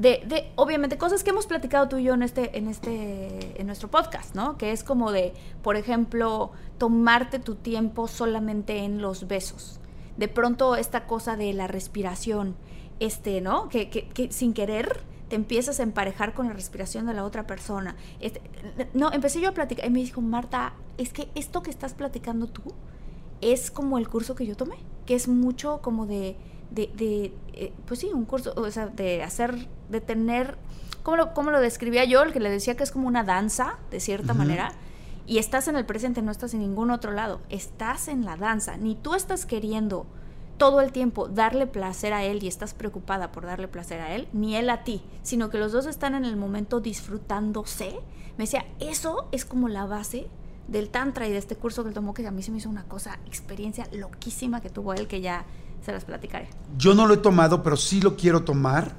de, 0.00 0.50
obviamente, 0.56 0.96
cosas 0.96 1.22
que 1.22 1.30
hemos 1.30 1.46
platicado 1.46 1.88
tú 1.88 1.98
y 1.98 2.04
yo 2.04 2.14
en 2.14 2.22
este, 2.22 2.56
en 2.56 2.68
este, 2.68 3.60
en 3.60 3.66
nuestro 3.66 3.90
podcast, 3.90 4.34
¿no? 4.34 4.56
Que 4.56 4.72
es 4.72 4.82
como 4.82 5.12
de, 5.12 5.34
por 5.62 5.76
ejemplo, 5.76 6.52
tomarte 6.78 7.38
tu 7.38 7.56
tiempo 7.56 8.08
solamente 8.08 8.78
en 8.78 9.02
los 9.02 9.28
besos. 9.28 9.79
De 10.20 10.28
pronto 10.28 10.76
esta 10.76 11.06
cosa 11.06 11.36
de 11.36 11.52
la 11.52 11.66
respiración, 11.66 12.54
este, 13.00 13.40
¿no? 13.40 13.68
Que, 13.68 13.88
que, 13.88 14.30
sin 14.30 14.52
querer 14.54 15.02
te 15.28 15.36
empiezas 15.36 15.80
a 15.80 15.82
emparejar 15.82 16.34
con 16.34 16.46
la 16.48 16.52
respiración 16.52 17.06
de 17.06 17.14
la 17.14 17.24
otra 17.24 17.46
persona. 17.46 17.96
Este, 18.20 18.42
no, 18.94 19.12
empecé 19.12 19.40
yo 19.40 19.48
a 19.48 19.52
platicar 19.52 19.86
y 19.86 19.90
me 19.90 20.00
dijo, 20.00 20.20
Marta, 20.20 20.74
es 20.98 21.12
que 21.12 21.28
esto 21.34 21.62
que 21.62 21.70
estás 21.70 21.94
platicando 21.94 22.46
tú 22.46 22.62
es 23.40 23.70
como 23.70 23.96
el 23.98 24.08
curso 24.08 24.34
que 24.34 24.46
yo 24.46 24.56
tomé, 24.56 24.76
que 25.06 25.14
es 25.14 25.26
mucho 25.26 25.80
como 25.82 26.06
de 26.06 26.36
de, 26.70 26.90
de 26.94 27.32
eh, 27.52 27.72
pues 27.86 28.00
sí, 28.00 28.10
un 28.12 28.24
curso, 28.24 28.52
o 28.56 28.70
sea, 28.70 28.86
de 28.86 29.22
hacer, 29.22 29.68
de 29.88 30.00
tener, 30.00 30.56
¿cómo 31.02 31.16
lo, 31.16 31.34
cómo 31.34 31.50
lo 31.50 31.60
describía 31.60 32.04
yo? 32.04 32.22
El 32.22 32.32
que 32.32 32.40
le 32.40 32.50
decía 32.50 32.76
que 32.76 32.84
es 32.84 32.90
como 32.90 33.08
una 33.08 33.24
danza, 33.24 33.78
de 33.90 34.00
cierta 34.00 34.34
manera, 34.34 34.72
y 35.26 35.38
estás 35.38 35.68
en 35.68 35.76
el 35.76 35.86
presente, 35.86 36.22
no 36.22 36.30
estás 36.30 36.54
en 36.54 36.60
ningún 36.60 36.90
otro 36.90 37.12
lado, 37.12 37.40
estás 37.48 38.08
en 38.08 38.24
la 38.24 38.36
danza, 38.36 38.76
ni 38.76 38.94
tú 38.94 39.14
estás 39.14 39.46
queriendo 39.46 40.06
todo 40.58 40.80
el 40.82 40.92
tiempo 40.92 41.28
darle 41.28 41.66
placer 41.66 42.12
a 42.12 42.22
él 42.22 42.42
y 42.42 42.46
estás 42.46 42.74
preocupada 42.74 43.32
por 43.32 43.46
darle 43.46 43.66
placer 43.66 44.00
a 44.00 44.14
él, 44.14 44.28
ni 44.32 44.56
él 44.56 44.68
a 44.68 44.84
ti, 44.84 45.02
sino 45.22 45.48
que 45.48 45.58
los 45.58 45.72
dos 45.72 45.86
están 45.86 46.14
en 46.14 46.24
el 46.24 46.36
momento 46.36 46.80
disfrutándose, 46.80 47.98
me 48.36 48.44
decía, 48.44 48.66
eso 48.78 49.26
es 49.32 49.44
como 49.44 49.68
la 49.68 49.86
base 49.86 50.28
del 50.68 50.90
tantra 50.90 51.26
y 51.26 51.32
de 51.32 51.38
este 51.38 51.56
curso 51.56 51.82
que 51.82 51.88
él 51.88 51.94
tomó, 51.94 52.14
que 52.14 52.26
a 52.26 52.30
mí 52.30 52.42
se 52.42 52.50
me 52.50 52.58
hizo 52.58 52.68
una 52.68 52.84
cosa, 52.84 53.18
experiencia 53.26 53.88
loquísima 53.92 54.60
que 54.60 54.70
tuvo 54.70 54.92
él, 54.92 55.08
que 55.08 55.20
ya 55.20 55.44
se 55.84 55.92
las 55.92 56.04
platicaré. 56.04 56.48
Yo 56.76 56.94
no 56.94 57.06
lo 57.06 57.14
he 57.14 57.18
tomado, 57.18 57.62
pero 57.62 57.76
sí 57.76 58.00
lo 58.00 58.16
quiero 58.16 58.44
tomar 58.44 58.94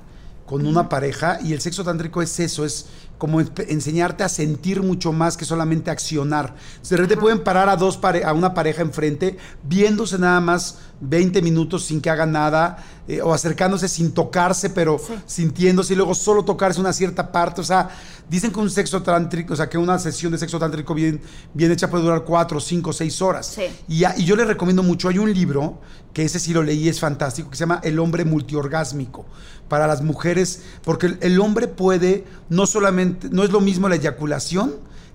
con 0.51 0.67
una 0.67 0.89
pareja 0.89 1.39
y 1.41 1.53
el 1.53 1.61
sexo 1.61 1.81
tántrico 1.85 2.21
es 2.21 2.37
eso, 2.41 2.65
es 2.65 2.87
como 3.17 3.39
enseñarte 3.39 4.25
a 4.25 4.27
sentir 4.27 4.83
mucho 4.83 5.13
más 5.13 5.37
que 5.37 5.45
solamente 5.45 5.89
accionar. 5.89 6.55
De 6.89 6.97
repente 6.97 7.15
pueden 7.15 7.41
parar 7.41 7.69
a 7.69 7.77
dos 7.77 7.97
a 8.25 8.33
una 8.33 8.53
pareja 8.53 8.81
enfrente, 8.81 9.37
viéndose 9.63 10.19
nada 10.19 10.41
más 10.41 10.79
20 10.99 11.41
minutos 11.41 11.85
sin 11.85 12.01
que 12.01 12.09
haga 12.09 12.25
nada, 12.25 12.83
eh, 13.07 13.21
o 13.21 13.33
acercándose 13.33 13.87
sin 13.87 14.11
tocarse, 14.11 14.69
pero 14.69 14.99
sintiéndose, 15.25 15.93
y 15.93 15.95
luego 15.95 16.13
solo 16.15 16.43
tocarse 16.43 16.79
una 16.79 16.93
cierta 16.93 17.31
parte. 17.31 17.61
O 17.61 17.63
sea, 17.63 17.89
dicen 18.29 18.51
que 18.51 18.59
un 18.59 18.69
sexo 18.69 19.01
tántrico, 19.01 19.53
o 19.53 19.55
sea, 19.55 19.67
que 19.69 19.77
una 19.77 19.97
sesión 19.99 20.31
de 20.31 20.37
sexo 20.37 20.59
tántrico 20.59 20.93
bien, 20.93 21.21
bien 21.53 21.71
hecha 21.71 21.89
puede 21.89 22.03
durar 22.03 22.23
cuatro, 22.23 22.59
cinco, 22.59 22.93
seis 22.93 23.21
horas. 23.21 23.57
Y, 23.87 24.05
y 24.05 24.25
yo 24.25 24.35
le 24.35 24.45
recomiendo 24.45 24.83
mucho, 24.83 25.09
hay 25.09 25.17
un 25.17 25.33
libro, 25.33 25.79
que 26.13 26.25
ese 26.25 26.39
sí 26.39 26.53
lo 26.53 26.63
leí, 26.63 26.89
es 26.89 26.99
fantástico, 26.99 27.49
que 27.49 27.55
se 27.55 27.61
llama 27.61 27.79
El 27.83 27.99
hombre 27.99 28.25
multiorgásmico 28.25 29.25
para 29.67 29.87
las 29.87 30.01
mujeres, 30.01 30.63
porque 30.83 31.15
el, 31.21 31.39
hombre 31.39 31.69
puede, 31.69 32.25
no 32.49 32.65
solamente, 32.65 33.29
no 33.31 33.43
es 33.43 33.51
lo 33.51 33.61
mismo 33.61 33.87
la 33.87 33.95
eyaculación 33.95 34.73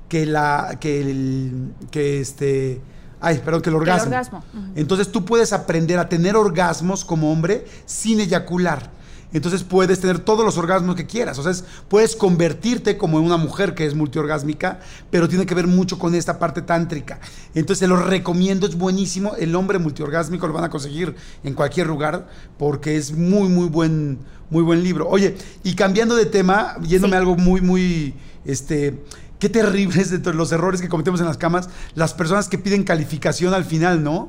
que 0.09 0.25
la, 0.25 0.79
que 0.81 1.03
el, 1.03 1.73
que 1.91 2.21
este, 2.21 2.81
ay, 3.27 3.41
perdón, 3.45 3.63
que 3.63 3.71
el 3.71 3.77
orgasmo. 3.77 4.07
El 4.07 4.19
orgasmo. 4.19 4.45
Entonces 4.77 5.11
tú 5.11 5.25
puedes 5.25 5.53
aprender 5.53 5.99
a 5.99 6.09
tener 6.09 6.37
orgasmos 6.37 7.05
como 7.05 7.33
hombre 7.33 7.67
sin 7.85 8.21
eyacular. 8.21 8.91
Entonces 9.33 9.65
puedes 9.65 10.01
tener 10.01 10.21
todos 10.21 10.45
los 10.45 10.57
orgasmos 10.57 10.95
que 10.95 11.07
quieras. 11.07 11.39
O 11.39 11.43
sea, 11.43 11.53
puedes 11.89 12.15
convertirte 12.15 12.97
como 12.97 13.19
en 13.19 13.25
una 13.25 13.37
mujer 13.37 13.75
que 13.75 13.85
es 13.85 13.95
multiorgásmica, 13.95 14.79
pero 15.11 15.29
tiene 15.29 15.45
que 15.45 15.55
ver 15.55 15.67
mucho 15.67 15.99
con 15.99 16.15
esta 16.15 16.39
parte 16.39 16.63
tántrica. 16.63 17.19
Entonces 17.55 17.81
se 17.81 17.89
lo 17.89 17.97
recomiendo, 17.97 18.67
es 18.67 18.77
buenísimo. 18.77 19.35
El 19.35 19.57
hombre 19.57 19.79
multiorgásmico 19.81 20.47
lo 20.47 20.55
van 20.55 20.65
a 20.65 20.71
conseguir 20.71 21.17
en 21.43 21.55
cualquier 21.55 21.89
lugar 21.89 22.29
porque 22.59 22.97
es 22.97 23.13
muy, 23.13 23.49
muy 23.49 23.69
buen, 23.69 24.21
muy 24.49 24.63
buen 24.63 24.85
libro. 24.85 25.09
Oye, 25.09 25.37
y 25.65 25.75
cambiando 25.75 26.15
de 26.15 26.27
tema, 26.27 26.77
yéndome 26.81 27.17
a 27.17 27.19
algo 27.19 27.37
muy, 27.37 27.61
muy, 27.61 28.15
este, 28.45 29.03
qué 29.39 29.49
terribles 29.49 30.23
de 30.23 30.33
los 30.33 30.53
errores 30.53 30.81
que 30.81 30.89
cometemos 30.89 31.21
en 31.21 31.27
las 31.27 31.37
camas, 31.37 31.69
las 31.95 32.15
personas 32.15 32.49
que 32.49 32.59
piden 32.59 32.85
calificación 32.85 33.55
al 33.55 33.65
final, 33.65 34.03
¿no? 34.03 34.29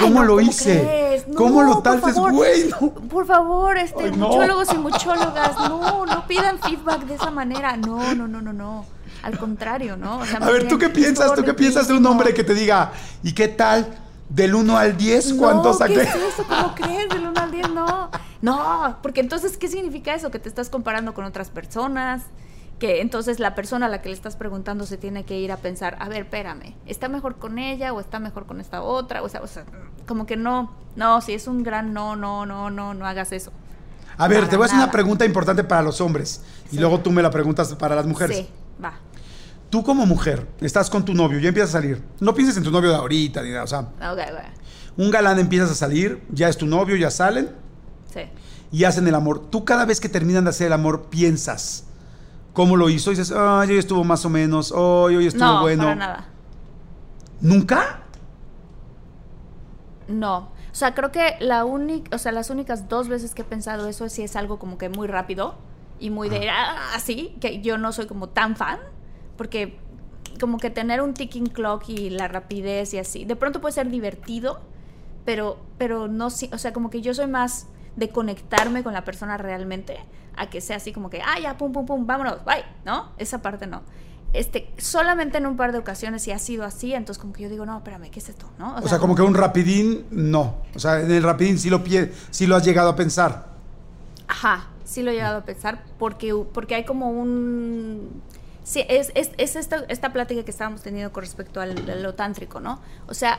¿Cómo 0.00 0.22
lo 0.22 0.40
hice? 0.40 1.24
¿Cómo 1.36 1.62
lo 1.62 1.80
tal 1.80 2.02
es 2.08 2.14
bueno? 2.14 2.94
Por 3.08 3.26
favor, 3.26 3.76
este, 3.76 4.10
muchólogos 4.12 4.72
y 4.72 4.78
muchólogas, 4.78 5.56
no, 5.68 6.06
no 6.06 6.26
pidan 6.26 6.58
feedback 6.58 7.04
de 7.04 7.14
esa 7.14 7.30
manera. 7.30 7.76
No, 7.76 8.14
no, 8.14 8.26
no, 8.26 8.40
no, 8.40 8.52
no. 8.52 8.86
Al 9.22 9.38
contrario, 9.38 9.96
¿no? 9.96 10.20
a 10.22 10.50
ver, 10.50 10.68
¿tú 10.68 10.78
qué 10.78 10.90
piensas? 10.90 11.34
¿Tú 11.34 11.42
qué 11.44 11.54
piensas 11.54 11.88
de 11.88 11.94
un 11.94 12.04
hombre 12.04 12.34
que 12.34 12.44
te 12.44 12.52
diga, 12.52 12.92
¿y 13.22 13.32
qué 13.32 13.48
tal? 13.48 13.98
Del 14.28 14.54
1 14.54 14.76
al 14.76 14.96
10, 14.96 15.34
¿cuánto 15.34 15.72
no, 15.72 15.74
saqué? 15.74 15.94
¿Qué 15.94 16.02
es 16.02 16.14
eso? 16.14 16.44
¿Cómo 16.46 16.74
crees? 16.74 17.08
Del 17.08 17.26
1 17.28 17.40
al 17.40 17.50
10, 17.50 17.70
no. 17.70 18.10
No, 18.42 18.98
porque 19.02 19.20
entonces, 19.20 19.56
¿qué 19.56 19.68
significa 19.68 20.14
eso? 20.14 20.30
Que 20.30 20.38
te 20.38 20.48
estás 20.48 20.68
comparando 20.68 21.14
con 21.14 21.24
otras 21.24 21.48
personas 21.48 22.22
que 22.84 23.00
entonces 23.00 23.40
la 23.40 23.54
persona 23.54 23.86
a 23.86 23.88
la 23.88 24.02
que 24.02 24.10
le 24.10 24.14
estás 24.14 24.36
preguntando 24.36 24.84
se 24.84 24.98
tiene 24.98 25.24
que 25.24 25.38
ir 25.38 25.52
a 25.52 25.56
pensar, 25.56 25.96
a 26.00 26.08
ver, 26.10 26.24
espérame, 26.24 26.74
¿está 26.84 27.08
mejor 27.08 27.36
con 27.36 27.58
ella 27.58 27.94
o 27.94 28.00
está 28.00 28.18
mejor 28.18 28.44
con 28.44 28.60
esta 28.60 28.82
otra? 28.82 29.22
O 29.22 29.28
sea, 29.30 29.40
o 29.40 29.46
sea 29.46 29.64
como 30.06 30.26
que 30.26 30.36
no, 30.36 30.70
no, 30.94 31.22
si 31.22 31.32
es 31.32 31.46
un 31.46 31.62
gran 31.62 31.94
no, 31.94 32.14
no, 32.14 32.44
no, 32.44 32.68
no, 32.68 32.92
no 32.92 33.06
hagas 33.06 33.32
eso. 33.32 33.52
A 34.18 34.28
ver, 34.28 34.50
te 34.50 34.56
voy 34.56 34.64
a 34.64 34.66
hacer 34.66 34.76
una 34.76 34.90
pregunta 34.90 35.24
importante 35.24 35.64
para 35.64 35.80
los 35.80 35.98
hombres 36.02 36.42
y 36.70 36.78
luego 36.78 37.00
tú 37.00 37.10
me 37.10 37.22
la 37.22 37.30
preguntas 37.30 37.74
para 37.74 37.96
las 37.96 38.04
mujeres. 38.04 38.36
Sí, 38.36 38.48
va. 38.84 38.98
Tú 39.70 39.82
como 39.82 40.04
mujer, 40.04 40.46
estás 40.60 40.90
con 40.90 41.06
tu 41.06 41.14
novio, 41.14 41.38
ya 41.38 41.48
empiezas 41.48 41.70
a 41.70 41.80
salir. 41.80 42.02
No 42.20 42.34
pienses 42.34 42.58
en 42.58 42.64
tu 42.64 42.70
novio 42.70 42.90
de 42.90 42.96
ahorita, 42.96 43.42
ni 43.42 43.48
nada, 43.48 43.64
o 43.64 43.66
sea. 43.66 43.80
Okay, 44.12 44.26
Un 44.98 45.10
galán 45.10 45.38
empiezas 45.38 45.70
a 45.70 45.74
salir, 45.74 46.22
ya 46.28 46.50
es 46.50 46.58
tu 46.58 46.66
novio, 46.66 46.96
ya 46.96 47.10
salen. 47.10 47.50
Sí. 48.12 48.20
Y 48.72 48.84
hacen 48.84 49.08
el 49.08 49.14
amor. 49.14 49.50
Tú 49.50 49.64
cada 49.64 49.86
vez 49.86 50.00
que 50.00 50.10
terminan 50.10 50.44
de 50.44 50.50
hacer 50.50 50.66
el 50.66 50.74
amor 50.74 51.06
piensas, 51.08 51.84
cómo 52.54 52.76
lo 52.76 52.88
hizo 52.88 53.12
y 53.12 53.16
dices, 53.16 53.34
ay, 53.36 53.70
hoy 53.70 53.78
estuvo 53.78 54.02
más 54.04 54.24
o 54.24 54.30
menos, 54.30 54.72
hoy, 54.72 55.16
hoy 55.16 55.26
estuvo 55.26 55.60
bueno. 55.60 55.82
No, 55.82 55.88
para 55.90 55.94
nada. 55.94 56.28
¿Nunca? 57.42 58.00
No. 60.08 60.36
O 60.38 60.76
sea, 60.76 60.94
creo 60.94 61.12
que 61.12 61.36
la 61.40 61.64
única, 61.64 62.16
o 62.16 62.18
sea, 62.18 62.32
las 62.32 62.50
únicas 62.50 62.88
dos 62.88 63.08
veces 63.08 63.34
que 63.34 63.42
he 63.42 63.44
pensado 63.44 63.86
eso 63.88 64.06
es 64.06 64.12
si 64.12 64.22
es 64.22 64.34
algo 64.34 64.58
como 64.58 64.78
que 64.78 64.88
muy 64.88 65.06
rápido 65.06 65.56
y 66.00 66.10
muy 66.10 66.28
de 66.28 66.48
ah, 66.48 66.94
así, 66.94 67.36
que 67.40 67.60
yo 67.60 67.76
no 67.76 67.92
soy 67.92 68.06
como 68.06 68.28
tan 68.28 68.56
fan, 68.56 68.78
porque 69.36 69.78
como 70.40 70.58
que 70.58 70.70
tener 70.70 71.00
un 71.00 71.14
ticking 71.14 71.46
clock 71.46 71.88
y 71.88 72.10
la 72.10 72.28
rapidez 72.28 72.94
y 72.94 72.98
así, 72.98 73.24
de 73.24 73.36
pronto 73.36 73.60
puede 73.60 73.72
ser 73.72 73.90
divertido, 73.90 74.60
pero, 75.24 75.58
pero 75.78 76.08
no, 76.08 76.26
o 76.26 76.30
sea, 76.30 76.72
como 76.72 76.90
que 76.90 77.02
yo 77.02 77.14
soy 77.14 77.26
más 77.26 77.68
de 77.96 78.08
conectarme 78.10 78.82
con 78.82 78.92
la 78.92 79.04
persona 79.04 79.36
realmente 79.36 79.98
a 80.36 80.50
que 80.50 80.60
sea 80.60 80.76
así 80.76 80.92
como 80.92 81.10
que, 81.10 81.22
ah, 81.22 81.38
ya, 81.40 81.56
pum, 81.56 81.72
pum, 81.72 81.86
pum, 81.86 82.06
vámonos, 82.06 82.44
bye, 82.44 82.64
¿no? 82.84 83.12
Esa 83.18 83.40
parte 83.40 83.66
no. 83.66 83.82
Este, 84.32 84.68
solamente 84.78 85.38
en 85.38 85.46
un 85.46 85.56
par 85.56 85.70
de 85.70 85.78
ocasiones 85.78 86.22
si 86.22 86.32
ha 86.32 86.40
sido 86.40 86.64
así, 86.64 86.92
entonces 86.92 87.20
como 87.20 87.32
que 87.32 87.44
yo 87.44 87.48
digo, 87.48 87.64
no, 87.66 87.76
espérame, 87.76 88.10
¿qué 88.10 88.18
es 88.18 88.28
esto? 88.28 88.50
¿No? 88.58 88.74
O, 88.76 88.88
sea, 88.88 88.98
como 88.98 89.14
que 89.14 89.22
un 89.22 89.34
rapidín, 89.34 90.06
no. 90.10 90.56
O 90.74 90.80
sea, 90.80 91.00
en 91.00 91.10
el 91.10 91.22
rapidín 91.22 91.56
sí 91.58 91.70
lo, 91.70 91.82
sí 92.30 92.46
lo 92.46 92.56
has 92.56 92.64
llegado 92.64 92.90
a 92.90 92.96
pensar. 92.96 93.46
Ajá, 94.26 94.66
sí 94.84 95.02
lo 95.02 95.12
he 95.12 95.14
llegado 95.14 95.38
a 95.38 95.44
pensar 95.44 95.84
porque, 95.98 96.34
porque 96.52 96.74
hay 96.74 96.84
como 96.84 97.10
un... 97.10 98.22
Sí, 98.64 98.84
es, 98.88 99.12
es, 99.14 99.30
es 99.36 99.56
esta, 99.56 99.84
esta, 99.88 100.12
plática 100.12 100.42
que 100.42 100.50
estábamos 100.50 100.82
teniendo 100.82 101.12
con 101.12 101.22
respecto 101.22 101.60
a 101.60 101.66
lo 101.66 102.14
tántrico, 102.14 102.60
¿no? 102.60 102.80
O 103.06 103.14
sea, 103.14 103.38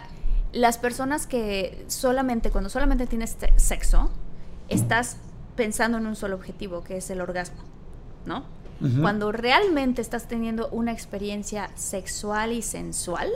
las 0.53 0.77
personas 0.77 1.27
que 1.27 1.83
solamente, 1.87 2.51
cuando 2.51 2.69
solamente 2.69 3.07
tienes 3.07 3.35
sexo, 3.57 4.11
estás 4.69 5.17
pensando 5.55 5.97
en 5.97 6.05
un 6.07 6.15
solo 6.15 6.35
objetivo, 6.35 6.83
que 6.83 6.97
es 6.97 7.09
el 7.09 7.21
orgasmo, 7.21 7.61
¿no? 8.25 8.43
Cuando 9.01 9.31
realmente 9.31 10.01
estás 10.01 10.27
teniendo 10.27 10.67
una 10.67 10.91
experiencia 10.91 11.71
sexual 11.75 12.51
y 12.51 12.61
sensual, 12.61 13.29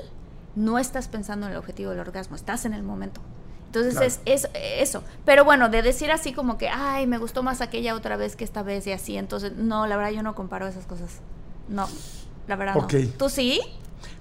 no 0.55 0.77
estás 0.77 1.07
pensando 1.07 1.45
en 1.45 1.53
el 1.53 1.57
objetivo 1.57 1.91
del 1.91 2.01
orgasmo, 2.01 2.35
estás 2.35 2.65
en 2.65 2.73
el 2.73 2.83
momento. 2.83 3.21
Entonces 3.67 4.19
es, 4.25 4.49
eso. 4.53 5.03
Pero 5.25 5.45
bueno, 5.45 5.69
de 5.69 5.81
decir 5.81 6.11
así 6.11 6.33
como 6.33 6.57
que, 6.57 6.67
ay, 6.67 7.07
me 7.07 7.17
gustó 7.17 7.41
más 7.41 7.61
aquella 7.61 7.95
otra 7.95 8.17
vez 8.17 8.35
que 8.35 8.43
esta 8.43 8.63
vez 8.63 8.85
y 8.87 8.91
así, 8.91 9.15
entonces, 9.15 9.53
no, 9.55 9.87
la 9.87 9.95
verdad 9.95 10.11
yo 10.11 10.23
no 10.23 10.35
comparo 10.35 10.67
esas 10.67 10.85
cosas. 10.85 11.19
No, 11.69 11.87
la 12.47 12.55
verdad 12.55 12.75
no. 12.75 12.87
¿Tú 13.17 13.29
sí? 13.29 13.61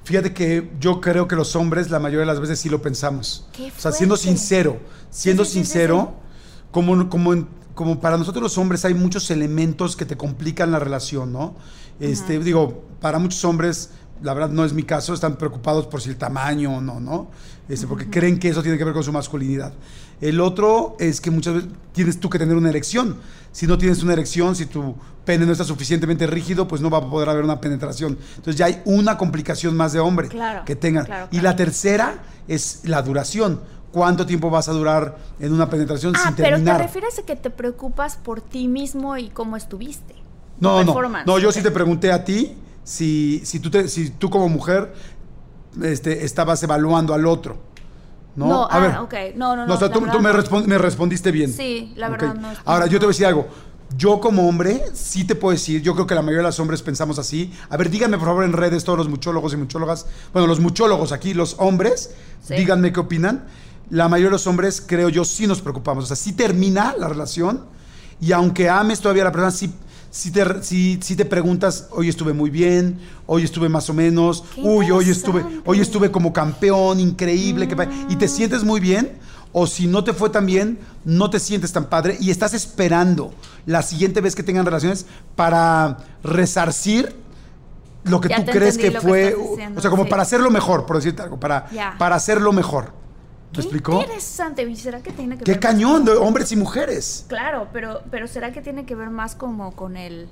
Fíjate 0.04 0.32
que 0.32 0.70
yo 0.78 1.00
creo 1.00 1.26
que 1.26 1.34
los 1.34 1.56
hombres 1.56 1.90
la 1.90 1.98
mayoría 1.98 2.20
de 2.20 2.26
las 2.26 2.40
veces 2.40 2.58
sí 2.58 2.68
lo 2.68 2.80
pensamos. 2.80 3.46
o 3.58 3.80
sea, 3.80 3.90
siendo 3.90 4.16
sincero, 4.16 4.78
siendo 5.10 5.44
sincero, 5.44 6.14
como, 6.70 7.08
como, 7.08 7.46
como 7.74 8.00
para 8.00 8.16
nosotros 8.16 8.42
los 8.42 8.58
hombres 8.58 8.84
hay 8.84 8.94
muchos 8.94 9.30
elementos 9.30 9.96
que 9.96 10.04
te 10.04 10.16
complican 10.16 10.70
la 10.70 10.78
relación, 10.78 11.32
¿no? 11.32 11.54
Este, 12.00 12.38
Digo, 12.38 12.84
para 13.00 13.18
muchos 13.18 13.44
hombres, 13.44 13.90
la 14.22 14.34
verdad 14.34 14.50
no 14.50 14.64
es 14.64 14.72
mi 14.72 14.82
caso, 14.82 15.14
están 15.14 15.36
preocupados 15.36 15.86
por 15.86 16.00
si 16.00 16.10
el 16.10 16.16
tamaño 16.16 16.76
o 16.76 16.80
no, 16.80 17.00
¿no? 17.00 17.28
Este, 17.68 17.86
porque 17.86 18.08
creen 18.08 18.38
que 18.38 18.48
eso 18.48 18.62
tiene 18.62 18.78
que 18.78 18.84
ver 18.84 18.94
con 18.94 19.02
su 19.02 19.12
masculinidad. 19.12 19.72
El 20.20 20.40
otro 20.40 20.96
es 20.98 21.20
que 21.20 21.30
muchas 21.30 21.54
veces 21.54 21.70
tienes 21.92 22.18
tú 22.18 22.28
que 22.28 22.38
tener 22.38 22.56
una 22.56 22.70
erección. 22.70 23.16
Si 23.52 23.66
no 23.66 23.78
tienes 23.78 24.02
una 24.02 24.14
erección, 24.14 24.56
si 24.56 24.66
tu 24.66 24.96
pene 25.24 25.46
no 25.46 25.52
está 25.52 25.64
suficientemente 25.64 26.26
rígido, 26.26 26.66
pues 26.66 26.80
no 26.80 26.90
va 26.90 26.98
a 26.98 27.08
poder 27.08 27.28
haber 27.28 27.44
una 27.44 27.60
penetración. 27.60 28.18
Entonces 28.36 28.56
ya 28.56 28.66
hay 28.66 28.82
una 28.84 29.16
complicación 29.16 29.76
más 29.76 29.92
de 29.92 30.00
hombre 30.00 30.28
que 30.64 30.74
tengan. 30.74 31.06
y 31.30 31.40
la 31.40 31.54
tercera 31.54 32.22
es 32.48 32.80
la 32.84 33.02
duración 33.02 33.60
cuánto 33.92 34.26
tiempo 34.26 34.50
vas 34.50 34.68
a 34.68 34.72
durar 34.72 35.16
en 35.40 35.52
una 35.52 35.68
penetración 35.68 36.14
ah, 36.16 36.20
sin 36.24 36.34
terminar. 36.36 36.60
Pero 36.64 36.76
te 36.76 36.82
refieres 36.82 37.18
a 37.18 37.22
que 37.22 37.36
te 37.36 37.50
preocupas 37.50 38.16
por 38.16 38.40
ti 38.40 38.68
mismo 38.68 39.16
y 39.16 39.28
cómo 39.30 39.56
estuviste. 39.56 40.14
No, 40.60 40.82
no, 40.82 41.24
no, 41.24 41.38
yo 41.38 41.52
sí 41.52 41.62
te 41.62 41.70
pregunté 41.70 42.10
a 42.10 42.24
ti 42.24 42.56
si, 42.82 43.40
si, 43.44 43.60
tú, 43.60 43.70
te, 43.70 43.86
si 43.86 44.10
tú 44.10 44.28
como 44.28 44.48
mujer 44.48 44.92
este, 45.82 46.24
estabas 46.24 46.62
evaluando 46.62 47.14
al 47.14 47.26
otro. 47.26 47.58
No, 48.34 48.46
no 48.46 48.64
a 48.64 48.68
ah, 48.70 48.80
ver. 48.80 48.96
ok. 48.98 49.36
No, 49.36 49.56
no, 49.56 49.66
no. 49.66 49.74
o 49.74 49.76
sea, 49.76 49.90
tú, 49.90 50.00
me, 50.00 50.08
me, 50.66 50.78
respondiste 50.78 51.30
bien. 51.30 51.52
Sí, 51.52 51.92
la 51.96 52.08
verdad 52.08 52.34
no. 52.34 52.48
Ahora, 52.64 52.86
yo 52.86 52.98
te 52.98 53.06
voy 53.06 53.10
a 53.10 53.14
decir 53.14 53.26
algo. 53.26 53.46
Yo 53.96 54.20
como 54.20 54.46
hombre, 54.46 54.84
sí 54.92 55.24
te 55.24 55.34
puedo 55.34 55.52
decir, 55.52 55.80
yo 55.80 55.94
creo 55.94 56.06
que 56.06 56.14
la 56.14 56.20
mayoría 56.20 56.42
de 56.42 56.48
los 56.48 56.60
hombres 56.60 56.82
pensamos 56.82 57.18
así. 57.18 57.52
A 57.70 57.76
ver, 57.76 57.88
díganme 57.88 58.18
por 58.18 58.26
favor 58.26 58.44
en 58.44 58.52
redes 58.52 58.84
todos 58.84 58.98
los 58.98 59.08
muchólogos 59.08 59.54
y 59.54 59.56
muchólogas, 59.56 60.06
bueno, 60.32 60.46
los 60.46 60.60
muchólogos 60.60 61.10
aquí, 61.10 61.32
los 61.32 61.56
hombres, 61.58 62.14
díganme 62.48 62.92
qué 62.92 63.00
opinan 63.00 63.46
la 63.90 64.08
mayoría 64.08 64.28
de 64.28 64.32
los 64.32 64.46
hombres, 64.46 64.82
creo 64.84 65.08
yo, 65.08 65.24
sí 65.24 65.46
nos 65.46 65.60
preocupamos. 65.60 66.04
O 66.04 66.06
sea, 66.06 66.16
sí 66.16 66.32
termina 66.32 66.94
la 66.98 67.08
relación 67.08 67.64
y 68.20 68.32
aunque 68.32 68.68
ames 68.68 69.00
todavía 69.00 69.22
a 69.22 69.26
la 69.26 69.32
persona, 69.32 69.50
sí, 69.50 69.72
si 70.10 70.30
te, 70.30 70.62
si, 70.62 70.98
si 71.02 71.16
te 71.16 71.24
preguntas, 71.24 71.88
hoy 71.90 72.08
estuve 72.08 72.32
muy 72.32 72.50
bien, 72.50 72.98
hoy 73.26 73.44
estuve 73.44 73.68
más 73.68 73.88
o 73.90 73.94
menos, 73.94 74.42
Qué 74.54 74.62
uy, 74.62 74.90
hoy 74.90 75.10
estuve, 75.10 75.44
hoy 75.64 75.80
estuve 75.80 76.10
como 76.10 76.32
campeón, 76.32 76.98
increíble, 77.00 77.68
qué 77.68 77.76
pa- 77.76 77.88
y 78.08 78.16
te 78.16 78.26
sientes 78.28 78.64
muy 78.64 78.80
bien, 78.80 79.18
o 79.52 79.66
si 79.66 79.86
no 79.86 80.04
te 80.04 80.12
fue 80.12 80.30
tan 80.30 80.46
bien, 80.46 80.78
no 81.04 81.30
te 81.30 81.38
sientes 81.38 81.72
tan 81.72 81.86
padre 81.86 82.16
y 82.20 82.30
estás 82.30 82.54
esperando 82.54 83.32
la 83.66 83.82
siguiente 83.82 84.20
vez 84.20 84.34
que 84.34 84.42
tengan 84.42 84.64
relaciones 84.66 85.06
para 85.36 85.98
resarcir 86.22 87.14
lo 88.04 88.20
que 88.20 88.28
Ya 88.28 88.44
tú 88.44 88.50
crees 88.52 88.78
que 88.78 88.92
que 88.92 89.00
fue, 89.00 89.34
diciendo, 89.36 89.78
o 89.78 89.82
sea, 89.82 89.90
como 89.90 90.04
sí. 90.04 90.10
para 90.10 90.22
hacerlo 90.22 90.50
mejor, 90.50 90.86
por 90.86 90.96
decirte 90.96 91.22
algo, 91.22 91.38
para, 91.38 91.66
para 91.98 92.16
hacerlo 92.16 92.52
mejor. 92.52 92.92
¿Me 93.52 93.62
explicó? 93.62 94.00
interesante. 94.00 94.62
¿Y 94.62 94.76
será 94.76 95.02
que 95.02 95.12
tiene 95.12 95.38
que 95.38 95.44
Qué 95.44 95.52
ver 95.52 95.60
cañón 95.60 96.04
de 96.04 96.12
hombres 96.12 96.52
y 96.52 96.56
mujeres. 96.56 97.24
Claro, 97.28 97.68
pero, 97.72 98.02
pero 98.10 98.26
¿será 98.26 98.52
que 98.52 98.60
tiene 98.60 98.84
que 98.84 98.94
ver 98.94 99.10
más 99.10 99.34
como 99.34 99.72
con 99.74 99.96
el 99.96 100.28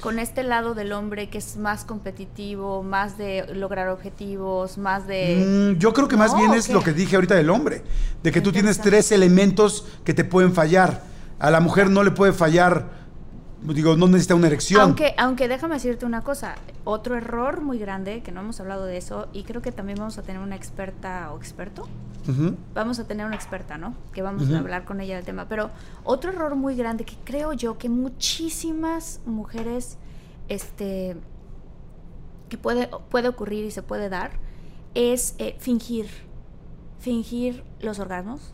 con 0.00 0.18
este 0.18 0.42
lado 0.42 0.74
del 0.74 0.92
hombre 0.92 1.28
que 1.28 1.36
es 1.36 1.58
más 1.58 1.84
competitivo, 1.84 2.82
más 2.82 3.18
de 3.18 3.46
lograr 3.54 3.88
objetivos, 3.88 4.78
más 4.78 5.06
de 5.06 5.74
Mm, 5.76 5.78
yo 5.78 5.92
creo 5.92 6.08
que 6.08 6.16
más 6.16 6.32
¿No? 6.32 6.38
bien 6.38 6.50
¿O 6.52 6.54
es 6.54 6.70
lo 6.70 6.82
que 6.82 6.92
dije 6.94 7.16
ahorita 7.16 7.34
del 7.34 7.50
hombre, 7.50 7.82
de 8.22 8.32
que 8.32 8.40
tú 8.40 8.50
tienes 8.50 8.80
tres 8.80 9.12
elementos 9.12 9.86
que 10.04 10.14
te 10.14 10.24
pueden 10.24 10.54
fallar. 10.54 11.02
A 11.38 11.50
la 11.50 11.60
mujer 11.60 11.90
no 11.90 12.02
le 12.02 12.10
puede 12.12 12.32
fallar, 12.32 12.88
digo, 13.62 13.96
no 13.96 14.06
necesita 14.08 14.34
una 14.34 14.46
erección. 14.46 14.80
Aunque, 14.80 15.14
aunque 15.18 15.48
déjame 15.48 15.74
decirte 15.74 16.06
una 16.06 16.22
cosa, 16.22 16.54
otro 16.84 17.16
error 17.16 17.60
muy 17.60 17.78
grande, 17.78 18.22
que 18.22 18.32
no 18.32 18.40
hemos 18.40 18.58
hablado 18.60 18.86
de 18.86 18.96
eso, 18.96 19.28
y 19.34 19.44
creo 19.44 19.60
que 19.60 19.70
también 19.70 19.98
vamos 19.98 20.16
a 20.18 20.22
tener 20.22 20.40
una 20.40 20.56
experta 20.56 21.30
o 21.32 21.36
experto, 21.38 21.88
Vamos 22.74 22.98
a 22.98 23.06
tener 23.06 23.26
una 23.26 23.36
experta, 23.36 23.78
¿no? 23.78 23.94
Que 24.12 24.22
vamos 24.22 24.50
a 24.50 24.58
hablar 24.58 24.84
con 24.84 25.00
ella 25.00 25.16
del 25.16 25.24
tema. 25.24 25.46
Pero 25.48 25.70
otro 26.04 26.30
error 26.30 26.54
muy 26.54 26.76
grande 26.76 27.04
que 27.04 27.16
creo 27.24 27.52
yo 27.52 27.78
que 27.78 27.88
muchísimas 27.88 29.20
mujeres, 29.26 29.98
este, 30.48 31.16
que 32.48 32.58
puede, 32.58 32.88
puede 33.08 33.28
ocurrir 33.28 33.64
y 33.64 33.70
se 33.70 33.82
puede 33.82 34.08
dar, 34.08 34.32
es 34.94 35.34
eh, 35.38 35.56
fingir, 35.58 36.08
fingir 36.98 37.64
los 37.80 37.98
orgasmos. 37.98 38.52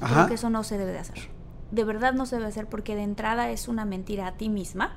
Creo 0.00 0.28
que 0.28 0.34
eso 0.34 0.50
no 0.50 0.62
se 0.62 0.78
debe 0.78 0.92
de 0.92 0.98
hacer. 0.98 1.18
De 1.70 1.84
verdad 1.84 2.14
no 2.14 2.24
se 2.24 2.36
debe 2.36 2.48
hacer 2.48 2.66
porque 2.66 2.94
de 2.94 3.02
entrada 3.02 3.50
es 3.50 3.68
una 3.68 3.84
mentira 3.84 4.28
a 4.28 4.32
ti 4.32 4.48
misma, 4.48 4.96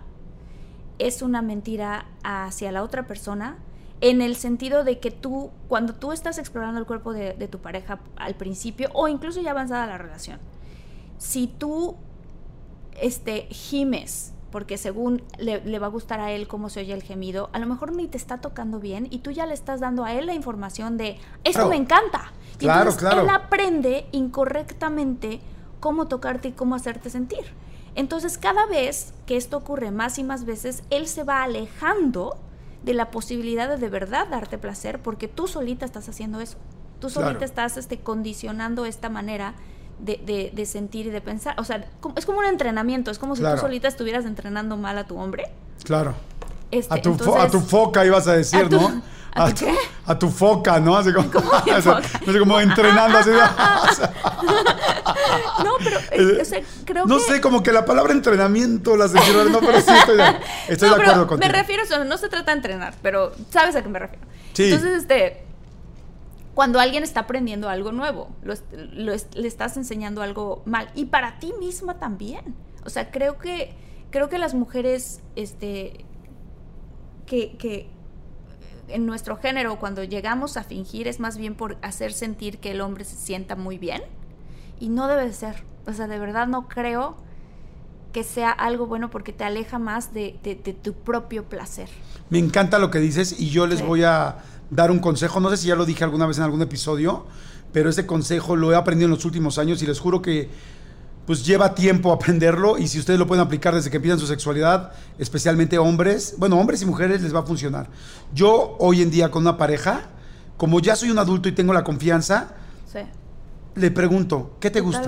es 0.99 1.21
una 1.21 1.41
mentira 1.41 2.05
hacia 2.23 2.71
la 2.71 2.83
otra 2.83 3.07
persona, 3.07 3.57
en 4.01 4.21
el 4.21 4.35
sentido 4.35 4.83
de 4.83 4.99
que 4.99 5.11
tú, 5.11 5.51
cuando 5.67 5.93
tú 5.95 6.11
estás 6.11 6.37
explorando 6.37 6.79
el 6.79 6.85
cuerpo 6.85 7.13
de, 7.13 7.33
de 7.33 7.47
tu 7.47 7.59
pareja 7.59 7.99
al 8.17 8.35
principio 8.35 8.89
o 8.93 9.07
incluso 9.07 9.41
ya 9.41 9.51
avanzada 9.51 9.85
la 9.87 9.97
relación, 9.97 10.39
si 11.17 11.47
tú 11.47 11.95
este, 12.99 13.43
gimes, 13.51 14.33
porque 14.51 14.77
según 14.77 15.23
le, 15.37 15.63
le 15.63 15.79
va 15.79 15.87
a 15.87 15.89
gustar 15.89 16.19
a 16.19 16.31
él 16.31 16.47
cómo 16.47 16.69
se 16.69 16.81
oye 16.81 16.93
el 16.93 17.03
gemido, 17.03 17.49
a 17.53 17.59
lo 17.59 17.67
mejor 17.67 17.93
ni 17.93 18.07
te 18.07 18.17
está 18.17 18.39
tocando 18.41 18.79
bien 18.79 19.07
y 19.09 19.19
tú 19.19 19.31
ya 19.31 19.45
le 19.45 19.53
estás 19.53 19.79
dando 19.79 20.03
a 20.03 20.13
él 20.13 20.25
la 20.25 20.33
información 20.33 20.97
de, 20.97 21.17
esto 21.43 21.59
Claro. 21.59 21.69
me 21.69 21.75
encanta. 21.77 22.33
Y 22.55 22.57
Claro, 22.65 22.79
entonces 22.89 23.01
claro. 23.01 23.21
él 23.21 23.29
aprende 23.29 24.07
incorrectamente 24.11 25.39
cómo 25.79 26.07
tocarte 26.07 26.49
y 26.49 26.51
cómo 26.51 26.75
hacerte 26.75 27.09
sentir. 27.09 27.45
Entonces 27.95 28.37
cada 28.37 28.65
vez 28.65 29.13
que 29.25 29.37
esto 29.37 29.57
ocurre 29.57 29.91
más 29.91 30.17
y 30.17 30.23
más 30.23 30.45
veces, 30.45 30.83
él 30.89 31.07
se 31.07 31.23
va 31.23 31.43
alejando 31.43 32.37
de 32.83 32.93
la 32.93 33.11
posibilidad 33.11 33.69
de 33.69 33.77
de 33.77 33.89
verdad 33.89 34.27
darte 34.29 34.57
placer 34.57 34.99
porque 35.01 35.27
tú 35.27 35.47
solita 35.47 35.85
estás 35.85 36.07
haciendo 36.09 36.39
eso. 36.41 36.57
Tú 36.99 37.09
solita 37.09 37.31
Claro. 37.33 37.45
estás 37.45 37.77
este, 37.77 37.99
condicionando 37.99 38.85
esta 38.85 39.09
manera 39.09 39.53
de, 39.99 40.17
de- 40.25 40.51
de 40.53 40.65
sentir 40.65 41.07
y 41.07 41.09
de 41.11 41.21
pensar. 41.21 41.59
O 41.59 41.63
sea, 41.63 41.87
es 42.15 42.25
como 42.25 42.39
un 42.39 42.45
entrenamiento, 42.45 43.11
es 43.11 43.19
como 43.19 43.35
si 43.35 43.41
Claro. 43.41 43.55
tú 43.57 43.61
solita 43.61 43.87
estuvieras 43.87 44.25
entrenando 44.25 44.77
mal 44.77 44.97
a 44.97 45.05
tu 45.05 45.17
hombre. 45.17 45.45
Claro. 45.83 46.15
Este, 46.71 46.93
A 46.93 47.01
tu, 47.01 47.15
fo- 47.17 47.39
a 47.39 47.49
tu 47.49 47.59
foca 47.59 48.05
ibas 48.05 48.27
a 48.27 48.33
decir, 48.33 48.65
¿A 48.65 48.69
tu- 48.69 48.79
¿no? 48.79 49.01
a 49.35 49.49
tu 49.53 49.65
qué? 49.65 49.75
a 50.05 50.17
tu 50.19 50.29
foca, 50.29 50.79
¿no? 50.79 50.95
Así 50.97 51.11
como, 51.13 51.29
o 51.77 51.81
sea, 51.81 52.01
como 52.39 52.59
entrenando 52.59 53.17
así. 53.17 53.29
No, 55.63 55.71
pero 55.83 55.99
eh, 56.11 56.41
o 56.41 56.45
sea, 56.45 56.59
creo 56.85 57.05
no 57.05 57.17
que... 57.17 57.23
sé, 57.23 57.41
como 57.41 57.61
que 57.63 57.71
la 57.71 57.85
palabra 57.85 58.13
entrenamiento 58.13 58.95
la 58.97 59.07
rara, 59.07 59.45
no, 59.49 59.59
pero 59.59 59.79
sí 59.81 59.91
estoy 59.91 60.17
de, 60.17 60.23
estoy 60.69 60.89
No, 60.89 60.95
de 60.95 61.01
acuerdo 61.03 61.27
contigo. 61.27 61.51
Me 61.51 61.57
refiero 61.57 61.83
eso, 61.83 62.03
no 62.03 62.17
se 62.17 62.29
trata 62.29 62.51
de 62.51 62.57
entrenar, 62.57 62.95
pero 63.01 63.31
sabes 63.49 63.75
a 63.75 63.83
qué 63.83 63.89
me 63.89 63.99
refiero. 63.99 64.25
Sí. 64.53 64.65
Entonces, 64.65 65.01
este, 65.03 65.43
cuando 66.53 66.79
alguien 66.79 67.03
está 67.03 67.21
aprendiendo 67.21 67.69
algo 67.69 67.91
nuevo, 67.91 68.29
lo 68.43 68.53
le 69.33 69.47
estás 69.47 69.77
enseñando 69.77 70.21
algo 70.21 70.61
mal. 70.65 70.89
Y 70.95 71.05
para 71.05 71.39
ti 71.39 71.53
misma 71.59 71.95
también. 71.99 72.55
O 72.85 72.89
sea, 72.89 73.11
creo 73.11 73.37
que, 73.37 73.73
creo 74.09 74.27
que 74.29 74.37
las 74.37 74.53
mujeres, 74.53 75.21
este, 75.35 76.05
que, 77.25 77.55
que 77.57 77.87
en 78.87 79.05
nuestro 79.05 79.37
género, 79.37 79.79
cuando 79.79 80.03
llegamos 80.03 80.57
a 80.57 80.63
fingir, 80.63 81.07
es 81.07 81.19
más 81.19 81.37
bien 81.37 81.55
por 81.55 81.77
hacer 81.81 82.11
sentir 82.13 82.57
que 82.59 82.71
el 82.71 82.81
hombre 82.81 83.05
se 83.05 83.15
sienta 83.15 83.55
muy 83.55 83.77
bien. 83.77 84.01
Y 84.79 84.89
no 84.89 85.07
debe 85.07 85.25
de 85.25 85.33
ser. 85.33 85.63
O 85.87 85.93
sea, 85.93 86.07
de 86.07 86.19
verdad 86.19 86.47
no 86.47 86.67
creo 86.67 87.15
que 88.11 88.23
sea 88.23 88.51
algo 88.51 88.87
bueno 88.87 89.09
porque 89.09 89.31
te 89.31 89.43
aleja 89.45 89.79
más 89.79 90.13
de, 90.13 90.37
de- 90.43 90.55
de 90.55 90.73
tu 90.73 90.93
propio 90.93 91.45
placer. 91.45 91.87
Me 92.29 92.39
encanta 92.39 92.77
lo 92.79 92.91
que 92.91 92.99
dices 92.99 93.39
y 93.39 93.49
yo 93.49 93.67
les 93.67 93.79
Sí. 93.79 93.85
voy 93.85 94.03
a 94.03 94.37
dar 94.69 94.91
un 94.91 94.99
consejo. 94.99 95.39
No 95.39 95.49
sé 95.49 95.57
si 95.57 95.67
ya 95.67 95.75
lo 95.75 95.85
dije 95.85 96.03
alguna 96.03 96.25
vez 96.25 96.37
en 96.37 96.43
algún 96.43 96.61
episodio, 96.61 97.25
pero 97.71 97.89
ese 97.89 98.05
consejo 98.05 98.55
lo 98.57 98.71
he 98.73 98.75
aprendido 98.75 99.05
en 99.05 99.11
los 99.11 99.23
últimos 99.23 99.57
años 99.57 99.81
y 99.81 99.85
les 99.87 99.99
juro 99.99 100.21
que 100.21 100.49
pues 101.25 101.45
lleva 101.45 101.75
tiempo 101.75 102.11
aprenderlo 102.11 102.77
y 102.77 102.87
si 102.87 102.99
ustedes 102.99 103.19
lo 103.19 103.27
pueden 103.27 103.43
aplicar 103.45 103.73
desde 103.75 103.89
que 103.89 103.97
empiezan 103.97 104.19
su 104.19 104.27
sexualidad, 104.27 104.91
especialmente 105.19 105.77
hombres, 105.77 106.35
bueno, 106.37 106.59
hombres 106.59 106.81
y 106.81 106.85
mujeres 106.85 107.21
les 107.21 107.33
va 107.33 107.39
a 107.39 107.43
funcionar. 107.43 107.87
Yo 108.33 108.75
hoy 108.79 109.01
en 109.01 109.11
día 109.11 109.29
con 109.29 109.43
una 109.43 109.57
pareja, 109.57 110.09
como 110.57 110.79
ya 110.79 110.95
soy 110.95 111.11
un 111.11 111.19
adulto 111.19 111.47
y 111.49 111.51
tengo 111.53 111.73
la 111.73 111.83
confianza, 111.83 112.55
Sí. 112.91 112.99
le 113.75 113.91
pregunto, 113.91 114.57
¿qué 114.59 114.69
te 114.71 114.81
gusta? 114.81 115.03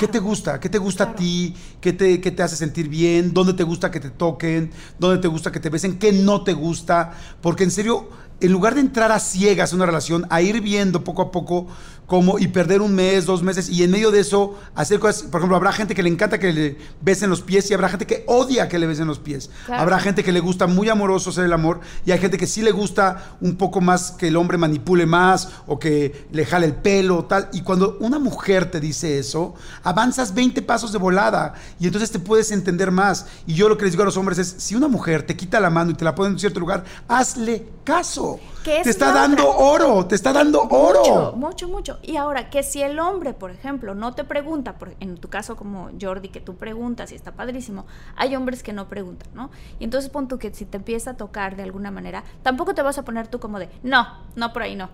¿Qué 0.00 0.08
te 0.08 0.18
gusta? 0.18 0.58
¿Qué 0.58 0.68
te 0.68 0.78
gusta 0.78 1.04
a 1.04 1.14
ti? 1.14 1.54
¿Qué 1.80 1.92
te, 1.92 2.20
¿Qué 2.20 2.32
te 2.32 2.42
hace 2.42 2.56
sentir 2.56 2.88
bien? 2.88 3.32
¿Dónde 3.32 3.52
te 3.52 3.62
gusta 3.62 3.88
que 3.90 4.00
te 4.00 4.10
toquen? 4.10 4.72
¿Dónde 4.98 5.18
te 5.18 5.28
gusta 5.28 5.52
que 5.52 5.60
te 5.60 5.70
besen? 5.70 5.98
¿Qué 5.98 6.12
no 6.12 6.42
te 6.42 6.54
gusta? 6.54 7.12
Porque 7.40 7.62
en 7.62 7.70
serio, 7.70 8.08
en 8.40 8.50
lugar 8.50 8.74
de 8.74 8.80
entrar 8.80 9.12
a 9.12 9.20
ciegas 9.20 9.72
a 9.72 9.76
una 9.76 9.86
relación, 9.86 10.26
a 10.28 10.42
ir 10.42 10.60
viendo 10.60 11.04
poco 11.04 11.22
a 11.22 11.30
poco 11.30 11.68
cómo 12.06 12.38
y 12.38 12.48
perder 12.48 12.80
un 12.80 12.94
mes, 12.94 13.26
dos 13.26 13.42
meses 13.42 13.68
y 13.68 13.82
en 13.82 13.90
medio 13.90 14.10
de 14.10 14.20
eso 14.20 14.58
hacer 14.74 14.98
cosas, 14.98 15.24
por 15.24 15.40
ejemplo, 15.40 15.56
habrá 15.56 15.72
gente 15.72 15.94
que 15.94 16.02
le 16.02 16.08
encanta 16.08 16.38
que 16.38 16.52
le 16.52 16.78
besen 17.02 17.30
los 17.30 17.42
pies 17.42 17.70
y 17.70 17.74
habrá 17.74 17.88
gente 17.88 18.06
que 18.06 18.24
odia 18.26 18.68
que 18.68 18.78
le 18.78 18.86
besen 18.86 19.06
los 19.06 19.18
pies. 19.18 19.50
Claro. 19.66 19.82
Habrá 19.82 19.98
gente 19.98 20.22
que 20.22 20.32
le 20.32 20.40
gusta 20.40 20.66
muy 20.66 20.88
amoroso 20.88 21.30
hacer 21.30 21.44
el 21.44 21.52
amor 21.52 21.80
y 22.04 22.12
hay 22.12 22.18
gente 22.18 22.38
que 22.38 22.46
sí 22.46 22.62
le 22.62 22.70
gusta 22.70 23.36
un 23.40 23.56
poco 23.56 23.80
más 23.80 24.12
que 24.12 24.28
el 24.28 24.36
hombre 24.36 24.56
manipule 24.56 25.06
más 25.06 25.48
o 25.66 25.78
que 25.78 26.26
le 26.30 26.46
jale 26.46 26.66
el 26.66 26.74
pelo, 26.74 27.24
tal. 27.24 27.48
Y 27.52 27.62
cuando 27.62 27.96
una 28.00 28.18
mujer 28.18 28.70
te 28.70 28.80
dice 28.80 29.18
eso, 29.18 29.54
avanzas 29.82 30.34
20 30.34 30.62
pasos 30.62 30.92
de 30.92 30.98
volada 30.98 31.54
y 31.80 31.86
entonces 31.86 32.10
te 32.10 32.18
puedes 32.18 32.50
entender 32.52 32.90
más. 32.90 33.26
Y 33.46 33.54
yo 33.54 33.68
lo 33.68 33.76
que 33.76 33.84
les 33.84 33.92
digo 33.92 34.02
a 34.02 34.06
los 34.06 34.16
hombres 34.16 34.38
es, 34.38 34.54
si 34.58 34.74
una 34.74 34.88
mujer 34.88 35.24
te 35.24 35.36
quita 35.36 35.60
la 35.60 35.70
mano 35.70 35.90
y 35.90 35.94
te 35.94 36.04
la 36.04 36.14
pone 36.14 36.28
en 36.28 36.34
un 36.34 36.40
cierto 36.40 36.60
lugar, 36.60 36.84
hazle 37.08 37.66
caso. 37.84 38.38
Que 38.66 38.72
Te 38.72 38.80
es 38.80 38.86
está 38.88 39.12
dando 39.12 39.48
otra. 39.48 39.86
oro, 39.86 40.06
te 40.06 40.16
está 40.16 40.32
dando 40.32 40.60
oro. 40.62 40.98
Mucho, 41.04 41.32
mucho, 41.36 41.68
mucho. 41.68 41.98
Y 42.02 42.16
ahora, 42.16 42.50
que 42.50 42.64
si 42.64 42.82
el 42.82 42.98
hombre, 42.98 43.32
por 43.32 43.52
ejemplo, 43.52 43.94
no 43.94 44.12
te 44.14 44.24
pregunta, 44.24 44.76
por- 44.76 44.94
en 44.98 45.18
tu 45.18 45.28
caso 45.28 45.54
como 45.54 45.88
Jordi, 46.00 46.30
que 46.30 46.40
tú 46.40 46.56
preguntas 46.56 47.12
y 47.12 47.14
está 47.14 47.30
padrísimo, 47.32 47.86
hay 48.16 48.34
hombres 48.34 48.64
que 48.64 48.72
no 48.72 48.88
preguntan, 48.88 49.28
¿no? 49.34 49.50
Y 49.78 49.84
entonces 49.84 50.10
pon 50.10 50.26
tú 50.26 50.38
que 50.38 50.52
si 50.52 50.64
te 50.64 50.78
empieza 50.78 51.12
a 51.12 51.16
tocar 51.16 51.54
de 51.54 51.62
alguna 51.62 51.92
manera, 51.92 52.24
tampoco 52.42 52.74
te 52.74 52.82
vas 52.82 52.98
a 52.98 53.04
poner 53.04 53.28
tú 53.28 53.38
como 53.38 53.60
de, 53.60 53.68
no, 53.84 54.04
no 54.34 54.52
por 54.52 54.62
ahí 54.62 54.74
no. 54.74 54.90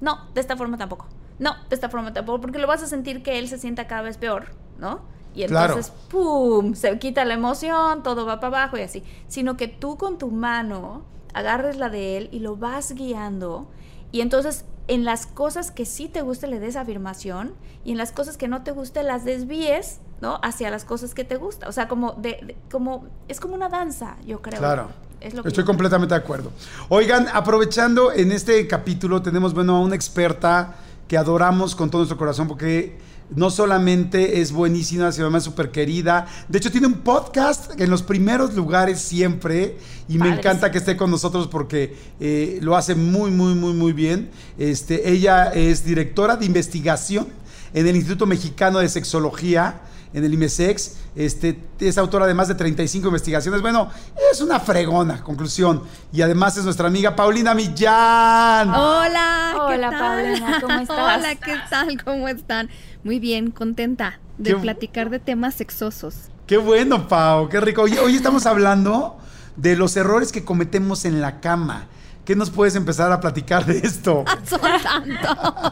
No, 0.00 0.20
de 0.32 0.40
esta 0.40 0.56
forma 0.56 0.78
tampoco. 0.78 1.06
No, 1.40 1.56
de 1.68 1.74
esta 1.74 1.88
forma 1.88 2.12
tampoco, 2.12 2.40
porque 2.40 2.58
lo 2.60 2.68
vas 2.68 2.84
a 2.84 2.86
sentir 2.86 3.24
que 3.24 3.40
él 3.40 3.48
se 3.48 3.58
sienta 3.58 3.88
cada 3.88 4.02
vez 4.02 4.18
peor, 4.18 4.52
¿no? 4.78 5.00
Y 5.34 5.44
Claro. 5.46 5.74
entonces, 5.74 5.92
¡pum! 6.08 6.74
Se 6.74 6.96
quita 7.00 7.24
la 7.24 7.34
emoción, 7.34 8.02
todo 8.02 8.24
va 8.24 8.40
para 8.40 8.56
abajo 8.62 8.78
y 8.78 8.82
así. 8.82 9.02
Sino 9.28 9.56
que 9.56 9.68
tú 9.68 9.98
con 9.98 10.16
tu 10.16 10.30
mano 10.30 11.02
agarres 11.36 11.76
la 11.76 11.88
de 11.88 12.16
él 12.16 12.28
y 12.32 12.38
lo 12.40 12.56
vas 12.56 12.92
guiando. 12.94 13.68
Y 14.12 14.20
entonces, 14.20 14.64
en 14.88 15.04
las 15.04 15.26
cosas 15.26 15.70
que 15.70 15.84
sí 15.84 16.08
te 16.08 16.22
guste, 16.22 16.46
le 16.46 16.58
des 16.60 16.76
afirmación. 16.76 17.54
Y 17.84 17.92
en 17.92 17.98
las 17.98 18.12
cosas 18.12 18.36
que 18.36 18.48
no 18.48 18.62
te 18.62 18.70
guste, 18.72 19.02
las 19.02 19.24
desvíes, 19.24 19.98
¿no? 20.20 20.40
Hacia 20.42 20.70
las 20.70 20.84
cosas 20.84 21.14
que 21.14 21.24
te 21.24 21.36
gusta. 21.36 21.68
O 21.68 21.72
sea, 21.72 21.88
como 21.88 22.12
de, 22.14 22.30
de- 22.42 22.56
como, 22.70 23.04
es 23.28 23.38
como 23.40 23.54
una 23.54 23.68
danza, 23.68 24.16
yo 24.26 24.42
creo. 24.42 24.58
Claro. 24.58 24.88
Es 25.20 25.34
lo 25.34 25.42
que 25.42 25.48
Estoy 25.48 25.64
completamente 25.64 26.14
de 26.14 26.20
acuerdo. 26.20 26.50
Oigan, 26.88 27.26
aprovechando 27.32 28.12
en 28.12 28.32
este 28.32 28.66
capítulo 28.66 29.22
tenemos 29.22 29.54
bueno 29.54 29.76
a 29.76 29.80
una 29.80 29.94
experta 29.94 30.76
que 31.08 31.16
adoramos 31.16 31.74
con 31.74 31.90
todo 31.90 32.00
nuestro 32.00 32.18
corazón 32.18 32.48
porque 32.48 32.98
no 33.34 33.50
solamente 33.50 34.40
es 34.40 34.52
buenísima, 34.52 35.10
sino 35.12 35.26
además 35.26 35.44
súper 35.44 35.70
querida. 35.70 36.26
De 36.48 36.58
hecho, 36.58 36.70
tiene 36.70 36.86
un 36.86 37.00
podcast 37.00 37.80
en 37.80 37.90
los 37.90 38.02
primeros 38.02 38.54
lugares 38.54 39.00
siempre 39.00 39.78
y 40.08 40.18
me 40.18 40.28
encanta 40.28 40.70
que 40.70 40.78
esté 40.78 40.96
con 40.96 41.10
nosotros 41.10 41.48
porque 41.48 41.96
eh, 42.20 42.58
lo 42.62 42.76
hace 42.76 42.94
muy, 42.94 43.30
muy, 43.30 43.54
muy, 43.54 43.72
muy 43.72 43.92
bien. 43.92 44.30
Este, 44.58 45.10
ella 45.10 45.52
es 45.52 45.84
directora 45.84 46.36
de 46.36 46.46
investigación 46.46 47.26
en 47.74 47.86
el 47.86 47.96
Instituto 47.96 48.26
Mexicano 48.26 48.78
de 48.78 48.88
Sexología 48.88 49.80
en 50.16 50.24
el 50.24 50.32
IMESEX. 50.32 50.96
Este, 51.14 51.58
es 51.78 51.98
autora 51.98 52.26
de 52.26 52.34
más 52.34 52.48
de 52.48 52.54
35 52.54 53.06
investigaciones. 53.06 53.60
Bueno, 53.60 53.90
es 54.32 54.40
una 54.40 54.58
fregona, 54.60 55.22
conclusión. 55.22 55.82
Y 56.12 56.22
además 56.22 56.56
es 56.56 56.64
nuestra 56.64 56.88
amiga 56.88 57.14
Paulina 57.14 57.54
Millán. 57.54 58.70
Hola, 58.70 59.52
¿qué 59.68 59.74
Hola, 59.74 59.90
tal? 59.90 60.00
Paulina, 60.00 60.60
¿cómo 60.60 60.78
estás? 60.80 61.18
Hola, 61.18 61.34
¿qué 61.36 61.54
tal? 61.68 62.02
¿Cómo 62.02 62.28
están? 62.28 62.70
Muy 63.06 63.20
bien, 63.20 63.52
contenta 63.52 64.18
de 64.36 64.50
Qué- 64.54 64.56
platicar 64.56 65.10
de 65.10 65.20
temas 65.20 65.54
sexosos. 65.54 66.28
Qué 66.48 66.56
bueno, 66.56 67.06
Pau, 67.06 67.48
qué 67.48 67.60
rico. 67.60 67.82
Oye, 67.82 68.00
hoy 68.00 68.16
estamos 68.16 68.46
hablando 68.46 69.16
de 69.54 69.76
los 69.76 69.96
errores 69.96 70.32
que 70.32 70.44
cometemos 70.44 71.04
en 71.04 71.20
la 71.20 71.38
cama. 71.38 71.86
¿Qué 72.24 72.34
nos 72.34 72.50
puedes 72.50 72.74
empezar 72.74 73.12
a 73.12 73.20
platicar 73.20 73.64
de 73.64 73.78
esto? 73.78 74.24
Son 74.44 74.60
tanto. 74.60 75.64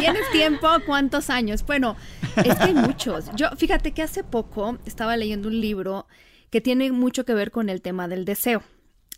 ¿Tienes 0.00 0.28
tiempo? 0.32 0.66
¿Cuántos 0.84 1.30
años? 1.30 1.64
Bueno, 1.64 1.94
es 2.38 2.56
que 2.56 2.64
hay 2.64 2.74
muchos. 2.74 3.26
Yo, 3.36 3.50
fíjate 3.56 3.92
que 3.92 4.02
hace 4.02 4.24
poco 4.24 4.78
estaba 4.84 5.16
leyendo 5.16 5.46
un 5.46 5.60
libro 5.60 6.08
que 6.50 6.60
tiene 6.60 6.90
mucho 6.90 7.24
que 7.24 7.34
ver 7.34 7.52
con 7.52 7.68
el 7.68 7.82
tema 7.82 8.08
del 8.08 8.24
deseo. 8.24 8.64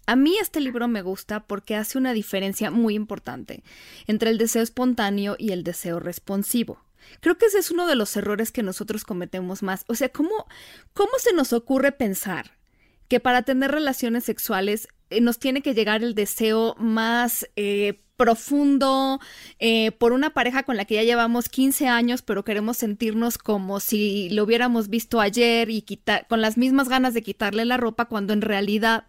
A 0.06 0.14
mí 0.14 0.36
este 0.38 0.60
libro 0.60 0.88
me 0.88 1.00
gusta 1.00 1.40
porque 1.46 1.74
hace 1.74 1.96
una 1.96 2.12
diferencia 2.12 2.70
muy 2.70 2.94
importante 2.94 3.64
entre 4.06 4.28
el 4.28 4.36
deseo 4.36 4.62
espontáneo 4.62 5.36
y 5.38 5.52
el 5.52 5.64
deseo 5.64 6.00
responsivo. 6.00 6.84
Creo 7.20 7.38
que 7.38 7.46
ese 7.46 7.58
es 7.58 7.70
uno 7.70 7.86
de 7.86 7.96
los 7.96 8.16
errores 8.16 8.52
que 8.52 8.62
nosotros 8.62 9.04
cometemos 9.04 9.62
más. 9.62 9.84
O 9.88 9.94
sea, 9.94 10.08
¿cómo, 10.08 10.46
cómo 10.92 11.12
se 11.18 11.32
nos 11.32 11.52
ocurre 11.52 11.92
pensar 11.92 12.52
que 13.08 13.20
para 13.20 13.42
tener 13.42 13.70
relaciones 13.70 14.24
sexuales 14.24 14.88
eh, 15.10 15.20
nos 15.20 15.38
tiene 15.38 15.62
que 15.62 15.74
llegar 15.74 16.02
el 16.02 16.14
deseo 16.14 16.74
más 16.78 17.48
eh, 17.56 18.02
profundo 18.16 19.20
eh, 19.58 19.92
por 19.92 20.12
una 20.12 20.30
pareja 20.30 20.62
con 20.62 20.76
la 20.76 20.86
que 20.86 20.94
ya 20.94 21.02
llevamos 21.02 21.48
15 21.48 21.86
años, 21.86 22.22
pero 22.22 22.44
queremos 22.44 22.78
sentirnos 22.78 23.38
como 23.38 23.78
si 23.78 24.30
lo 24.30 24.44
hubiéramos 24.44 24.88
visto 24.88 25.20
ayer 25.20 25.70
y 25.70 25.84
con 26.28 26.40
las 26.40 26.56
mismas 26.56 26.88
ganas 26.88 27.14
de 27.14 27.22
quitarle 27.22 27.64
la 27.64 27.76
ropa, 27.76 28.06
cuando 28.06 28.32
en 28.32 28.40
realidad 28.40 29.06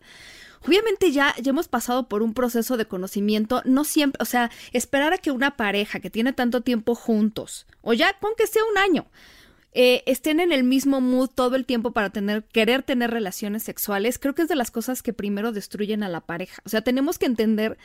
Obviamente 0.65 1.11
ya, 1.11 1.35
ya 1.41 1.49
hemos 1.49 1.67
pasado 1.67 2.07
por 2.07 2.23
un 2.23 2.33
proceso 2.33 2.77
de 2.77 2.85
conocimiento, 2.85 3.61
no 3.65 3.83
siempre, 3.83 4.21
o 4.21 4.25
sea, 4.25 4.51
esperar 4.73 5.13
a 5.13 5.17
que 5.17 5.31
una 5.31 5.57
pareja 5.57 5.99
que 5.99 6.09
tiene 6.09 6.33
tanto 6.33 6.61
tiempo 6.61 6.95
juntos, 6.95 7.67
o 7.81 7.93
ya 7.93 8.17
con 8.19 8.31
que 8.37 8.47
sea 8.47 8.63
un 8.71 8.77
año, 8.77 9.07
eh, 9.73 10.03
estén 10.07 10.39
en 10.39 10.51
el 10.51 10.63
mismo 10.63 11.01
mood 11.01 11.29
todo 11.29 11.55
el 11.55 11.65
tiempo 11.65 11.91
para 11.91 12.09
tener, 12.09 12.43
querer 12.45 12.83
tener 12.83 13.11
relaciones 13.11 13.63
sexuales, 13.63 14.17
creo 14.17 14.33
que 14.33 14.41
es 14.41 14.47
de 14.47 14.55
las 14.55 14.71
cosas 14.71 15.03
que 15.03 15.13
primero 15.13 15.51
destruyen 15.51 16.03
a 16.03 16.09
la 16.09 16.21
pareja. 16.21 16.61
O 16.65 16.69
sea, 16.69 16.81
tenemos 16.81 17.19
que 17.19 17.27
entender 17.27 17.77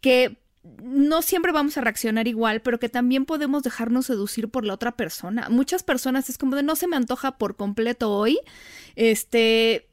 que 0.00 0.38
no 0.82 1.22
siempre 1.22 1.52
vamos 1.52 1.76
a 1.76 1.82
reaccionar 1.82 2.26
igual, 2.26 2.62
pero 2.62 2.78
que 2.78 2.88
también 2.88 3.26
podemos 3.26 3.62
dejarnos 3.62 4.06
seducir 4.06 4.48
por 4.48 4.64
la 4.64 4.74
otra 4.74 4.92
persona. 4.92 5.48
Muchas 5.50 5.82
personas 5.82 6.30
es 6.30 6.38
como 6.38 6.56
de 6.56 6.62
no 6.62 6.74
se 6.74 6.86
me 6.86 6.96
antoja 6.96 7.36
por 7.36 7.56
completo 7.56 8.10
hoy, 8.10 8.38
este, 8.96 9.88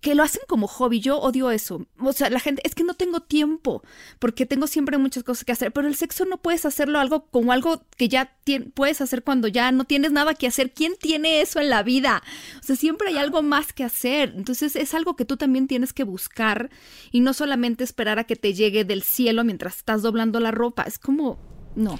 que 0.00 0.14
lo 0.14 0.22
hacen 0.22 0.42
como 0.48 0.66
hobby. 0.66 1.00
Yo 1.00 1.18
odio 1.18 1.50
eso. 1.50 1.86
O 1.98 2.12
sea, 2.12 2.30
la 2.30 2.40
gente, 2.40 2.62
es 2.64 2.74
que 2.74 2.84
no 2.84 2.94
tengo 2.94 3.20
tiempo, 3.20 3.82
porque 4.18 4.46
tengo 4.46 4.66
siempre 4.66 4.98
muchas 4.98 5.22
cosas 5.24 5.44
que 5.44 5.52
hacer, 5.52 5.72
pero 5.72 5.88
el 5.88 5.94
sexo 5.94 6.24
no 6.24 6.38
puedes 6.38 6.64
hacerlo 6.64 6.98
algo 6.98 7.26
como 7.26 7.52
algo 7.52 7.82
que 7.96 8.08
ya 8.08 8.36
puedes 8.74 9.00
hacer 9.00 9.22
cuando 9.22 9.48
ya 9.48 9.72
no 9.72 9.84
tienes 9.84 10.12
nada 10.12 10.34
que 10.34 10.46
hacer. 10.46 10.72
¿Quién 10.72 10.94
tiene 10.98 11.40
eso 11.40 11.60
en 11.60 11.70
la 11.70 11.82
vida? 11.82 12.22
O 12.60 12.62
sea, 12.62 12.76
siempre 12.76 13.08
hay 13.08 13.18
algo 13.18 13.42
más 13.42 13.72
que 13.72 13.84
hacer. 13.84 14.34
Entonces 14.36 14.76
es 14.76 14.94
algo 14.94 15.16
que 15.16 15.24
tú 15.24 15.36
también 15.36 15.66
tienes 15.66 15.92
que 15.92 16.04
buscar 16.04 16.70
y 17.10 17.20
no 17.20 17.32
solamente 17.32 17.84
esperar 17.84 18.18
a 18.18 18.24
que 18.24 18.36
te 18.36 18.54
llegue 18.54 18.84
del 18.84 19.02
cielo 19.02 19.44
mientras 19.44 19.76
estás 19.76 20.02
doblando 20.02 20.40
la 20.40 20.50
ropa. 20.50 20.82
Es 20.82 20.98
como, 20.98 21.38
no. 21.74 21.98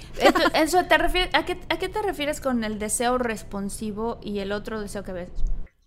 Eso, 0.53 0.85
¿te 0.85 0.97
refieres, 0.97 1.33
a, 1.33 1.45
qué, 1.45 1.59
¿A 1.69 1.77
qué 1.77 1.89
te 1.89 2.01
refieres 2.01 2.41
con 2.41 2.63
el 2.63 2.79
deseo 2.79 3.17
responsivo 3.17 4.19
y 4.23 4.39
el 4.39 4.51
otro 4.51 4.79
deseo 4.81 5.03
que 5.03 5.13
ves? 5.13 5.29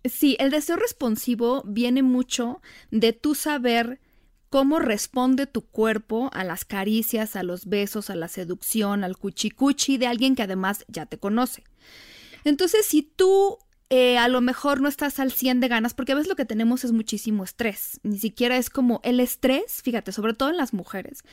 Sí, 0.05 0.37
el 0.39 0.49
deseo 0.49 0.77
responsivo 0.77 1.63
viene 1.65 2.03
mucho 2.03 2.61
de 2.89 3.13
tú 3.13 3.35
saber 3.35 3.99
cómo 4.49 4.79
responde 4.79 5.45
tu 5.45 5.61
cuerpo 5.61 6.29
a 6.33 6.43
las 6.43 6.65
caricias, 6.65 7.35
a 7.35 7.43
los 7.43 7.65
besos, 7.65 8.09
a 8.09 8.15
la 8.15 8.27
seducción, 8.27 9.03
al 9.03 9.17
cuchicuchi 9.17 9.97
de 9.97 10.07
alguien 10.07 10.35
que 10.35 10.43
además 10.43 10.85
ya 10.87 11.05
te 11.05 11.19
conoce. 11.19 11.63
Entonces, 12.43 12.85
si 12.85 13.03
tú 13.03 13.59
eh, 13.91 14.19
a 14.19 14.27
lo 14.27 14.39
mejor 14.39 14.81
no 14.81 14.87
estás 14.87 15.19
al 15.19 15.31
100 15.31 15.61
de 15.61 15.67
ganas, 15.67 15.95
porque 15.95 16.11
a 16.11 16.15
veces 16.15 16.29
lo 16.29 16.35
que 16.35 16.45
tenemos 16.45 16.83
es 16.83 16.91
muchísimo 16.91 17.43
estrés, 17.43 17.99
ni 18.03 18.19
siquiera 18.19 18.55
es 18.57 18.69
como 18.69 19.01
el 19.03 19.19
estrés, 19.19 19.81
fíjate, 19.83 20.11
sobre 20.11 20.35
todo 20.35 20.49
en 20.49 20.57
las 20.57 20.73
mujeres, 20.73 21.23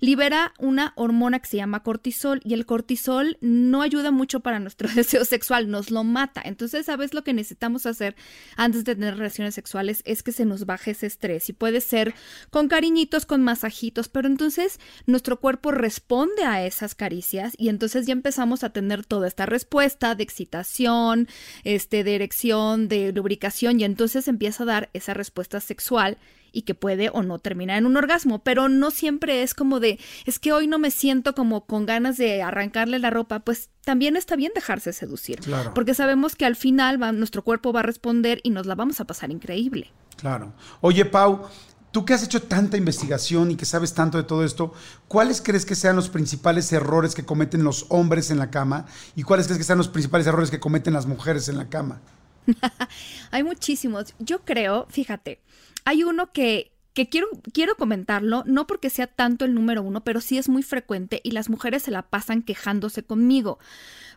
libera 0.00 0.52
una 0.58 0.92
hormona 0.96 1.38
que 1.38 1.48
se 1.48 1.56
llama 1.56 1.82
cortisol 1.82 2.42
y 2.44 2.52
el 2.52 2.66
cortisol 2.66 3.38
no 3.40 3.80
ayuda 3.80 4.10
mucho 4.10 4.40
para 4.40 4.58
nuestro 4.58 4.88
deseo 4.94 5.24
sexual, 5.24 5.70
nos 5.70 5.90
lo 5.90 6.04
mata. 6.04 6.42
Entonces, 6.44 6.84
¿sabes 6.84 7.14
lo 7.14 7.24
que 7.24 7.32
necesitamos 7.32 7.86
hacer 7.86 8.14
antes 8.56 8.84
de 8.84 8.94
tener 8.94 9.16
relaciones 9.16 9.54
sexuales? 9.54 10.02
Es 10.04 10.22
que 10.22 10.32
se 10.32 10.44
nos 10.44 10.66
baje 10.66 10.90
ese 10.90 11.06
estrés 11.06 11.48
y 11.48 11.54
puede 11.54 11.80
ser 11.80 12.14
con 12.50 12.68
cariñitos, 12.68 13.24
con 13.24 13.42
masajitos, 13.42 14.08
pero 14.08 14.28
entonces 14.28 14.80
nuestro 15.06 15.40
cuerpo 15.40 15.70
responde 15.70 16.44
a 16.44 16.66
esas 16.66 16.94
caricias 16.94 17.54
y 17.56 17.70
entonces 17.70 18.06
ya 18.06 18.12
empezamos 18.12 18.64
a 18.64 18.70
tener 18.70 19.06
toda 19.06 19.28
esta 19.28 19.46
respuesta 19.46 20.14
de 20.14 20.24
excitación, 20.24 21.26
este, 21.64 22.01
de 22.04 22.14
erección, 22.14 22.88
de 22.88 23.12
lubricación 23.12 23.80
y 23.80 23.84
entonces 23.84 24.28
empieza 24.28 24.62
a 24.62 24.66
dar 24.66 24.90
esa 24.92 25.14
respuesta 25.14 25.60
sexual 25.60 26.18
y 26.54 26.62
que 26.62 26.74
puede 26.74 27.08
o 27.10 27.22
no 27.22 27.38
terminar 27.38 27.78
en 27.78 27.86
un 27.86 27.96
orgasmo, 27.96 28.40
pero 28.44 28.68
no 28.68 28.90
siempre 28.90 29.42
es 29.42 29.54
como 29.54 29.80
de, 29.80 29.98
es 30.26 30.38
que 30.38 30.52
hoy 30.52 30.66
no 30.66 30.78
me 30.78 30.90
siento 30.90 31.34
como 31.34 31.64
con 31.64 31.86
ganas 31.86 32.18
de 32.18 32.42
arrancarle 32.42 32.98
la 32.98 33.08
ropa, 33.08 33.40
pues 33.40 33.70
también 33.84 34.16
está 34.16 34.36
bien 34.36 34.52
dejarse 34.54 34.92
seducir, 34.92 35.40
Claro. 35.40 35.72
porque 35.74 35.94
sabemos 35.94 36.36
que 36.36 36.44
al 36.44 36.56
final 36.56 37.02
va- 37.02 37.12
nuestro 37.12 37.42
cuerpo 37.42 37.72
va 37.72 37.80
a 37.80 37.84
responder 37.84 38.40
y 38.42 38.50
nos 38.50 38.66
la 38.66 38.74
vamos 38.74 39.00
a 39.00 39.06
pasar 39.06 39.30
increíble. 39.30 39.90
Claro. 40.16 40.52
Oye, 40.82 41.06
Pau, 41.06 41.48
tú 41.92 42.04
que 42.04 42.14
has 42.14 42.24
hecho 42.24 42.42
tanta 42.42 42.76
investigación 42.76 43.50
y 43.50 43.56
que 43.56 43.66
sabes 43.66 43.94
tanto 43.94 44.18
de 44.18 44.24
todo 44.24 44.44
esto, 44.44 44.72
¿cuáles 45.06 45.40
crees 45.40 45.64
que 45.64 45.74
sean 45.74 45.94
los 45.94 46.08
principales 46.08 46.72
errores 46.72 47.14
que 47.14 47.24
cometen 47.24 47.62
los 47.62 47.86
hombres 47.90 48.30
en 48.30 48.38
la 48.38 48.50
cama? 48.50 48.86
¿Y 49.14 49.22
cuáles 49.22 49.46
crees 49.46 49.58
que 49.58 49.64
sean 49.64 49.78
los 49.78 49.88
principales 49.88 50.26
errores 50.26 50.50
que 50.50 50.58
cometen 50.58 50.94
las 50.94 51.06
mujeres 51.06 51.48
en 51.48 51.58
la 51.58 51.68
cama? 51.68 52.00
Hay 53.30 53.44
muchísimos. 53.44 54.14
Yo 54.18 54.40
creo, 54.40 54.86
fíjate, 54.90 55.40
hay 55.84 56.04
uno 56.04 56.32
que, 56.32 56.72
que 56.94 57.08
quiero, 57.08 57.28
quiero 57.52 57.76
comentarlo, 57.76 58.44
no 58.46 58.66
porque 58.66 58.90
sea 58.90 59.06
tanto 59.06 59.44
el 59.44 59.54
número 59.54 59.82
uno, 59.82 60.04
pero 60.04 60.20
sí 60.20 60.38
es 60.38 60.48
muy 60.48 60.62
frecuente 60.62 61.20
y 61.24 61.32
las 61.32 61.48
mujeres 61.48 61.82
se 61.82 61.90
la 61.90 62.02
pasan 62.02 62.42
quejándose 62.42 63.02
conmigo. 63.02 63.58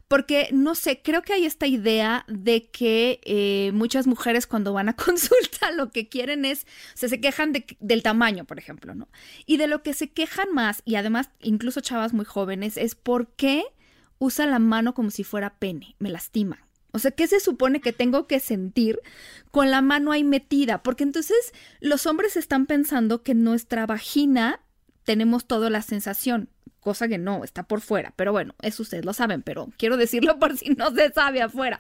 Porque, 0.08 0.50
no 0.52 0.76
sé, 0.76 1.02
creo 1.02 1.24
que 1.24 1.34
hay 1.34 1.46
esta 1.46 1.66
idea 1.66 2.26
de 2.28 2.70
que 2.70 3.20
eh, 3.24 3.72
muchas 3.74 4.06
mujeres 4.06 4.46
cuando 4.46 4.72
van 4.72 4.90
a 4.90 4.96
consulta 4.96 5.72
lo 5.72 5.90
que 5.90 6.08
quieren 6.10 6.46
es, 6.46 6.66
o 6.94 6.98
sea, 6.98 7.10
se 7.10 7.20
quejan 7.20 7.52
de- 7.54 7.66
del 7.80 8.04
tamaño, 8.04 8.46
por 8.46 8.60
ejemplo, 8.60 8.94
¿no? 8.94 9.08
Y 9.46 9.58
de 9.58 9.68
lo 9.68 9.82
que 9.82 9.94
se 9.94 10.12
quejan 10.12 10.54
más, 10.54 10.82
y 10.86 10.96
además 10.96 11.30
incluso 11.42 11.82
chavas 11.82 12.14
muy 12.14 12.26
jóvenes, 12.26 12.78
es 12.78 12.94
por 12.96 13.30
qué 13.36 13.64
usa 14.20 14.46
la 14.46 14.60
mano 14.60 14.94
como 14.94 15.10
si 15.10 15.24
fuera 15.24 15.56
pene, 15.58 15.96
me 16.00 16.10
lastima. 16.12 16.68
O 16.92 17.00
sea, 17.00 17.12
¿qué 17.12 17.28
se 17.28 17.42
supone 17.42 17.82
que 17.82 17.92
tengo 17.92 18.26
que 18.26 18.40
sentir 18.40 19.02
con 19.52 19.70
la 19.70 19.82
mano 19.82 20.14
ahí 20.14 20.24
metida? 20.24 20.82
Porque 20.82 21.04
entonces 21.04 21.52
los 21.82 22.06
hombres 22.06 22.38
están 22.38 22.68
pensando 22.68 23.22
que 23.22 23.34
nuestra 23.34 23.86
vagina 23.86 24.62
tenemos 25.06 25.46
toda 25.46 25.70
la 25.70 25.82
sensación, 25.82 26.50
cosa 26.82 27.08
que 27.08 27.18
no, 27.18 27.44
está 27.44 27.64
por 27.64 27.82
fuera. 27.82 28.14
Pero 28.16 28.32
bueno, 28.32 28.54
eso 28.62 28.84
ustedes 28.84 29.06
lo 29.06 29.14
saben, 29.14 29.42
pero 29.42 29.70
quiero 29.78 29.98
decirlo 29.98 30.38
por 30.40 30.58
si 30.58 30.70
no 30.72 30.94
se 30.94 31.12
sabe 31.14 31.42
afuera. 31.42 31.80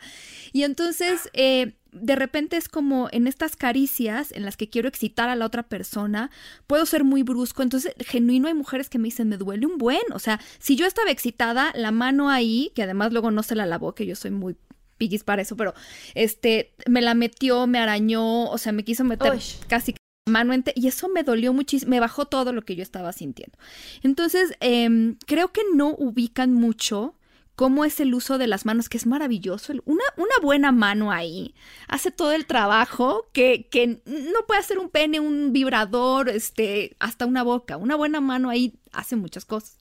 Y 0.54 0.64
entonces, 0.64 1.30
eh, 1.34 1.76
de 1.92 2.16
repente 2.16 2.58
es 2.58 2.70
como 2.70 3.08
en 3.12 3.28
estas 3.28 3.56
caricias 3.56 4.32
en 4.32 4.44
las 4.44 4.58
que 4.58 4.70
quiero 4.70 4.88
excitar 4.88 5.30
a 5.30 5.36
la 5.36 5.46
otra 5.46 5.64
persona, 5.64 6.30
puedo 6.68 6.86
ser 6.86 7.04
muy 7.04 7.24
brusco. 7.24 7.64
Entonces, 7.64 7.94
genuino 8.00 8.48
hay 8.48 8.54
mujeres 8.54 8.90
que 8.90 9.00
me 9.00 9.06
dicen, 9.06 9.28
me 9.28 9.38
duele 9.38 9.66
un 9.66 9.78
buen. 9.78 10.02
O 10.14 10.20
sea, 10.20 10.40
si 10.60 10.76
yo 10.76 10.86
estaba 10.86 11.12
excitada, 11.12 11.72
la 11.76 11.92
mano 11.92 12.30
ahí, 12.30 12.72
que 12.76 12.84
además 12.84 13.12
luego 13.12 13.32
no 13.32 13.44
se 13.44 13.56
la 13.56 13.66
lavó, 13.66 13.96
que 13.96 14.06
yo 14.06 14.16
soy 14.16 14.32
muy 14.32 14.56
piguis 14.98 15.24
para 15.24 15.42
eso, 15.42 15.58
pero 15.58 15.74
este, 16.14 16.74
me 16.88 17.02
la 17.02 17.16
metió, 17.16 17.68
me 17.68 17.80
arañó, 17.80 18.50
o 18.50 18.58
sea, 18.58 18.72
me 18.72 18.84
quiso 18.84 19.04
meter 19.04 19.34
Uy. 19.34 19.42
casi 19.68 19.94
mano 20.28 20.54
ente- 20.54 20.74
y 20.76 20.88
eso 20.88 21.08
me 21.08 21.24
dolió 21.24 21.54
muchísimo, 21.54 21.92
me 21.92 22.00
bajó 22.00 22.26
todo 22.26 22.52
lo 22.52 22.64
que 22.64 22.76
yo 22.76 22.82
estaba 22.82 23.14
sintiendo. 23.14 23.58
Entonces, 24.02 24.54
em, 24.60 25.18
creo 25.28 25.52
que 25.52 25.62
no 25.76 25.90
ubican 25.90 26.52
mucho 26.52 27.14
cómo 27.56 27.86
es 27.86 28.00
el 28.00 28.14
uso 28.14 28.38
de 28.38 28.48
las 28.48 28.66
manos, 28.66 28.90
que 28.90 28.98
es 28.98 29.06
maravilloso. 29.06 29.72
Una, 29.86 30.04
una 30.18 30.36
buena 30.42 30.72
mano 30.72 31.12
ahí 31.12 31.54
hace 31.88 32.10
todo 32.12 32.34
el 32.34 32.48
trabajo 32.48 33.28
que, 33.34 33.68
que 33.70 34.02
no 34.06 34.46
puede 34.48 34.60
hacer 34.60 34.80
un 34.80 34.90
pene, 34.90 35.20
un 35.20 35.54
vibrador, 35.54 36.28
este, 36.30 36.98
hasta 37.00 37.26
una 37.28 37.44
boca. 37.44 37.78
Una 37.78 37.96
buena 37.96 38.20
mano 38.20 38.50
ahí 38.50 38.74
hace 38.92 39.16
muchas 39.16 39.46
cosas. 39.46 39.78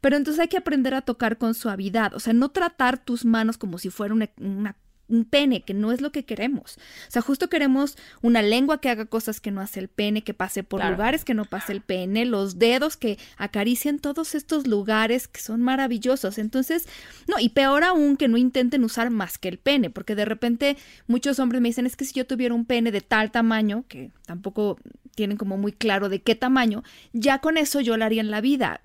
Pero 0.00 0.16
entonces 0.16 0.40
hay 0.40 0.48
que 0.48 0.58
aprender 0.58 0.92
a 0.92 1.02
tocar 1.02 1.38
con 1.38 1.54
suavidad, 1.54 2.14
o 2.14 2.20
sea, 2.20 2.32
no 2.34 2.50
tratar 2.50 2.98
tus 3.02 3.24
manos 3.24 3.56
como 3.58 3.78
si 3.78 3.90
fuera 3.90 4.12
una 4.12 4.76
un 5.08 5.24
pene, 5.24 5.62
que 5.62 5.74
no 5.74 5.92
es 5.92 6.00
lo 6.00 6.12
que 6.12 6.24
queremos. 6.24 6.78
O 7.08 7.10
sea, 7.10 7.22
justo 7.22 7.48
queremos 7.48 7.96
una 8.22 8.42
lengua 8.42 8.80
que 8.80 8.88
haga 8.88 9.04
cosas 9.06 9.40
que 9.40 9.50
no 9.50 9.60
hace 9.60 9.80
el 9.80 9.88
pene, 9.88 10.22
que 10.22 10.34
pase 10.34 10.62
por 10.62 10.84
lugares 10.84 11.24
que 11.24 11.34
no 11.34 11.44
pase 11.44 11.72
el 11.72 11.80
pene, 11.80 12.24
los 12.24 12.58
dedos 12.58 12.96
que 12.96 13.18
acaricien 13.36 13.98
todos 13.98 14.34
estos 14.34 14.66
lugares 14.66 15.28
que 15.28 15.40
son 15.40 15.60
maravillosos. 15.62 16.38
Entonces, 16.38 16.86
no, 17.28 17.38
y 17.38 17.50
peor 17.50 17.84
aún 17.84 18.16
que 18.16 18.28
no 18.28 18.36
intenten 18.36 18.84
usar 18.84 19.10
más 19.10 19.38
que 19.38 19.48
el 19.48 19.58
pene, 19.58 19.90
porque 19.90 20.14
de 20.14 20.24
repente 20.24 20.76
muchos 21.06 21.38
hombres 21.38 21.60
me 21.60 21.68
dicen, 21.68 21.86
es 21.86 21.96
que 21.96 22.04
si 22.04 22.14
yo 22.14 22.26
tuviera 22.26 22.54
un 22.54 22.64
pene 22.64 22.90
de 22.90 23.00
tal 23.00 23.30
tamaño, 23.30 23.84
que 23.88 24.10
tampoco 24.26 24.78
tienen 25.14 25.36
como 25.36 25.56
muy 25.56 25.72
claro 25.72 26.08
de 26.08 26.22
qué 26.22 26.34
tamaño, 26.34 26.82
ya 27.12 27.38
con 27.38 27.56
eso 27.56 27.80
yo 27.80 27.96
lo 27.96 28.04
haría 28.04 28.20
en 28.20 28.30
la 28.30 28.40
vida 28.40 28.80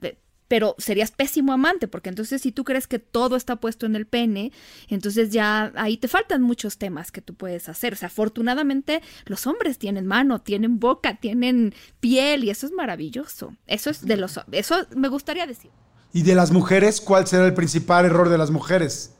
pero 0.50 0.76
serías 0.80 1.12
pésimo 1.12 1.54
amante, 1.54 1.88
porque 1.88 2.10
entonces 2.10 2.42
si 2.42 2.52
tú 2.52 2.66
crees 2.66 2.88
que 2.88 3.00
todo 3.00 3.38
está 3.38 3.56
puesto 3.56 3.86
en 3.86 3.96
el 3.96 4.06
pene, 4.06 4.52
entonces 4.90 5.30
ya 5.30 5.72
ahí 5.76 5.96
te 5.96 6.10
faltan 6.10 6.42
muchos 6.42 6.78
temas 6.78 7.12
que 7.12 7.22
tú 7.22 7.36
puedes 7.36 7.70
hacer. 7.70 7.94
O 7.94 7.96
sea, 7.96 8.08
afortunadamente 8.08 9.02
los 9.26 9.48
hombres 9.48 9.78
tienen 9.78 10.08
mano, 10.08 10.42
tienen 10.42 10.80
boca, 10.80 11.18
tienen 11.18 11.74
piel 12.02 12.44
y 12.44 12.50
eso 12.50 12.66
es 12.66 12.74
maravilloso. 12.74 13.56
Eso 13.68 13.92
es 13.92 14.06
de 14.06 14.18
los 14.18 14.40
eso 14.52 14.76
me 14.96 15.08
gustaría 15.08 15.46
decir. 15.46 15.72
¿Y 16.12 16.24
de 16.24 16.34
las 16.34 16.52
mujeres 16.52 17.00
cuál 17.00 17.28
será 17.28 17.46
el 17.46 17.54
principal 17.54 18.06
error 18.06 18.30
de 18.30 18.40
las 18.40 18.50
mujeres? 18.50 19.14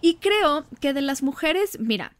Y 0.00 0.16
creo 0.16 0.66
que 0.80 0.92
de 0.92 1.02
las 1.02 1.22
mujeres, 1.22 1.78
mira, 1.78 2.16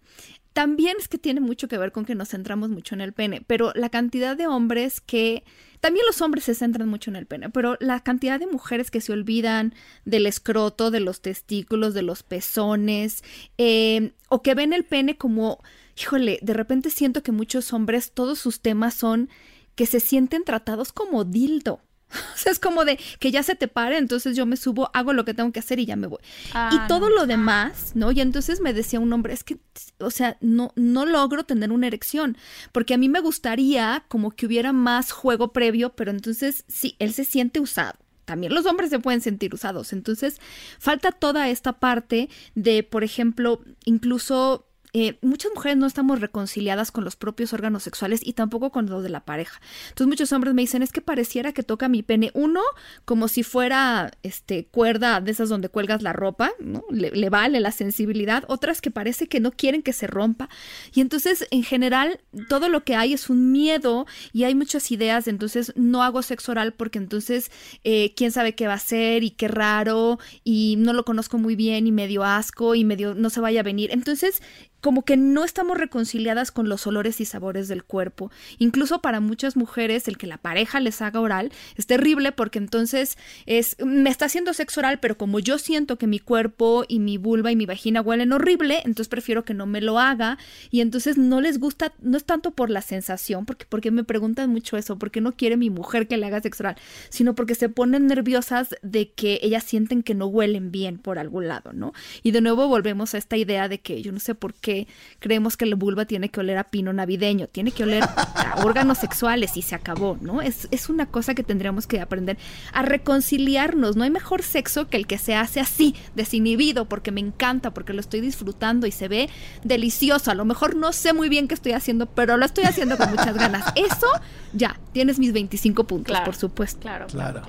también 0.52 0.96
es 1.00 1.08
que 1.08 1.18
tiene 1.18 1.40
mucho 1.40 1.66
que 1.66 1.78
ver 1.78 1.90
con 1.90 2.04
que 2.04 2.14
nos 2.14 2.28
centramos 2.28 2.70
mucho 2.70 2.94
en 2.94 3.00
el 3.00 3.12
pene, 3.12 3.42
pero 3.44 3.72
la 3.74 3.88
cantidad 3.88 4.36
de 4.36 4.46
hombres 4.46 5.00
que 5.00 5.44
también 5.82 6.06
los 6.06 6.22
hombres 6.22 6.44
se 6.44 6.54
centran 6.54 6.88
mucho 6.88 7.10
en 7.10 7.16
el 7.16 7.26
pene, 7.26 7.50
pero 7.50 7.76
la 7.80 7.98
cantidad 8.04 8.38
de 8.38 8.46
mujeres 8.46 8.92
que 8.92 9.00
se 9.00 9.12
olvidan 9.12 9.74
del 10.04 10.26
escroto, 10.26 10.92
de 10.92 11.00
los 11.00 11.20
testículos, 11.20 11.92
de 11.92 12.02
los 12.02 12.22
pezones, 12.22 13.24
eh, 13.58 14.12
o 14.28 14.42
que 14.42 14.54
ven 14.54 14.72
el 14.72 14.84
pene 14.84 15.18
como, 15.18 15.60
híjole, 16.00 16.38
de 16.40 16.54
repente 16.54 16.88
siento 16.88 17.24
que 17.24 17.32
muchos 17.32 17.72
hombres, 17.72 18.12
todos 18.12 18.38
sus 18.38 18.60
temas 18.60 18.94
son 18.94 19.28
que 19.74 19.86
se 19.86 19.98
sienten 19.98 20.44
tratados 20.44 20.92
como 20.92 21.24
dildo. 21.24 21.80
O 22.34 22.38
sea, 22.42 22.52
es 22.52 22.58
como 22.58 22.84
de 22.84 22.98
que 23.18 23.30
ya 23.30 23.42
se 23.42 23.54
te 23.54 23.68
pare, 23.68 23.98
entonces 23.98 24.36
yo 24.36 24.46
me 24.46 24.56
subo, 24.56 24.90
hago 24.94 25.12
lo 25.12 25.24
que 25.24 25.34
tengo 25.34 25.52
que 25.52 25.60
hacer 25.60 25.78
y 25.78 25.86
ya 25.86 25.96
me 25.96 26.06
voy. 26.06 26.20
Ah, 26.54 26.70
y 26.72 26.88
todo 26.88 27.08
lo 27.08 27.26
demás, 27.26 27.92
¿no? 27.94 28.10
Y 28.10 28.20
entonces 28.20 28.60
me 28.60 28.72
decía 28.72 29.00
un 29.00 29.12
hombre, 29.12 29.32
es 29.32 29.44
que, 29.44 29.58
o 29.98 30.10
sea, 30.10 30.36
no, 30.40 30.72
no 30.74 31.06
logro 31.06 31.44
tener 31.44 31.70
una 31.70 31.86
erección, 31.86 32.36
porque 32.72 32.94
a 32.94 32.98
mí 32.98 33.08
me 33.08 33.20
gustaría 33.20 34.04
como 34.08 34.32
que 34.32 34.46
hubiera 34.46 34.72
más 34.72 35.12
juego 35.12 35.52
previo, 35.52 35.94
pero 35.94 36.10
entonces 36.10 36.64
sí, 36.68 36.96
él 36.98 37.12
se 37.12 37.24
siente 37.24 37.60
usado 37.60 37.98
también 38.24 38.54
los 38.54 38.66
hombres 38.66 38.90
se 38.90 38.98
pueden 38.98 39.20
sentir 39.20 39.52
usados. 39.52 39.92
Entonces, 39.92 40.40
falta 40.78 41.12
toda 41.12 41.48
esta 41.48 41.74
parte 41.74 42.28
de, 42.54 42.82
por 42.82 43.04
ejemplo, 43.04 43.60
incluso 43.84 44.71
eh, 44.94 45.18
muchas 45.22 45.50
mujeres 45.54 45.78
no 45.78 45.86
estamos 45.86 46.20
reconciliadas 46.20 46.92
con 46.92 47.04
los 47.04 47.16
propios 47.16 47.54
órganos 47.54 47.82
sexuales 47.82 48.20
y 48.22 48.34
tampoco 48.34 48.70
con 48.70 48.90
los 48.90 49.02
de 49.02 49.08
la 49.08 49.24
pareja. 49.24 49.58
Entonces 49.88 50.06
muchos 50.06 50.32
hombres 50.32 50.52
me 50.52 50.62
dicen, 50.62 50.82
es 50.82 50.92
que 50.92 51.00
pareciera 51.00 51.52
que 51.52 51.62
toca 51.62 51.88
mi 51.88 52.02
pene, 52.02 52.30
uno, 52.34 52.60
como 53.06 53.28
si 53.28 53.42
fuera 53.42 54.10
este, 54.22 54.66
cuerda 54.66 55.22
de 55.22 55.30
esas 55.30 55.48
donde 55.48 55.70
cuelgas 55.70 56.02
la 56.02 56.12
ropa, 56.12 56.52
¿no? 56.60 56.84
Le, 56.90 57.30
vale 57.30 57.60
la 57.60 57.72
sensibilidad, 57.72 58.44
otras 58.48 58.82
que 58.82 58.90
parece 58.90 59.28
que 59.28 59.40
no 59.40 59.52
quieren 59.52 59.82
que 59.82 59.94
se 59.94 60.06
rompa. 60.06 60.50
Y 60.92 61.00
entonces, 61.00 61.46
en 61.50 61.62
general, 61.62 62.20
todo 62.50 62.68
lo 62.68 62.84
que 62.84 62.94
hay 62.94 63.14
es 63.14 63.30
un 63.30 63.50
miedo 63.50 64.06
y 64.34 64.44
hay 64.44 64.54
muchas 64.54 64.90
ideas, 64.90 65.26
entonces 65.26 65.72
no 65.74 66.02
hago 66.02 66.20
sexo 66.20 66.52
oral 66.52 66.74
porque 66.74 66.98
entonces 66.98 67.50
eh, 67.84 68.12
quién 68.14 68.30
sabe 68.30 68.54
qué 68.54 68.66
va 68.66 68.74
a 68.74 68.78
ser 68.78 69.24
y 69.24 69.30
qué 69.30 69.48
raro 69.48 70.18
y 70.44 70.76
no 70.78 70.92
lo 70.92 71.06
conozco 71.06 71.38
muy 71.38 71.56
bien 71.56 71.86
y 71.86 71.92
medio 71.92 72.24
asco 72.24 72.74
y 72.74 72.84
medio 72.84 73.14
no 73.14 73.30
se 73.30 73.40
vaya 73.40 73.60
a 73.60 73.62
venir. 73.62 73.90
Entonces, 73.92 74.42
como 74.82 75.04
que 75.04 75.16
no 75.16 75.44
estamos 75.44 75.78
reconciliadas 75.78 76.50
con 76.50 76.68
los 76.68 76.86
olores 76.86 77.20
y 77.20 77.24
sabores 77.24 77.68
del 77.68 77.84
cuerpo. 77.84 78.30
Incluso 78.58 79.00
para 79.00 79.20
muchas 79.20 79.56
mujeres 79.56 80.08
el 80.08 80.18
que 80.18 80.26
la 80.26 80.38
pareja 80.38 80.80
les 80.80 81.00
haga 81.00 81.20
oral 81.20 81.52
es 81.76 81.86
terrible 81.86 82.32
porque 82.32 82.58
entonces 82.58 83.16
es 83.46 83.76
me 83.82 84.10
está 84.10 84.26
haciendo 84.26 84.52
sexo 84.52 84.80
oral, 84.80 84.98
pero 84.98 85.16
como 85.16 85.38
yo 85.38 85.58
siento 85.58 85.96
que 85.96 86.08
mi 86.08 86.18
cuerpo 86.18 86.84
y 86.88 86.98
mi 86.98 87.16
vulva 87.16 87.52
y 87.52 87.56
mi 87.56 87.64
vagina 87.64 88.00
huelen 88.00 88.32
horrible, 88.32 88.78
entonces 88.84 89.08
prefiero 89.08 89.44
que 89.44 89.54
no 89.54 89.66
me 89.66 89.80
lo 89.80 90.00
haga 90.00 90.36
y 90.70 90.80
entonces 90.80 91.16
no 91.16 91.40
les 91.40 91.58
gusta 91.58 91.92
no 92.02 92.16
es 92.16 92.24
tanto 92.24 92.50
por 92.50 92.68
la 92.68 92.82
sensación, 92.82 93.46
porque 93.46 93.66
porque 93.68 93.92
me 93.92 94.02
preguntan 94.02 94.50
mucho 94.50 94.76
eso, 94.76 94.98
porque 94.98 95.20
no 95.20 95.32
quiere 95.32 95.56
mi 95.56 95.70
mujer 95.70 96.08
que 96.08 96.16
le 96.16 96.26
haga 96.26 96.40
sexo 96.40 96.64
oral, 96.64 96.76
sino 97.08 97.36
porque 97.36 97.54
se 97.54 97.68
ponen 97.68 98.08
nerviosas 98.08 98.74
de 98.82 99.12
que 99.12 99.38
ellas 99.42 99.62
sienten 99.62 100.02
que 100.02 100.14
no 100.14 100.26
huelen 100.26 100.72
bien 100.72 100.98
por 100.98 101.20
algún 101.20 101.46
lado, 101.46 101.72
¿no? 101.72 101.92
Y 102.24 102.32
de 102.32 102.40
nuevo 102.40 102.66
volvemos 102.66 103.14
a 103.14 103.18
esta 103.18 103.36
idea 103.36 103.68
de 103.68 103.78
que 103.78 104.02
yo 104.02 104.10
no 104.10 104.18
sé 104.18 104.34
por 104.34 104.54
qué 104.54 104.71
creemos 105.18 105.56
que 105.56 105.66
la 105.66 105.76
vulva 105.76 106.04
tiene 106.04 106.28
que 106.28 106.40
oler 106.40 106.58
a 106.58 106.64
pino 106.64 106.92
navideño, 106.92 107.46
tiene 107.46 107.70
que 107.70 107.82
oler 107.82 108.02
a 108.02 108.56
órganos 108.64 108.98
sexuales 108.98 109.56
y 109.56 109.62
se 109.62 109.74
acabó, 109.74 110.18
¿no? 110.20 110.42
Es, 110.42 110.68
es 110.70 110.88
una 110.88 111.06
cosa 111.06 111.34
que 111.34 111.42
tendríamos 111.42 111.86
que 111.86 112.00
aprender 112.00 112.36
a 112.72 112.82
reconciliarnos. 112.82 113.96
No 113.96 114.04
hay 114.04 114.10
mejor 114.10 114.42
sexo 114.42 114.88
que 114.88 114.96
el 114.96 115.06
que 115.06 115.18
se 115.18 115.34
hace 115.34 115.60
así, 115.60 115.94
desinhibido, 116.14 116.86
porque 116.86 117.12
me 117.12 117.20
encanta, 117.20 117.72
porque 117.72 117.92
lo 117.92 118.00
estoy 118.00 118.20
disfrutando 118.20 118.86
y 118.86 118.92
se 118.92 119.08
ve 119.08 119.28
delicioso. 119.64 120.30
A 120.30 120.34
lo 120.34 120.44
mejor 120.44 120.76
no 120.76 120.92
sé 120.92 121.12
muy 121.12 121.28
bien 121.28 121.48
qué 121.48 121.54
estoy 121.54 121.72
haciendo, 121.72 122.06
pero 122.06 122.36
lo 122.36 122.44
estoy 122.44 122.64
haciendo 122.64 122.96
con 122.96 123.10
muchas 123.10 123.34
ganas. 123.34 123.64
Eso, 123.74 124.06
ya, 124.52 124.78
tienes 124.92 125.18
mis 125.18 125.32
25 125.32 125.84
puntos, 125.84 126.20
por 126.20 126.34
supuesto. 126.34 126.80
Claro, 126.80 127.06
claro. 127.06 127.42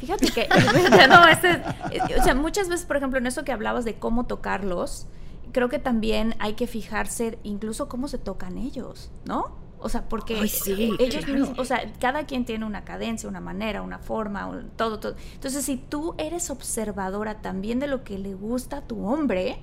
Fíjate 0.00 0.28
que, 0.28 0.48
no, 1.08 1.28
este, 1.28 1.62
o 2.18 2.24
sea, 2.24 2.34
muchas 2.34 2.68
veces, 2.68 2.86
por 2.86 2.96
ejemplo, 2.96 3.18
en 3.18 3.26
eso 3.26 3.44
que 3.44 3.52
hablabas 3.52 3.84
de 3.84 3.94
cómo 3.94 4.24
tocarlos, 4.24 5.06
creo 5.52 5.68
que 5.68 5.78
también 5.78 6.34
hay 6.38 6.54
que 6.54 6.66
fijarse 6.66 7.38
incluso 7.42 7.88
cómo 7.88 8.08
se 8.08 8.18
tocan 8.18 8.58
ellos, 8.58 9.10
¿no? 9.24 9.58
O 9.82 9.88
sea, 9.88 10.08
porque 10.08 10.34
ellos 10.98 11.26
mismos, 11.26 11.58
o 11.58 11.64
sea, 11.64 11.90
cada 12.00 12.26
quien 12.26 12.44
tiene 12.44 12.66
una 12.66 12.84
cadencia, 12.84 13.28
una 13.28 13.40
manera, 13.40 13.80
una 13.80 13.98
forma, 13.98 14.66
todo, 14.76 15.00
todo. 15.00 15.16
Entonces, 15.34 15.64
si 15.64 15.76
tú 15.76 16.14
eres 16.18 16.50
observadora 16.50 17.40
también 17.40 17.78
de 17.78 17.86
lo 17.86 18.04
que 18.04 18.18
le 18.18 18.34
gusta 18.34 18.78
a 18.78 18.80
tu 18.82 19.06
hombre, 19.06 19.58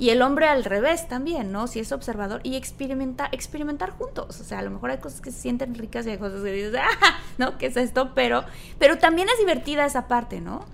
y 0.00 0.08
el 0.08 0.22
hombre 0.22 0.48
al 0.48 0.64
revés 0.64 1.08
también, 1.08 1.52
¿no? 1.52 1.66
Si 1.66 1.78
es 1.78 1.92
observador 1.92 2.40
y 2.42 2.56
experimentar, 2.56 3.28
experimentar 3.32 3.90
juntos. 3.90 4.40
O 4.40 4.44
sea, 4.44 4.60
a 4.60 4.62
lo 4.62 4.70
mejor 4.70 4.90
hay 4.90 4.96
cosas 4.96 5.20
que 5.20 5.30
se 5.30 5.38
sienten 5.38 5.74
ricas 5.74 6.06
y 6.06 6.10
hay 6.10 6.16
cosas 6.16 6.42
que 6.42 6.50
dices, 6.50 6.74
¡ah! 6.80 7.18
¿no? 7.36 7.58
¿Qué 7.58 7.66
es 7.66 7.76
esto? 7.76 8.12
Pero, 8.14 8.44
pero 8.78 8.96
también 8.96 9.28
es 9.28 9.38
divertida 9.38 9.84
esa 9.84 10.08
parte, 10.08 10.40
¿no? 10.40 10.64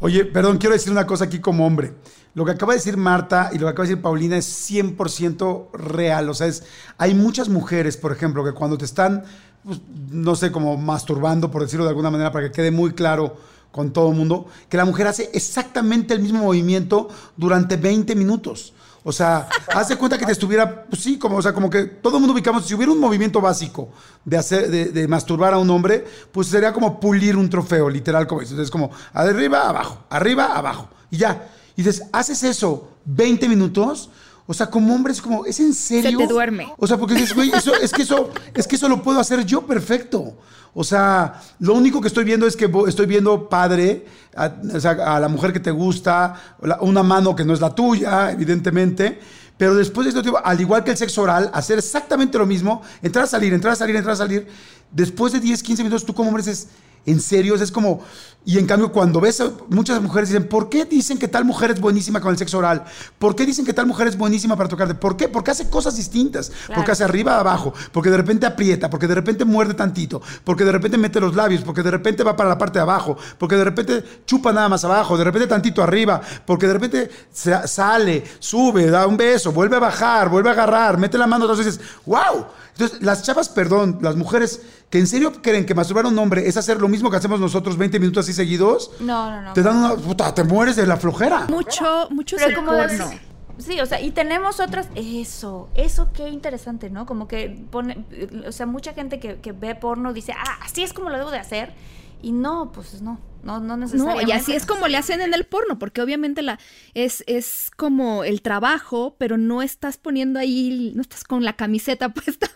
Oye, 0.00 0.24
perdón, 0.24 0.56
quiero 0.56 0.72
decir 0.72 0.90
una 0.90 1.06
cosa 1.06 1.24
aquí 1.24 1.40
como 1.40 1.66
hombre. 1.66 1.92
Lo 2.38 2.44
que 2.44 2.52
acaba 2.52 2.72
de 2.72 2.78
decir 2.78 2.96
Marta 2.96 3.50
y 3.52 3.58
lo 3.58 3.66
que 3.66 3.70
acaba 3.70 3.82
de 3.82 3.88
decir 3.88 4.00
Paulina 4.00 4.36
es 4.36 4.70
100% 4.70 5.72
real. 5.72 6.28
O 6.28 6.34
sea, 6.34 6.46
es, 6.46 6.62
hay 6.96 7.12
muchas 7.12 7.48
mujeres, 7.48 7.96
por 7.96 8.12
ejemplo, 8.12 8.44
que 8.44 8.52
cuando 8.52 8.78
te 8.78 8.84
están, 8.84 9.24
pues, 9.64 9.80
no 10.12 10.36
sé, 10.36 10.52
como 10.52 10.76
masturbando, 10.76 11.50
por 11.50 11.62
decirlo 11.62 11.84
de 11.84 11.90
alguna 11.90 12.12
manera, 12.12 12.30
para 12.30 12.46
que 12.46 12.52
quede 12.52 12.70
muy 12.70 12.92
claro 12.92 13.36
con 13.72 13.92
todo 13.92 14.10
el 14.10 14.16
mundo, 14.16 14.46
que 14.68 14.76
la 14.76 14.84
mujer 14.84 15.08
hace 15.08 15.30
exactamente 15.34 16.14
el 16.14 16.20
mismo 16.20 16.44
movimiento 16.44 17.08
durante 17.36 17.76
20 17.76 18.14
minutos. 18.14 18.72
O 19.02 19.10
sea, 19.10 19.48
haz 19.74 19.88
de 19.88 19.96
cuenta 19.96 20.16
que 20.16 20.24
te 20.24 20.30
estuviera, 20.30 20.84
pues 20.84 21.02
sí, 21.02 21.18
como, 21.18 21.38
o 21.38 21.42
sea, 21.42 21.52
como 21.52 21.68
que 21.68 21.86
todo 21.86 22.18
el 22.18 22.20
mundo 22.20 22.34
ubicamos, 22.34 22.66
si 22.66 22.72
hubiera 22.72 22.92
un 22.92 23.00
movimiento 23.00 23.40
básico 23.40 23.88
de 24.24 24.38
hacer, 24.38 24.70
de, 24.70 25.08
masturbar 25.08 25.54
a 25.54 25.58
un 25.58 25.68
hombre, 25.70 26.06
pues 26.30 26.46
sería 26.46 26.72
como 26.72 27.00
pulir 27.00 27.36
un 27.36 27.50
trofeo, 27.50 27.90
literal, 27.90 28.28
como 28.28 28.42
eso. 28.42 28.62
Es 28.62 28.70
como 28.70 28.92
arriba, 29.12 29.68
abajo, 29.68 30.04
arriba, 30.08 30.56
abajo. 30.56 30.88
Y 31.10 31.16
ya. 31.16 31.54
Y 31.78 31.82
dices, 31.84 32.02
haces 32.12 32.42
eso 32.42 32.88
20 33.04 33.48
minutos. 33.48 34.10
O 34.48 34.52
sea, 34.52 34.68
como 34.68 34.92
hombre 34.92 35.12
es 35.12 35.22
como, 35.22 35.46
¿es 35.46 35.60
en 35.60 35.72
serio? 35.72 36.18
Se 36.18 36.26
te 36.26 36.32
duerme. 36.32 36.72
O 36.76 36.88
sea, 36.88 36.96
porque 36.96 37.14
dices, 37.14 37.36
güey, 37.36 37.52
eso, 37.52 37.72
es 37.72 37.92
que 37.92 38.02
eso, 38.02 38.30
es 38.52 38.66
que 38.66 38.74
eso 38.74 38.88
lo 38.88 39.00
puedo 39.00 39.20
hacer 39.20 39.44
yo 39.46 39.64
perfecto. 39.64 40.36
O 40.74 40.82
sea, 40.82 41.40
lo 41.60 41.74
único 41.74 42.00
que 42.00 42.08
estoy 42.08 42.24
viendo 42.24 42.48
es 42.48 42.56
que 42.56 42.68
estoy 42.88 43.06
viendo 43.06 43.48
padre, 43.48 44.06
a, 44.34 44.52
o 44.74 44.80
sea, 44.80 44.90
a 44.90 45.20
la 45.20 45.28
mujer 45.28 45.52
que 45.52 45.60
te 45.60 45.70
gusta, 45.70 46.56
una 46.80 47.04
mano 47.04 47.36
que 47.36 47.44
no 47.44 47.54
es 47.54 47.60
la 47.60 47.72
tuya, 47.72 48.32
evidentemente. 48.32 49.20
Pero 49.56 49.76
después 49.76 50.12
de 50.12 50.18
esto, 50.18 50.36
al 50.42 50.60
igual 50.60 50.82
que 50.82 50.90
el 50.90 50.96
sexo 50.96 51.22
oral, 51.22 51.48
hacer 51.54 51.78
exactamente 51.78 52.38
lo 52.38 52.46
mismo, 52.46 52.82
entrar 53.02 53.26
a 53.26 53.28
salir, 53.28 53.54
entrar 53.54 53.74
a 53.74 53.76
salir, 53.76 53.94
entrar 53.94 54.14
a 54.14 54.16
salir. 54.16 54.48
Después 54.90 55.32
de 55.32 55.38
10, 55.38 55.62
15 55.62 55.84
minutos, 55.84 56.04
tú 56.04 56.12
como 56.12 56.30
hombre 56.30 56.42
dices, 56.42 56.66
en 57.06 57.20
serio, 57.20 57.54
es 57.54 57.72
como, 57.72 58.02
y 58.44 58.58
en 58.58 58.66
cambio 58.66 58.90
cuando 58.92 59.20
ves 59.20 59.42
a 59.42 59.50
muchas 59.68 60.00
mujeres 60.00 60.30
dicen, 60.30 60.48
¿por 60.48 60.70
qué 60.70 60.86
dicen 60.86 61.18
que 61.18 61.28
tal 61.28 61.44
mujer 61.44 61.70
es 61.72 61.80
buenísima 61.80 62.20
con 62.20 62.30
el 62.30 62.38
sexo 62.38 62.56
oral? 62.56 62.82
¿Por 63.18 63.36
qué 63.36 63.44
dicen 63.44 63.66
que 63.66 63.74
tal 63.74 63.86
mujer 63.86 64.08
es 64.08 64.16
buenísima 64.16 64.56
para 64.56 64.70
tocarte? 64.70 64.94
¿Por 64.94 65.18
qué? 65.18 65.28
Porque 65.28 65.50
hace 65.50 65.68
cosas 65.68 65.96
distintas, 65.96 66.50
porque 66.74 66.92
hace 66.92 67.04
arriba, 67.04 67.38
abajo, 67.38 67.74
porque 67.92 68.08
de 68.08 68.16
repente 68.16 68.46
aprieta, 68.46 68.88
porque 68.88 69.06
de 69.06 69.14
repente 69.14 69.44
muerde 69.44 69.74
tantito, 69.74 70.22
porque 70.44 70.64
de 70.64 70.72
repente 70.72 70.96
mete 70.96 71.20
los 71.20 71.36
labios, 71.36 71.62
porque 71.62 71.82
de 71.82 71.90
repente 71.90 72.22
va 72.22 72.36
para 72.36 72.48
la 72.48 72.56
parte 72.56 72.78
de 72.78 72.84
abajo, 72.84 73.18
porque 73.36 73.56
de 73.56 73.64
repente 73.64 74.22
chupa 74.24 74.50
nada 74.50 74.70
más 74.70 74.82
abajo, 74.82 75.18
de 75.18 75.24
repente 75.24 75.46
tantito 75.46 75.82
arriba, 75.82 76.20
porque 76.46 76.66
de 76.66 76.72
repente 76.72 77.10
sale, 77.30 78.24
sube, 78.38 78.86
da 78.86 79.06
un 79.06 79.18
beso, 79.18 79.52
vuelve 79.52 79.76
a 79.76 79.80
bajar, 79.80 80.30
vuelve 80.30 80.48
a 80.48 80.52
agarrar, 80.52 80.96
mete 80.96 81.18
la 81.18 81.26
mano 81.26 81.46
dos 81.46 81.58
veces, 81.58 81.78
¡wow! 82.06 82.46
Entonces, 82.78 83.02
las 83.02 83.24
chavas, 83.24 83.48
perdón, 83.48 83.98
las 84.02 84.14
mujeres 84.14 84.62
que 84.88 85.00
en 85.00 85.08
serio 85.08 85.32
creen 85.42 85.66
que 85.66 85.74
masturbar 85.74 86.04
a 86.04 86.08
un 86.08 86.18
hombre 86.20 86.46
es 86.46 86.56
hacer 86.56 86.80
lo 86.80 86.86
mismo 86.86 87.10
que 87.10 87.16
hacemos 87.16 87.40
nosotros 87.40 87.76
20 87.76 87.98
minutos 87.98 88.24
así 88.24 88.32
seguidos. 88.32 88.92
No, 89.00 89.28
no, 89.32 89.42
no. 89.42 89.52
Te 89.52 89.64
dan 89.64 89.78
una 89.78 89.96
puta, 89.96 90.32
te 90.32 90.44
mueres 90.44 90.76
de 90.76 90.86
la 90.86 90.96
flojera. 90.96 91.46
Mucho, 91.48 92.08
mucho 92.10 92.36
porno. 92.64 93.10
Sí, 93.58 93.80
o 93.80 93.86
sea, 93.86 94.00
y 94.00 94.12
tenemos 94.12 94.60
otras, 94.60 94.88
eso, 94.94 95.68
eso 95.74 96.10
qué 96.12 96.28
interesante, 96.28 96.88
¿no? 96.88 97.04
Como 97.04 97.26
que 97.26 97.66
pone, 97.68 98.04
o 98.46 98.52
sea, 98.52 98.66
mucha 98.66 98.92
gente 98.92 99.18
que, 99.18 99.40
que 99.40 99.50
ve 99.50 99.74
porno 99.74 100.12
dice, 100.12 100.32
ah, 100.32 100.58
así 100.62 100.84
es 100.84 100.92
como 100.92 101.10
lo 101.10 101.18
debo 101.18 101.32
de 101.32 101.38
hacer, 101.38 101.74
y 102.22 102.30
no, 102.30 102.70
pues 102.70 103.02
no, 103.02 103.18
no, 103.42 103.60
no 103.60 103.76
necesariamente. 103.76 104.24
No, 104.24 104.28
y 104.28 104.32
así 104.32 104.52
es 104.52 104.66
como 104.66 104.88
le 104.88 104.96
hacen 104.96 105.20
en 105.20 105.34
el 105.34 105.44
porno, 105.44 105.78
porque 105.78 106.02
obviamente 106.02 106.42
la 106.42 106.58
es, 106.94 107.24
es 107.26 107.70
como 107.76 108.24
el 108.24 108.42
trabajo, 108.42 109.16
pero 109.18 109.38
no 109.38 109.62
estás 109.62 109.96
poniendo 109.96 110.38
ahí, 110.38 110.92
no 110.94 111.02
estás 111.02 111.24
con 111.24 111.44
la 111.44 111.54
camiseta 111.54 112.08
puesta. 112.14 112.50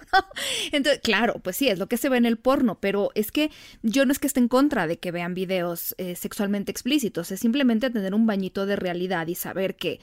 Entonces, 0.72 1.00
claro, 1.02 1.40
pues 1.42 1.56
sí, 1.56 1.68
es 1.68 1.78
lo 1.78 1.86
que 1.86 1.96
se 1.96 2.08
ve 2.08 2.16
en 2.18 2.26
el 2.26 2.36
porno, 2.36 2.78
pero 2.80 3.10
es 3.14 3.30
que 3.30 3.50
yo 3.82 4.04
no 4.04 4.12
es 4.12 4.18
que 4.18 4.26
esté 4.26 4.40
en 4.40 4.48
contra 4.48 4.86
de 4.86 4.98
que 4.98 5.10
vean 5.10 5.34
videos 5.34 5.94
eh, 5.98 6.16
sexualmente 6.16 6.70
explícitos, 6.70 7.30
es 7.30 7.40
simplemente 7.40 7.90
tener 7.90 8.14
un 8.14 8.26
bañito 8.26 8.66
de 8.66 8.76
realidad 8.76 9.26
y 9.28 9.34
saber 9.34 9.76
que 9.76 10.00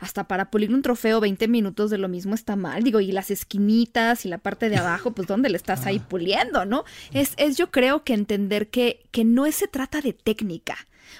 hasta 0.00 0.24
para 0.24 0.50
pulir 0.50 0.74
un 0.74 0.82
trofeo 0.82 1.20
20 1.20 1.46
minutos 1.46 1.90
de 1.90 1.98
lo 1.98 2.08
mismo 2.08 2.34
está 2.34 2.56
mal. 2.56 2.82
Digo, 2.82 3.00
y 3.00 3.12
las 3.12 3.30
esquinitas 3.30 4.24
y 4.24 4.28
la 4.28 4.38
parte 4.38 4.68
de 4.68 4.76
abajo, 4.76 5.12
pues 5.12 5.28
¿dónde 5.28 5.50
le 5.50 5.56
estás 5.56 5.86
ahí 5.86 5.98
puliendo, 5.98 6.64
no? 6.64 6.84
Es, 7.12 7.34
es 7.36 7.56
yo 7.56 7.70
creo 7.70 8.02
que 8.02 8.14
entender 8.14 8.68
que, 8.68 9.06
que 9.12 9.24
no 9.24 9.50
se 9.52 9.68
trata 9.68 10.00
de 10.00 10.12
técnica. 10.12 10.76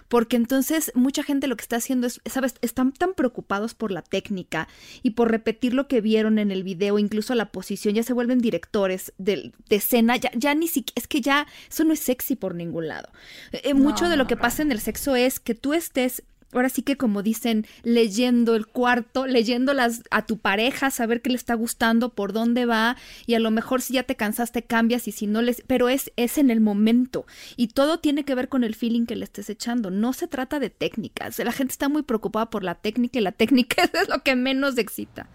Porque 0.08 0.36
entonces 0.36 0.92
mucha 0.94 1.22
gente 1.22 1.48
lo 1.48 1.56
que 1.56 1.62
está 1.62 1.76
haciendo 1.76 2.06
es, 2.06 2.20
¿sabes? 2.26 2.54
Están 2.62 2.92
tan 2.92 3.14
preocupados 3.14 3.74
por 3.74 3.90
la 3.90 4.02
técnica 4.02 4.68
y 5.02 5.10
por 5.10 5.30
repetir 5.30 5.74
lo 5.74 5.88
que 5.88 6.00
vieron 6.00 6.38
en 6.38 6.50
el 6.50 6.62
video, 6.62 6.98
incluso 6.98 7.34
la 7.34 7.50
posición, 7.50 7.94
ya 7.94 8.04
se 8.04 8.12
vuelven 8.12 8.38
directores 8.38 9.12
de, 9.18 9.52
de 9.68 9.76
escena, 9.76 10.16
ya, 10.16 10.30
ya 10.34 10.54
ni 10.54 10.68
siquiera, 10.68 10.94
es 10.94 11.08
que 11.08 11.20
ya 11.20 11.46
eso 11.68 11.84
no 11.84 11.92
es 11.92 12.00
sexy 12.00 12.36
por 12.36 12.54
ningún 12.54 12.88
lado. 12.88 13.08
Eh, 13.52 13.74
mucho 13.74 14.08
de 14.08 14.16
lo 14.16 14.26
que 14.26 14.36
pasa 14.36 14.62
en 14.62 14.72
el 14.72 14.80
sexo 14.80 15.16
es 15.16 15.40
que 15.40 15.54
tú 15.54 15.74
estés 15.74 16.22
ahora 16.52 16.68
sí 16.68 16.82
que 16.82 16.96
como 16.96 17.22
dicen, 17.22 17.66
leyendo 17.82 18.54
el 18.54 18.66
cuarto, 18.66 19.26
leyendo 19.26 19.74
las, 19.74 20.02
a 20.10 20.26
tu 20.26 20.38
pareja, 20.38 20.90
saber 20.90 21.22
qué 21.22 21.30
le 21.30 21.36
está 21.36 21.54
gustando, 21.54 22.10
por 22.10 22.32
dónde 22.32 22.66
va, 22.66 22.96
y 23.26 23.34
a 23.34 23.40
lo 23.40 23.50
mejor 23.50 23.82
si 23.82 23.94
ya 23.94 24.02
te 24.02 24.16
cansaste 24.16 24.62
cambias 24.62 25.08
y 25.08 25.12
si 25.12 25.26
no 25.26 25.42
les, 25.42 25.62
pero 25.66 25.88
es, 25.88 26.12
es 26.16 26.38
en 26.38 26.50
el 26.50 26.60
momento 26.60 27.26
y 27.56 27.68
todo 27.68 28.00
tiene 28.00 28.24
que 28.24 28.34
ver 28.34 28.48
con 28.48 28.64
el 28.64 28.74
feeling 28.74 29.06
que 29.06 29.16
le 29.16 29.24
estés 29.24 29.50
echando, 29.50 29.90
no 29.90 30.12
se 30.12 30.26
trata 30.26 30.58
de 30.58 30.70
técnicas, 30.70 31.38
la 31.38 31.52
gente 31.52 31.72
está 31.72 31.88
muy 31.88 32.02
preocupada 32.02 32.50
por 32.50 32.64
la 32.64 32.74
técnica 32.74 33.18
y 33.18 33.22
la 33.22 33.32
técnica 33.32 33.82
es 33.92 34.08
lo 34.08 34.22
que 34.22 34.36
menos 34.36 34.78
excita. 34.78 35.28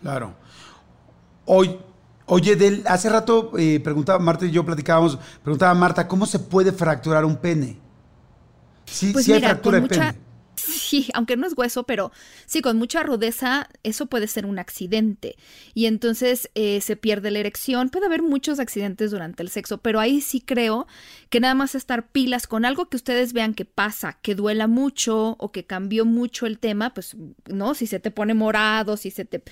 Claro. 0.00 0.34
Hoy, 1.44 1.76
Oye, 2.28 2.56
del, 2.56 2.82
hace 2.86 3.08
rato 3.08 3.52
eh, 3.56 3.78
preguntaba, 3.78 4.18
Marta 4.18 4.44
y 4.46 4.50
yo 4.50 4.64
platicábamos, 4.64 5.16
preguntaba 5.44 5.72
Marta, 5.74 6.08
¿cómo 6.08 6.26
se 6.26 6.40
puede 6.40 6.72
fracturar 6.72 7.24
un 7.24 7.36
pene? 7.36 7.78
Sí, 8.84 9.12
pues 9.12 9.28
hay 9.28 9.40
fractura 9.40 9.80
de 9.80 9.88
pene 9.88 10.25
sí, 10.86 11.08
aunque 11.14 11.36
no 11.36 11.46
es 11.46 11.54
hueso, 11.56 11.84
pero 11.84 12.12
sí, 12.46 12.62
con 12.62 12.76
mucha 12.78 13.02
rudeza, 13.02 13.68
eso 13.82 14.06
puede 14.06 14.26
ser 14.28 14.46
un 14.46 14.58
accidente. 14.58 15.36
Y 15.74 15.86
entonces 15.86 16.50
eh, 16.54 16.80
se 16.80 16.96
pierde 16.96 17.30
la 17.30 17.40
erección. 17.40 17.90
Puede 17.90 18.06
haber 18.06 18.22
muchos 18.22 18.58
accidentes 18.58 19.10
durante 19.10 19.42
el 19.42 19.48
sexo, 19.48 19.78
pero 19.78 20.00
ahí 20.00 20.20
sí 20.20 20.40
creo 20.40 20.86
que 21.30 21.40
nada 21.40 21.54
más 21.54 21.74
estar 21.74 22.08
pilas 22.08 22.46
con 22.46 22.64
algo 22.64 22.88
que 22.88 22.96
ustedes 22.96 23.32
vean 23.32 23.54
que 23.54 23.64
pasa, 23.64 24.18
que 24.22 24.34
duela 24.34 24.66
mucho 24.66 25.36
o 25.38 25.52
que 25.52 25.64
cambió 25.64 26.04
mucho 26.04 26.46
el 26.46 26.58
tema, 26.58 26.94
pues, 26.94 27.16
¿no? 27.46 27.74
Si 27.74 27.86
se 27.86 28.00
te 28.00 28.10
pone 28.10 28.34
morado, 28.34 28.96
si 28.96 29.10
se 29.10 29.24
te... 29.24 29.42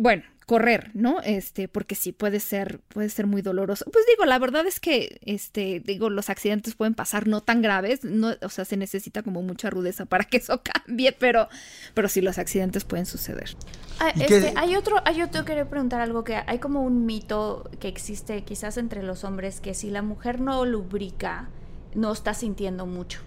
Bueno, 0.00 0.22
correr, 0.46 0.92
¿no? 0.94 1.20
Este, 1.24 1.66
porque 1.66 1.96
sí 1.96 2.12
puede 2.12 2.38
ser, 2.38 2.78
puede 2.86 3.08
ser 3.08 3.26
muy 3.26 3.42
doloroso. 3.42 3.84
Pues 3.92 4.06
digo, 4.06 4.26
la 4.26 4.38
verdad 4.38 4.64
es 4.64 4.78
que, 4.78 5.18
este, 5.26 5.80
digo, 5.80 6.08
los 6.08 6.30
accidentes 6.30 6.76
pueden 6.76 6.94
pasar 6.94 7.26
no 7.26 7.40
tan 7.40 7.62
graves, 7.62 8.04
no, 8.04 8.32
o 8.40 8.48
sea, 8.48 8.64
se 8.64 8.76
necesita 8.76 9.24
como 9.24 9.42
mucha 9.42 9.70
rudeza 9.70 10.06
para 10.06 10.22
que 10.22 10.36
eso 10.36 10.62
cambie, 10.86 11.10
pero, 11.10 11.48
pero 11.94 12.08
sí 12.08 12.20
los 12.20 12.38
accidentes 12.38 12.84
pueden 12.84 13.06
suceder. 13.06 13.56
Ah, 13.98 14.10
este, 14.20 14.54
hay 14.54 14.76
otro, 14.76 15.02
hay 15.04 15.20
otro 15.20 15.44
quería 15.44 15.68
preguntar 15.68 16.00
algo 16.00 16.22
que 16.22 16.36
hay 16.46 16.60
como 16.60 16.84
un 16.84 17.04
mito 17.04 17.68
que 17.80 17.88
existe 17.88 18.44
quizás 18.44 18.78
entre 18.78 19.02
los 19.02 19.24
hombres 19.24 19.60
que 19.60 19.74
si 19.74 19.90
la 19.90 20.02
mujer 20.02 20.40
no 20.40 20.64
lubrica, 20.64 21.48
no 21.96 22.12
está 22.12 22.34
sintiendo 22.34 22.86
mucho. 22.86 23.20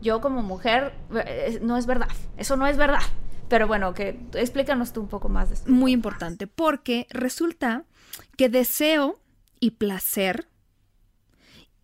Yo 0.00 0.22
como 0.22 0.42
mujer, 0.42 0.94
eh, 1.14 1.58
no 1.60 1.76
es 1.76 1.84
verdad, 1.84 2.08
eso 2.38 2.56
no 2.56 2.66
es 2.66 2.78
verdad. 2.78 3.02
Pero 3.48 3.66
bueno, 3.66 3.94
que 3.94 4.18
explícanos 4.34 4.92
tú 4.92 5.00
un 5.00 5.08
poco 5.08 5.28
más 5.28 5.48
de 5.48 5.56
esto. 5.56 5.70
Muy 5.70 5.92
importante, 5.92 6.46
porque 6.46 7.06
resulta 7.10 7.84
que 8.36 8.48
deseo 8.48 9.20
y 9.60 9.72
placer 9.72 10.48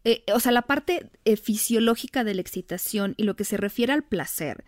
eh, 0.04 0.24
o 0.32 0.40
sea, 0.40 0.52
la 0.52 0.62
parte 0.62 1.10
eh, 1.24 1.36
fisiológica 1.36 2.24
de 2.24 2.34
la 2.34 2.40
excitación 2.40 3.14
y 3.18 3.24
lo 3.24 3.36
que 3.36 3.44
se 3.44 3.58
refiere 3.58 3.92
al 3.92 4.02
placer 4.02 4.64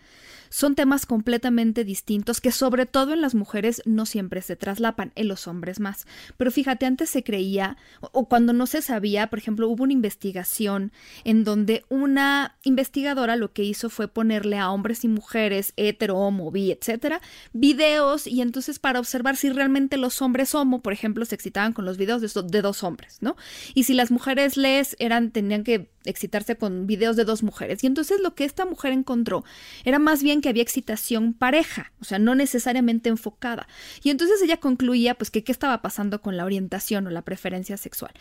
son 0.52 0.74
temas 0.74 1.06
completamente 1.06 1.82
distintos 1.82 2.40
que 2.42 2.52
sobre 2.52 2.84
todo 2.84 3.14
en 3.14 3.22
las 3.22 3.34
mujeres 3.34 3.80
no 3.86 4.04
siempre 4.04 4.42
se 4.42 4.54
traslapan, 4.54 5.10
en 5.14 5.26
los 5.28 5.48
hombres 5.48 5.80
más. 5.80 6.06
Pero 6.36 6.50
fíjate, 6.50 6.84
antes 6.84 7.08
se 7.08 7.24
creía, 7.24 7.78
o 8.00 8.28
cuando 8.28 8.52
no 8.52 8.66
se 8.66 8.82
sabía, 8.82 9.28
por 9.28 9.38
ejemplo, 9.38 9.66
hubo 9.68 9.82
una 9.82 9.94
investigación 9.94 10.92
en 11.24 11.42
donde 11.44 11.84
una 11.88 12.56
investigadora 12.64 13.36
lo 13.36 13.52
que 13.52 13.64
hizo 13.64 13.88
fue 13.88 14.08
ponerle 14.08 14.58
a 14.58 14.70
hombres 14.70 15.04
y 15.04 15.08
mujeres, 15.08 15.72
hetero, 15.76 16.18
homo, 16.18 16.50
bi, 16.50 16.70
etcétera, 16.70 17.22
videos 17.54 18.26
y 18.26 18.42
entonces 18.42 18.78
para 18.78 19.00
observar 19.00 19.36
si 19.36 19.48
realmente 19.50 19.96
los 19.96 20.20
hombres 20.20 20.54
homo, 20.54 20.82
por 20.82 20.92
ejemplo, 20.92 21.24
se 21.24 21.34
excitaban 21.34 21.72
con 21.72 21.86
los 21.86 21.96
videos 21.96 22.20
de, 22.20 22.42
de 22.42 22.62
dos 22.62 22.84
hombres, 22.84 23.18
¿no? 23.22 23.36
Y 23.74 23.84
si 23.84 23.94
las 23.94 24.10
mujeres 24.10 24.58
les 24.58 24.96
eran, 24.98 25.30
tenían 25.30 25.64
que 25.64 25.88
excitarse 26.04 26.56
con 26.56 26.86
videos 26.86 27.16
de 27.16 27.24
dos 27.24 27.42
mujeres. 27.42 27.82
Y 27.84 27.86
entonces 27.86 28.20
lo 28.20 28.34
que 28.34 28.44
esta 28.44 28.64
mujer 28.64 28.92
encontró 28.92 29.44
era 29.84 29.98
más 29.98 30.22
bien 30.22 30.40
que 30.40 30.48
había 30.48 30.62
excitación 30.62 31.34
pareja, 31.34 31.92
o 32.00 32.04
sea, 32.04 32.18
no 32.18 32.34
necesariamente 32.34 33.08
enfocada. 33.08 33.68
Y 34.02 34.10
entonces 34.10 34.40
ella 34.42 34.58
concluía 34.58 35.14
pues 35.14 35.30
que 35.30 35.44
qué 35.44 35.52
estaba 35.52 35.82
pasando 35.82 36.20
con 36.20 36.36
la 36.36 36.44
orientación 36.44 37.06
o 37.06 37.10
la 37.10 37.22
preferencia 37.22 37.76
sexual. 37.76 38.12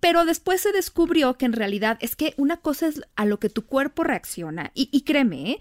Pero 0.00 0.24
después 0.24 0.60
se 0.60 0.72
descubrió 0.72 1.36
que 1.36 1.46
en 1.46 1.52
realidad 1.52 1.98
es 2.00 2.16
que 2.16 2.34
una 2.36 2.56
cosa 2.58 2.88
es 2.88 3.02
a 3.16 3.24
lo 3.24 3.38
que 3.38 3.50
tu 3.50 3.66
cuerpo 3.66 4.04
reacciona 4.04 4.72
y, 4.74 4.88
y 4.92 5.02
créeme, 5.02 5.52
¿eh? 5.52 5.58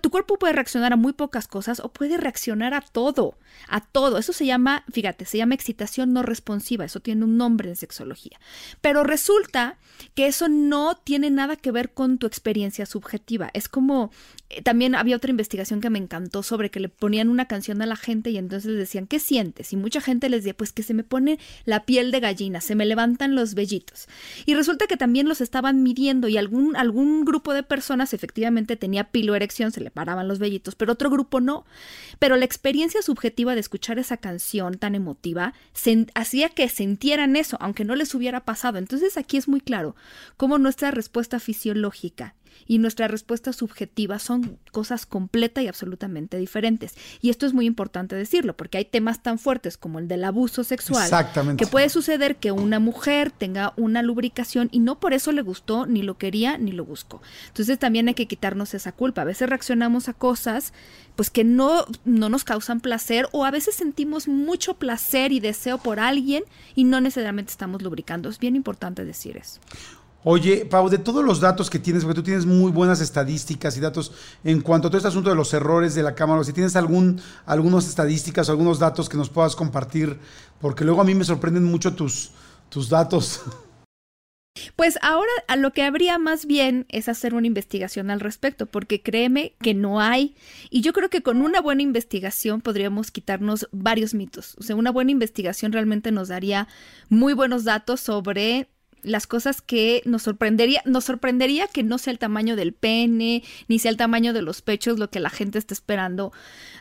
Tu 0.00 0.10
cuerpo 0.10 0.38
puede 0.38 0.52
reaccionar 0.52 0.92
a 0.92 0.96
muy 0.96 1.12
pocas 1.12 1.48
cosas 1.48 1.80
o 1.80 1.92
puede 1.92 2.16
reaccionar 2.16 2.74
a 2.74 2.80
todo, 2.80 3.36
a 3.68 3.80
todo. 3.80 4.18
Eso 4.18 4.32
se 4.32 4.46
llama, 4.46 4.84
fíjate, 4.92 5.24
se 5.24 5.38
llama 5.38 5.54
excitación 5.54 6.12
no 6.12 6.22
responsiva, 6.22 6.84
eso 6.84 7.00
tiene 7.00 7.24
un 7.24 7.36
nombre 7.36 7.68
en 7.68 7.76
sexología. 7.76 8.38
Pero 8.80 9.04
resulta 9.04 9.78
que 10.14 10.26
eso 10.26 10.48
no 10.48 10.96
tiene 10.96 11.30
nada 11.30 11.56
que 11.56 11.70
ver 11.70 11.92
con 11.92 12.18
tu 12.18 12.26
experiencia 12.26 12.86
subjetiva. 12.86 13.50
Es 13.54 13.68
como, 13.68 14.10
eh, 14.50 14.62
también 14.62 14.94
había 14.94 15.16
otra 15.16 15.30
investigación 15.30 15.80
que 15.80 15.90
me 15.90 15.98
encantó 15.98 16.42
sobre 16.42 16.70
que 16.70 16.80
le 16.80 16.88
ponían 16.88 17.28
una 17.28 17.46
canción 17.46 17.82
a 17.82 17.86
la 17.86 17.96
gente 17.96 18.30
y 18.30 18.38
entonces 18.38 18.70
les 18.70 18.78
decían, 18.78 19.06
¿qué 19.06 19.18
sientes? 19.18 19.72
Y 19.72 19.76
mucha 19.76 20.00
gente 20.00 20.28
les 20.28 20.40
decía, 20.40 20.56
pues 20.56 20.72
que 20.72 20.82
se 20.82 20.94
me 20.94 21.04
pone 21.04 21.38
la 21.64 21.84
piel 21.84 22.10
de 22.10 22.20
gallina, 22.20 22.60
se 22.60 22.74
me 22.74 22.86
levantan 22.86 23.34
los 23.34 23.54
vellitos. 23.54 24.08
Y 24.46 24.54
resulta 24.54 24.86
que 24.86 24.96
también 24.96 25.28
los 25.28 25.40
estaban 25.40 25.82
midiendo 25.82 26.28
y 26.28 26.36
algún, 26.36 26.76
algún 26.76 27.24
grupo 27.24 27.54
de 27.54 27.62
personas 27.62 28.14
efectivamente 28.14 28.76
tenía 28.76 29.04
piloerección, 29.04 29.72
se 29.74 29.80
le 29.80 29.90
paraban 29.90 30.28
los 30.28 30.38
vellitos, 30.38 30.74
pero 30.74 30.92
otro 30.92 31.10
grupo 31.10 31.40
no. 31.40 31.66
Pero 32.18 32.36
la 32.36 32.44
experiencia 32.44 33.02
subjetiva 33.02 33.54
de 33.54 33.60
escuchar 33.60 33.98
esa 33.98 34.16
canción 34.16 34.78
tan 34.78 34.94
emotiva 34.94 35.52
hacía 36.14 36.48
que 36.48 36.68
sintieran 36.68 37.36
eso, 37.36 37.56
aunque 37.60 37.84
no 37.84 37.94
les 37.96 38.14
hubiera 38.14 38.44
pasado. 38.44 38.78
Entonces 38.78 39.16
aquí 39.16 39.36
es 39.36 39.48
muy 39.48 39.60
claro 39.60 39.94
cómo 40.36 40.58
nuestra 40.58 40.90
respuesta 40.90 41.40
fisiológica 41.40 42.34
y 42.66 42.78
nuestra 42.78 43.08
respuesta 43.08 43.52
subjetiva 43.52 44.18
son 44.18 44.58
cosas 44.72 45.06
completa 45.06 45.62
y 45.62 45.68
absolutamente 45.68 46.38
diferentes. 46.38 46.94
Y 47.20 47.30
esto 47.30 47.46
es 47.46 47.52
muy 47.52 47.66
importante 47.66 48.16
decirlo, 48.16 48.56
porque 48.56 48.78
hay 48.78 48.84
temas 48.84 49.22
tan 49.22 49.38
fuertes 49.38 49.76
como 49.76 49.98
el 49.98 50.08
del 50.08 50.24
abuso 50.24 50.64
sexual, 50.64 51.10
que 51.56 51.66
puede 51.66 51.88
suceder 51.88 52.36
que 52.36 52.52
una 52.52 52.78
mujer 52.78 53.30
tenga 53.30 53.72
una 53.76 54.02
lubricación 54.02 54.68
y 54.72 54.80
no 54.80 54.98
por 54.98 55.12
eso 55.12 55.32
le 55.32 55.42
gustó, 55.42 55.86
ni 55.86 56.02
lo 56.02 56.18
quería, 56.18 56.58
ni 56.58 56.72
lo 56.72 56.84
buscó. 56.84 57.22
Entonces 57.48 57.78
también 57.78 58.08
hay 58.08 58.14
que 58.14 58.26
quitarnos 58.26 58.74
esa 58.74 58.92
culpa. 58.92 59.22
A 59.22 59.24
veces 59.24 59.48
reaccionamos 59.48 60.08
a 60.08 60.14
cosas 60.14 60.72
pues 61.16 61.30
que 61.30 61.44
no, 61.44 61.86
no 62.04 62.28
nos 62.28 62.44
causan 62.44 62.80
placer 62.80 63.28
o 63.32 63.44
a 63.44 63.50
veces 63.50 63.74
sentimos 63.76 64.26
mucho 64.26 64.74
placer 64.74 65.32
y 65.32 65.40
deseo 65.40 65.78
por 65.78 66.00
alguien 66.00 66.44
y 66.74 66.84
no 66.84 67.00
necesariamente 67.00 67.52
estamos 67.52 67.82
lubricando. 67.82 68.28
Es 68.28 68.38
bien 68.38 68.56
importante 68.56 69.04
decir 69.04 69.36
eso. 69.36 69.60
Oye, 70.26 70.64
Pau, 70.64 70.88
de 70.88 70.96
todos 70.96 71.22
los 71.22 71.38
datos 71.38 71.68
que 71.68 71.78
tienes, 71.78 72.02
porque 72.02 72.16
tú 72.16 72.22
tienes 72.22 72.46
muy 72.46 72.72
buenas 72.72 73.02
estadísticas 73.02 73.76
y 73.76 73.80
datos 73.80 74.10
en 74.42 74.62
cuanto 74.62 74.88
a 74.88 74.90
todo 74.90 74.96
este 74.96 75.08
asunto 75.08 75.28
de 75.28 75.36
los 75.36 75.52
errores 75.52 75.94
de 75.94 76.02
la 76.02 76.14
cámara, 76.14 76.42
si 76.44 76.54
tienes 76.54 76.76
algún, 76.76 77.20
algunas 77.44 77.86
estadísticas 77.86 78.48
o 78.48 78.52
algunos 78.52 78.78
datos 78.78 79.10
que 79.10 79.18
nos 79.18 79.28
puedas 79.28 79.54
compartir, 79.54 80.18
porque 80.62 80.86
luego 80.86 81.02
a 81.02 81.04
mí 81.04 81.14
me 81.14 81.24
sorprenden 81.24 81.64
mucho 81.64 81.94
tus, 81.94 82.30
tus 82.70 82.88
datos. 82.88 83.42
Pues 84.76 84.98
ahora 85.02 85.32
a 85.48 85.56
lo 85.56 85.72
que 85.72 85.82
habría 85.82 86.16
más 86.18 86.46
bien 86.46 86.86
es 86.88 87.08
hacer 87.08 87.34
una 87.34 87.48
investigación 87.48 88.08
al 88.10 88.20
respecto, 88.20 88.66
porque 88.66 89.02
créeme 89.02 89.54
que 89.60 89.74
no 89.74 90.00
hay. 90.00 90.36
Y 90.70 90.80
yo 90.80 90.92
creo 90.92 91.10
que 91.10 91.22
con 91.22 91.42
una 91.42 91.60
buena 91.60 91.82
investigación 91.82 92.60
podríamos 92.60 93.10
quitarnos 93.10 93.68
varios 93.72 94.14
mitos. 94.14 94.54
O 94.58 94.62
sea, 94.62 94.76
una 94.76 94.92
buena 94.92 95.10
investigación 95.10 95.72
realmente 95.72 96.12
nos 96.12 96.28
daría 96.28 96.68
muy 97.08 97.32
buenos 97.32 97.64
datos 97.64 98.00
sobre 98.00 98.68
las 99.04 99.26
cosas 99.26 99.62
que 99.62 100.02
nos 100.04 100.22
sorprendería, 100.22 100.82
nos 100.84 101.04
sorprendería 101.04 101.66
que 101.68 101.82
no 101.82 101.98
sea 101.98 102.12
el 102.12 102.18
tamaño 102.18 102.56
del 102.56 102.72
pene, 102.72 103.42
ni 103.68 103.78
sea 103.78 103.90
el 103.90 103.96
tamaño 103.96 104.32
de 104.32 104.42
los 104.42 104.62
pechos 104.62 104.98
lo 104.98 105.10
que 105.10 105.20
la 105.20 105.30
gente 105.30 105.58
está 105.58 105.74
esperando. 105.74 106.32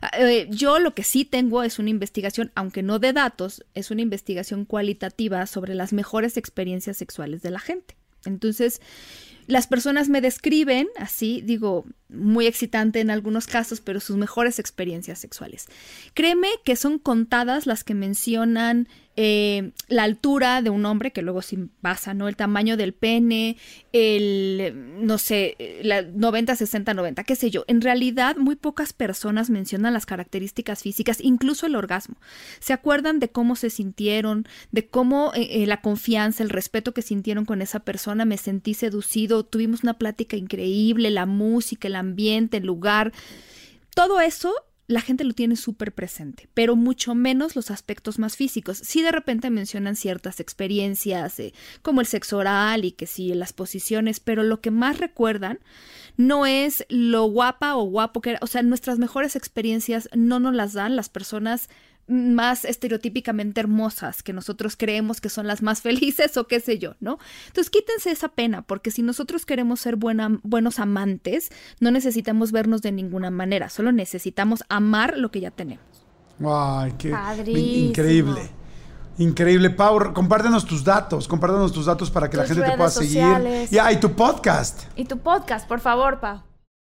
Ah, 0.01 0.11
eh, 0.19 0.47
yo 0.49 0.79
lo 0.79 0.93
que 0.95 1.03
sí 1.03 1.25
tengo 1.25 1.63
es 1.63 1.79
una 1.79 1.89
investigación, 1.89 2.51
aunque 2.55 2.83
no 2.83 2.99
de 2.99 3.13
datos, 3.13 3.63
es 3.73 3.91
una 3.91 4.01
investigación 4.01 4.65
cualitativa 4.65 5.45
sobre 5.45 5.75
las 5.75 5.93
mejores 5.93 6.37
experiencias 6.37 6.97
sexuales 6.97 7.41
de 7.41 7.51
la 7.51 7.59
gente. 7.59 7.95
Entonces, 8.25 8.81
las 9.47 9.67
personas 9.67 10.09
me 10.09 10.21
describen 10.21 10.87
así, 10.97 11.41
digo, 11.41 11.85
muy 12.13 12.47
excitante 12.47 12.99
en 12.99 13.09
algunos 13.09 13.47
casos, 13.47 13.81
pero 13.81 13.99
sus 13.99 14.17
mejores 14.17 14.59
experiencias 14.59 15.19
sexuales. 15.19 15.67
Créeme 16.13 16.47
que 16.63 16.75
son 16.75 16.99
contadas 16.99 17.67
las 17.67 17.83
que 17.83 17.93
mencionan 17.93 18.87
eh, 19.15 19.73
la 19.89 20.03
altura 20.03 20.63
de 20.63 20.71
un 20.71 20.85
hombre, 20.87 21.11
que 21.11 21.21
luego 21.21 21.43
sí 21.43 21.69
pasa, 21.81 22.15
¿no? 22.15 22.27
El 22.27 22.35
tamaño 22.35 22.77
del 22.77 22.93
pene, 22.93 23.57
el, 23.91 24.73
no 25.05 25.19
sé, 25.19 25.55
la 25.83 26.01
90, 26.01 26.55
60, 26.55 26.95
90, 26.95 27.23
qué 27.23 27.35
sé 27.35 27.51
yo. 27.51 27.63
En 27.67 27.81
realidad, 27.81 28.37
muy 28.37 28.55
pocas 28.55 28.91
personas 28.91 29.51
mencionan 29.51 29.93
las 29.93 30.07
características 30.07 30.81
físicas, 30.81 31.19
incluso 31.21 31.67
el 31.67 31.75
orgasmo. 31.75 32.15
Se 32.59 32.73
acuerdan 32.73 33.19
de 33.19 33.29
cómo 33.29 33.55
se 33.55 33.69
sintieron, 33.69 34.47
de 34.71 34.87
cómo 34.87 35.31
eh, 35.35 35.61
eh, 35.61 35.67
la 35.67 35.81
confianza, 35.81 36.41
el 36.41 36.49
respeto 36.49 36.95
que 36.95 37.03
sintieron 37.03 37.45
con 37.45 37.61
esa 37.61 37.81
persona, 37.81 38.25
me 38.25 38.37
sentí 38.37 38.73
seducido, 38.73 39.43
tuvimos 39.43 39.83
una 39.83 39.99
plática 39.99 40.37
increíble, 40.37 41.11
la 41.11 41.27
música, 41.27 41.87
el 41.87 41.95
ambiente, 42.03 42.57
el 42.57 42.65
lugar. 42.65 43.11
Todo 43.95 44.21
eso 44.21 44.53
la 44.87 45.01
gente 45.01 45.23
lo 45.23 45.33
tiene 45.33 45.55
súper 45.55 45.93
presente, 45.93 46.49
pero 46.53 46.75
mucho 46.75 47.15
menos 47.15 47.55
los 47.55 47.71
aspectos 47.71 48.19
más 48.19 48.35
físicos. 48.35 48.77
Si 48.77 49.01
de 49.01 49.11
repente 49.11 49.49
mencionan 49.49 49.95
ciertas 49.95 50.39
experiencias, 50.39 51.39
eh, 51.39 51.53
como 51.81 52.01
el 52.01 52.07
sexo 52.07 52.37
oral 52.37 52.83
y 52.83 52.91
que 52.91 53.07
sí, 53.07 53.33
las 53.33 53.53
posiciones, 53.53 54.19
pero 54.19 54.43
lo 54.43 54.59
que 54.59 54.71
más 54.71 54.99
recuerdan 54.99 55.59
no 56.17 56.45
es 56.45 56.85
lo 56.89 57.23
guapa 57.25 57.75
o 57.75 57.83
guapo 57.83 58.21
que 58.21 58.31
era, 58.31 58.39
o 58.41 58.47
sea, 58.47 58.61
nuestras 58.61 58.99
mejores 58.99 59.35
experiencias 59.35 60.09
no 60.13 60.39
nos 60.39 60.53
las 60.53 60.73
dan 60.73 60.95
las 60.95 61.09
personas 61.09 61.69
más 62.07 62.65
estereotípicamente 62.65 63.61
hermosas 63.61 64.23
que 64.23 64.33
nosotros 64.33 64.75
creemos 64.77 65.21
que 65.21 65.29
son 65.29 65.47
las 65.47 65.61
más 65.61 65.81
felices 65.83 66.37
o 66.37 66.47
qué 66.47 66.59
sé 66.59 66.79
yo, 66.79 66.95
¿no? 66.99 67.19
Entonces 67.47 67.69
quítense 67.69 68.11
esa 68.11 68.29
pena, 68.29 68.61
porque 68.61 68.91
si 68.91 69.01
nosotros 69.01 69.45
queremos 69.45 69.79
ser 69.79 69.95
buenos 69.95 70.79
amantes, 70.79 71.49
no 71.79 71.91
necesitamos 71.91 72.51
vernos 72.51 72.81
de 72.81 72.91
ninguna 72.91 73.31
manera, 73.31 73.69
solo 73.69 73.91
necesitamos 73.91 74.63
amar 74.69 75.17
lo 75.17 75.31
que 75.31 75.41
ya 75.41 75.51
tenemos. 75.51 75.85
¡Ay, 76.45 76.93
qué 76.97 77.15
increíble! 77.45 78.49
Increíble, 79.17 79.69
Pau, 79.69 80.11
compártenos 80.11 80.65
tus 80.65 80.83
datos, 80.83 81.27
compártenos 81.27 81.71
tus 81.71 81.85
datos 81.85 82.09
para 82.09 82.29
que 82.29 82.37
la 82.37 82.45
gente 82.45 82.63
te 82.63 82.75
pueda 82.75 82.89
seguir. 82.89 83.69
Ya, 83.69 83.91
y 83.91 83.99
tu 83.99 84.11
podcast. 84.13 84.85
Y 84.95 85.05
tu 85.05 85.19
podcast, 85.19 85.67
por 85.67 85.79
favor, 85.79 86.19
Pau. 86.19 86.41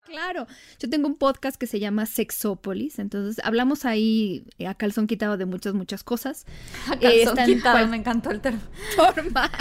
Claro, 0.07 0.47
yo 0.79 0.89
tengo 0.89 1.07
un 1.07 1.15
podcast 1.15 1.57
que 1.57 1.67
se 1.67 1.79
llama 1.79 2.05
Sexópolis, 2.05 2.97
entonces 2.97 3.43
hablamos 3.43 3.83
ahí 3.83 4.45
eh, 4.57 4.67
a 4.67 4.73
calzón 4.73 5.05
quitado 5.05 5.35
de 5.35 5.45
muchas, 5.45 5.73
muchas 5.73 6.01
cosas. 6.03 6.45
A 6.87 6.97
calzón 6.97 7.35
quitado, 7.45 7.85
me 7.87 7.97
encantó 7.97 8.31
el 8.31 8.39
término. 8.39 8.63
Forma 8.95 9.51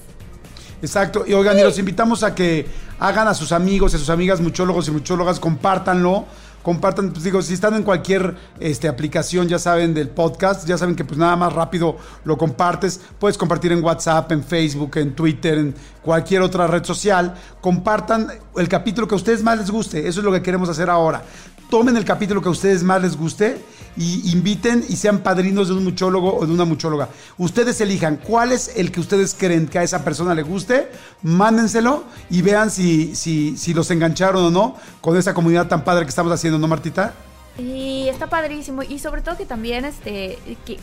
Exacto, 0.83 1.25
y 1.27 1.33
oigan, 1.33 1.59
y 1.59 1.63
los 1.63 1.79
invitamos 1.79 2.23
a 2.23 2.35
que 2.35 2.67
hagan 2.99 3.29
a 3.29 3.35
sus 3.35 3.53
amigos 3.53 3.93
y 3.93 3.97
a 3.97 3.99
sus 3.99 4.11
amigas 4.11 4.41
muchólogos 4.41 4.89
y 4.89 4.91
muchólogas, 4.91 5.41
compártanlo 5.41 6.27
compartan, 6.67 7.13
pues 7.13 7.23
digo, 7.23 7.41
si 7.43 7.55
están 7.55 7.75
en 7.75 7.85
cualquier 7.85 8.35
este, 8.59 8.89
aplicación, 8.89 9.47
ya 9.47 9.57
saben, 9.57 9.95
del 9.95 10.09
podcast, 10.09 10.67
ya 10.67 10.77
saben 10.77 10.97
que 10.97 11.05
pues 11.05 11.17
nada 11.17 11.37
más 11.37 11.53
rápido 11.53 11.97
lo 12.25 12.37
compartes, 12.37 13.01
puedes 13.21 13.39
compartir 13.39 13.71
en 13.71 13.85
WhatsApp, 13.85 14.33
en 14.33 14.43
Facebook, 14.43 14.97
en 14.97 15.15
Twitter, 15.15 15.59
en 15.59 15.77
cualquier 16.03 16.43
otra 16.43 16.67
red 16.67 16.83
social, 16.83 17.37
compartan 17.61 18.27
el 18.57 18.69
capítulo 18.69 19.07
que 19.07 19.15
a 19.15 19.17
ustedes 19.17 19.45
más 19.45 19.59
les 19.59 19.71
guste, 19.71 20.09
eso 20.09 20.19
es 20.19 20.25
lo 20.25 20.33
que 20.33 20.43
queremos 20.43 20.69
hacer 20.69 20.91
ahora. 20.91 21.23
Tomen 21.71 21.97
el 21.97 22.05
capítulo 22.05 22.43
que 22.43 22.49
a 22.49 22.51
ustedes 22.51 22.83
más 22.83 23.01
les 23.01 23.17
guste 23.17 23.63
y 23.97 24.31
inviten 24.33 24.85
y 24.89 24.97
sean 24.97 25.21
padrinos 25.21 25.69
de 25.69 25.75
un 25.75 25.85
muchólogo 25.85 26.37
o 26.37 26.47
de 26.47 26.53
una 26.53 26.65
muchóloga. 26.65 27.09
Ustedes 27.39 27.81
elijan 27.81 28.17
cuál 28.17 28.53
es 28.53 28.77
el 28.77 28.93
que 28.93 29.01
ustedes 29.01 29.35
creen 29.35 29.69
que 29.69 29.79
a 29.79 29.83
esa 29.83 30.05
persona 30.05 30.35
le 30.35 30.43
guste, 30.43 30.91
mándenselo 31.23 32.05
y 32.31 32.43
vean 32.43 32.71
si, 32.71 33.15
si, 33.15 33.57
si 33.57 33.75
los 33.75 33.91
engancharon 33.91 34.45
o 34.45 34.51
no 34.51 34.77
con 35.01 35.17
esa 35.17 35.35
comunidad 35.35 35.69
tan 35.69 35.85
padre 35.85 36.05
que 36.05 36.11
estamos 36.11 36.33
haciendo, 36.33 36.59
¿no, 36.59 36.69
Martita? 36.69 37.15
Y 37.59 38.09
está 38.09 38.27
padrísimo. 38.27 38.83
Y 38.83 38.99
sobre 38.99 39.23
todo 39.23 39.37
que 39.37 39.47
también 39.47 39.85
este 39.87 40.39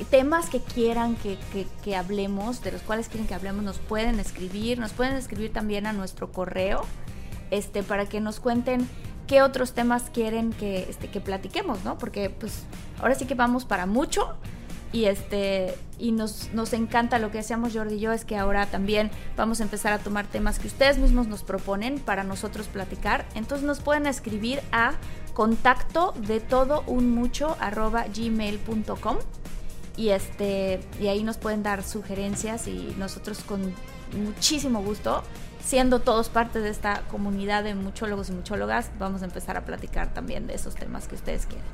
temas 0.09 0.49
que 0.49 0.59
quieran 0.59 1.16
que, 1.16 1.38
que, 1.84 1.95
hablemos, 1.95 2.64
de 2.64 2.72
los 2.72 2.82
cuales 2.82 3.09
quieren 3.09 3.28
que 3.28 3.36
hablemos, 3.36 3.64
nos 3.64 3.78
pueden 3.78 4.20
escribir. 4.20 4.80
Nos 4.80 4.91
pueden 4.91 5.16
escribir 5.16 5.53
también 5.53 5.86
a 5.86 5.93
nuestro 5.93 6.32
correo 6.32 6.84
este, 7.51 7.84
para 7.84 8.07
que 8.07 8.20
nos 8.22 8.39
cuenten 8.39 8.89
qué 9.28 9.41
otros 9.41 9.74
temas 9.74 10.09
quieren 10.13 10.51
que, 10.51 10.88
este, 10.89 11.09
que 11.09 11.21
platiquemos, 11.21 11.84
¿no? 11.84 11.97
Porque 11.97 12.30
pues 12.30 12.63
ahora 12.99 13.15
sí 13.15 13.26
que 13.26 13.36
vamos 13.36 13.65
para 13.65 13.86
mucho 13.86 14.36
y 14.93 15.05
este 15.05 15.76
y 15.97 16.11
nos, 16.11 16.53
nos 16.53 16.71
encanta 16.74 17.17
lo 17.17 17.32
que 17.32 17.39
hacemos 17.39 17.74
Jordi 17.74 17.95
y 17.95 17.99
yo 17.99 18.11
es 18.11 18.26
que 18.26 18.38
ahora 18.38 18.67
también 18.67 19.09
vamos 19.36 19.59
a 19.59 19.63
empezar 19.63 19.91
a 19.91 19.97
tomar 19.97 20.28
temas 20.28 20.59
que 20.59 20.67
ustedes 20.67 20.99
mismos 20.99 21.28
nos 21.28 21.43
proponen 21.43 21.99
para 21.99 22.24
nosotros 22.24 22.67
platicar 22.67 23.26
entonces 23.34 23.65
nos 23.65 23.80
pueden 23.80 24.05
escribir 24.05 24.61
a 24.71 24.93
contacto 25.34 26.13
de 26.28 26.39
todo 26.39 26.84
un 26.86 27.09
mucho 27.09 27.57
arroba 27.59 28.05
gmail.com 28.15 29.17
y 29.97 30.09
este 30.09 30.80
y 31.01 31.07
ahí 31.07 31.24
nos 31.24 31.38
pueden 31.38 31.63
dar 31.63 31.84
sugerencias 31.84 32.67
y 32.67 32.95
nosotros 32.99 33.39
con 33.39 33.74
muchísimo 34.15 34.84
gusto 34.84 35.24
siendo 35.66 35.99
todos 35.99 36.30
parte 36.30 36.59
de 36.59 36.70
esta 36.70 37.01
comunidad 37.09 37.64
de 37.64 37.76
muchólogos 37.76 38.30
y 38.30 38.34
muchólogas, 38.34 38.89
vamos 38.99 39.22
a 39.22 39.26
empezar 39.26 39.57
a 39.57 39.66
platicar 39.66 40.14
también 40.14 40.47
de 40.47 40.55
esos 40.55 40.76
temas 40.76 41.07
que 41.07 41.16
ustedes 41.16 41.45
quieren. 41.45 41.66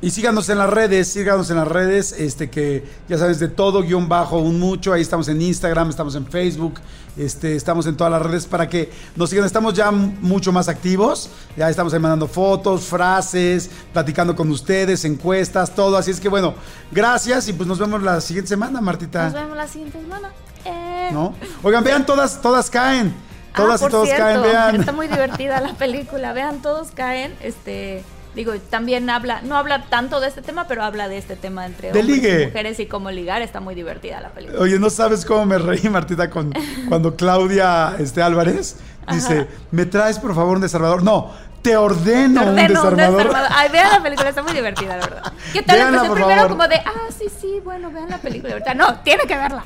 Y 0.00 0.10
síganos 0.10 0.50
en 0.50 0.58
las 0.58 0.68
redes, 0.68 1.08
síganos 1.08 1.48
en 1.48 1.56
las 1.56 1.66
redes, 1.66 2.12
este 2.12 2.50
que 2.50 2.84
ya 3.08 3.16
sabes 3.16 3.38
de 3.38 3.48
todo 3.48 3.82
guion 3.82 4.06
bajo 4.06 4.38
un 4.38 4.60
mucho, 4.60 4.92
ahí 4.92 5.00
estamos 5.00 5.28
en 5.28 5.40
Instagram, 5.40 5.88
estamos 5.88 6.14
en 6.14 6.26
Facebook, 6.26 6.74
este, 7.16 7.56
estamos 7.56 7.86
en 7.86 7.96
todas 7.96 8.12
las 8.12 8.20
redes 8.20 8.44
para 8.44 8.68
que 8.68 8.90
nos 9.16 9.30
sigan, 9.30 9.46
estamos 9.46 9.72
ya 9.72 9.90
mucho 9.90 10.52
más 10.52 10.68
activos, 10.68 11.30
ya 11.56 11.70
estamos 11.70 11.94
ahí 11.94 12.00
mandando 12.00 12.28
fotos, 12.28 12.82
frases, 12.82 13.70
platicando 13.94 14.36
con 14.36 14.50
ustedes, 14.50 15.06
encuestas, 15.06 15.74
todo, 15.74 15.96
así 15.96 16.10
es 16.10 16.20
que 16.20 16.28
bueno, 16.28 16.54
gracias 16.92 17.48
y 17.48 17.54
pues 17.54 17.66
nos 17.66 17.78
vemos 17.78 18.02
la 18.02 18.20
siguiente 18.20 18.48
semana, 18.48 18.82
Martita. 18.82 19.24
Nos 19.24 19.32
vemos 19.32 19.56
la 19.56 19.68
siguiente 19.68 19.98
semana. 20.00 20.32
Eh. 20.66 21.10
¿No? 21.12 21.34
Oigan, 21.62 21.82
vean, 21.82 22.04
todas, 22.04 22.42
todas 22.42 22.68
caen. 22.68 23.23
Todas 23.54 23.82
ah, 23.82 23.86
y 23.86 23.90
todos 23.90 24.08
caen, 24.08 24.42
vean. 24.42 24.76
Está 24.76 24.92
muy 24.92 25.08
divertida 25.08 25.60
la 25.60 25.74
película, 25.74 26.32
vean, 26.32 26.60
todos 26.60 26.90
caen. 26.90 27.34
Este, 27.40 28.02
digo, 28.34 28.52
también 28.70 29.08
habla, 29.10 29.42
no 29.42 29.56
habla 29.56 29.84
tanto 29.88 30.20
de 30.20 30.28
este 30.28 30.42
tema, 30.42 30.66
pero 30.66 30.82
habla 30.82 31.08
de 31.08 31.18
este 31.18 31.36
tema 31.36 31.66
entre 31.66 31.88
hombres 31.88 32.24
y 32.24 32.46
mujeres 32.46 32.80
y 32.80 32.86
cómo 32.86 33.10
ligar. 33.10 33.42
Está 33.42 33.60
muy 33.60 33.74
divertida 33.74 34.20
la 34.20 34.30
película. 34.30 34.60
Oye, 34.60 34.78
no 34.78 34.90
sabes 34.90 35.24
cómo 35.24 35.46
me 35.46 35.58
reí, 35.58 35.88
Martita, 35.88 36.30
con, 36.30 36.52
cuando 36.88 37.14
Claudia 37.16 37.96
este, 37.98 38.22
Álvarez 38.22 38.76
dice, 39.10 39.46
¿me 39.70 39.86
traes 39.86 40.18
por 40.18 40.34
favor 40.34 40.56
un 40.56 40.62
desarmador? 40.62 41.02
No, 41.02 41.30
Te 41.64 41.78
ordeno, 41.78 42.42
Te 42.42 42.46
un 42.46 42.52
ordeno 42.58 42.66
un 42.66 42.68
desarmador. 42.68 43.16
desarmador. 43.16 43.50
Ay, 43.56 43.70
vean 43.70 43.90
la 43.90 44.02
película, 44.02 44.28
está 44.28 44.42
muy 44.42 44.52
divertida, 44.52 44.98
la 44.98 45.06
verdad. 45.06 45.32
¿Qué 45.50 45.62
tal? 45.62 45.76
Véanla, 45.76 45.96
Empecé 45.96 46.08
por 46.08 46.16
primero 46.18 46.40
favor. 46.42 46.56
como 46.58 46.68
de, 46.68 46.76
ah, 46.76 47.10
sí, 47.18 47.24
sí, 47.40 47.60
bueno, 47.64 47.90
vean 47.90 48.10
la 48.10 48.18
película. 48.18 48.52
Ahorita, 48.52 48.74
no, 48.74 48.98
tiene 49.00 49.24
que 49.24 49.34
verla. 49.34 49.64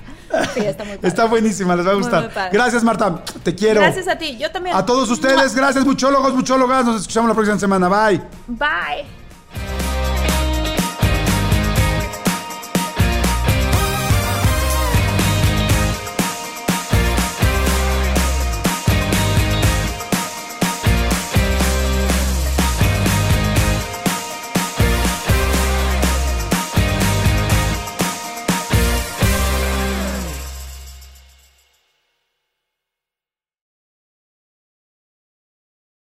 Sí, 0.55 0.61
está 0.61 0.85
muy 0.85 0.95
padre. 0.95 1.09
Está 1.09 1.25
buenísima, 1.25 1.75
les 1.75 1.85
va 1.85 1.91
a 1.91 1.95
gustar. 1.95 2.23
muy 2.23 2.33
gracias, 2.53 2.85
Marta. 2.85 3.23
Te 3.43 3.53
quiero. 3.53 3.81
Gracias 3.81 4.07
a 4.07 4.17
ti, 4.17 4.39
yo 4.39 4.51
también. 4.53 4.77
A 4.77 4.87
todos 4.87 5.11
ustedes, 5.11 5.57
gracias, 5.57 5.85
muchólogos, 5.85 6.33
muchólogas. 6.35 6.85
Nos 6.85 7.01
escuchamos 7.01 7.29
la 7.31 7.35
próxima 7.35 7.59
semana. 7.59 7.89
Bye. 7.89 8.23
Bye. 8.47 9.28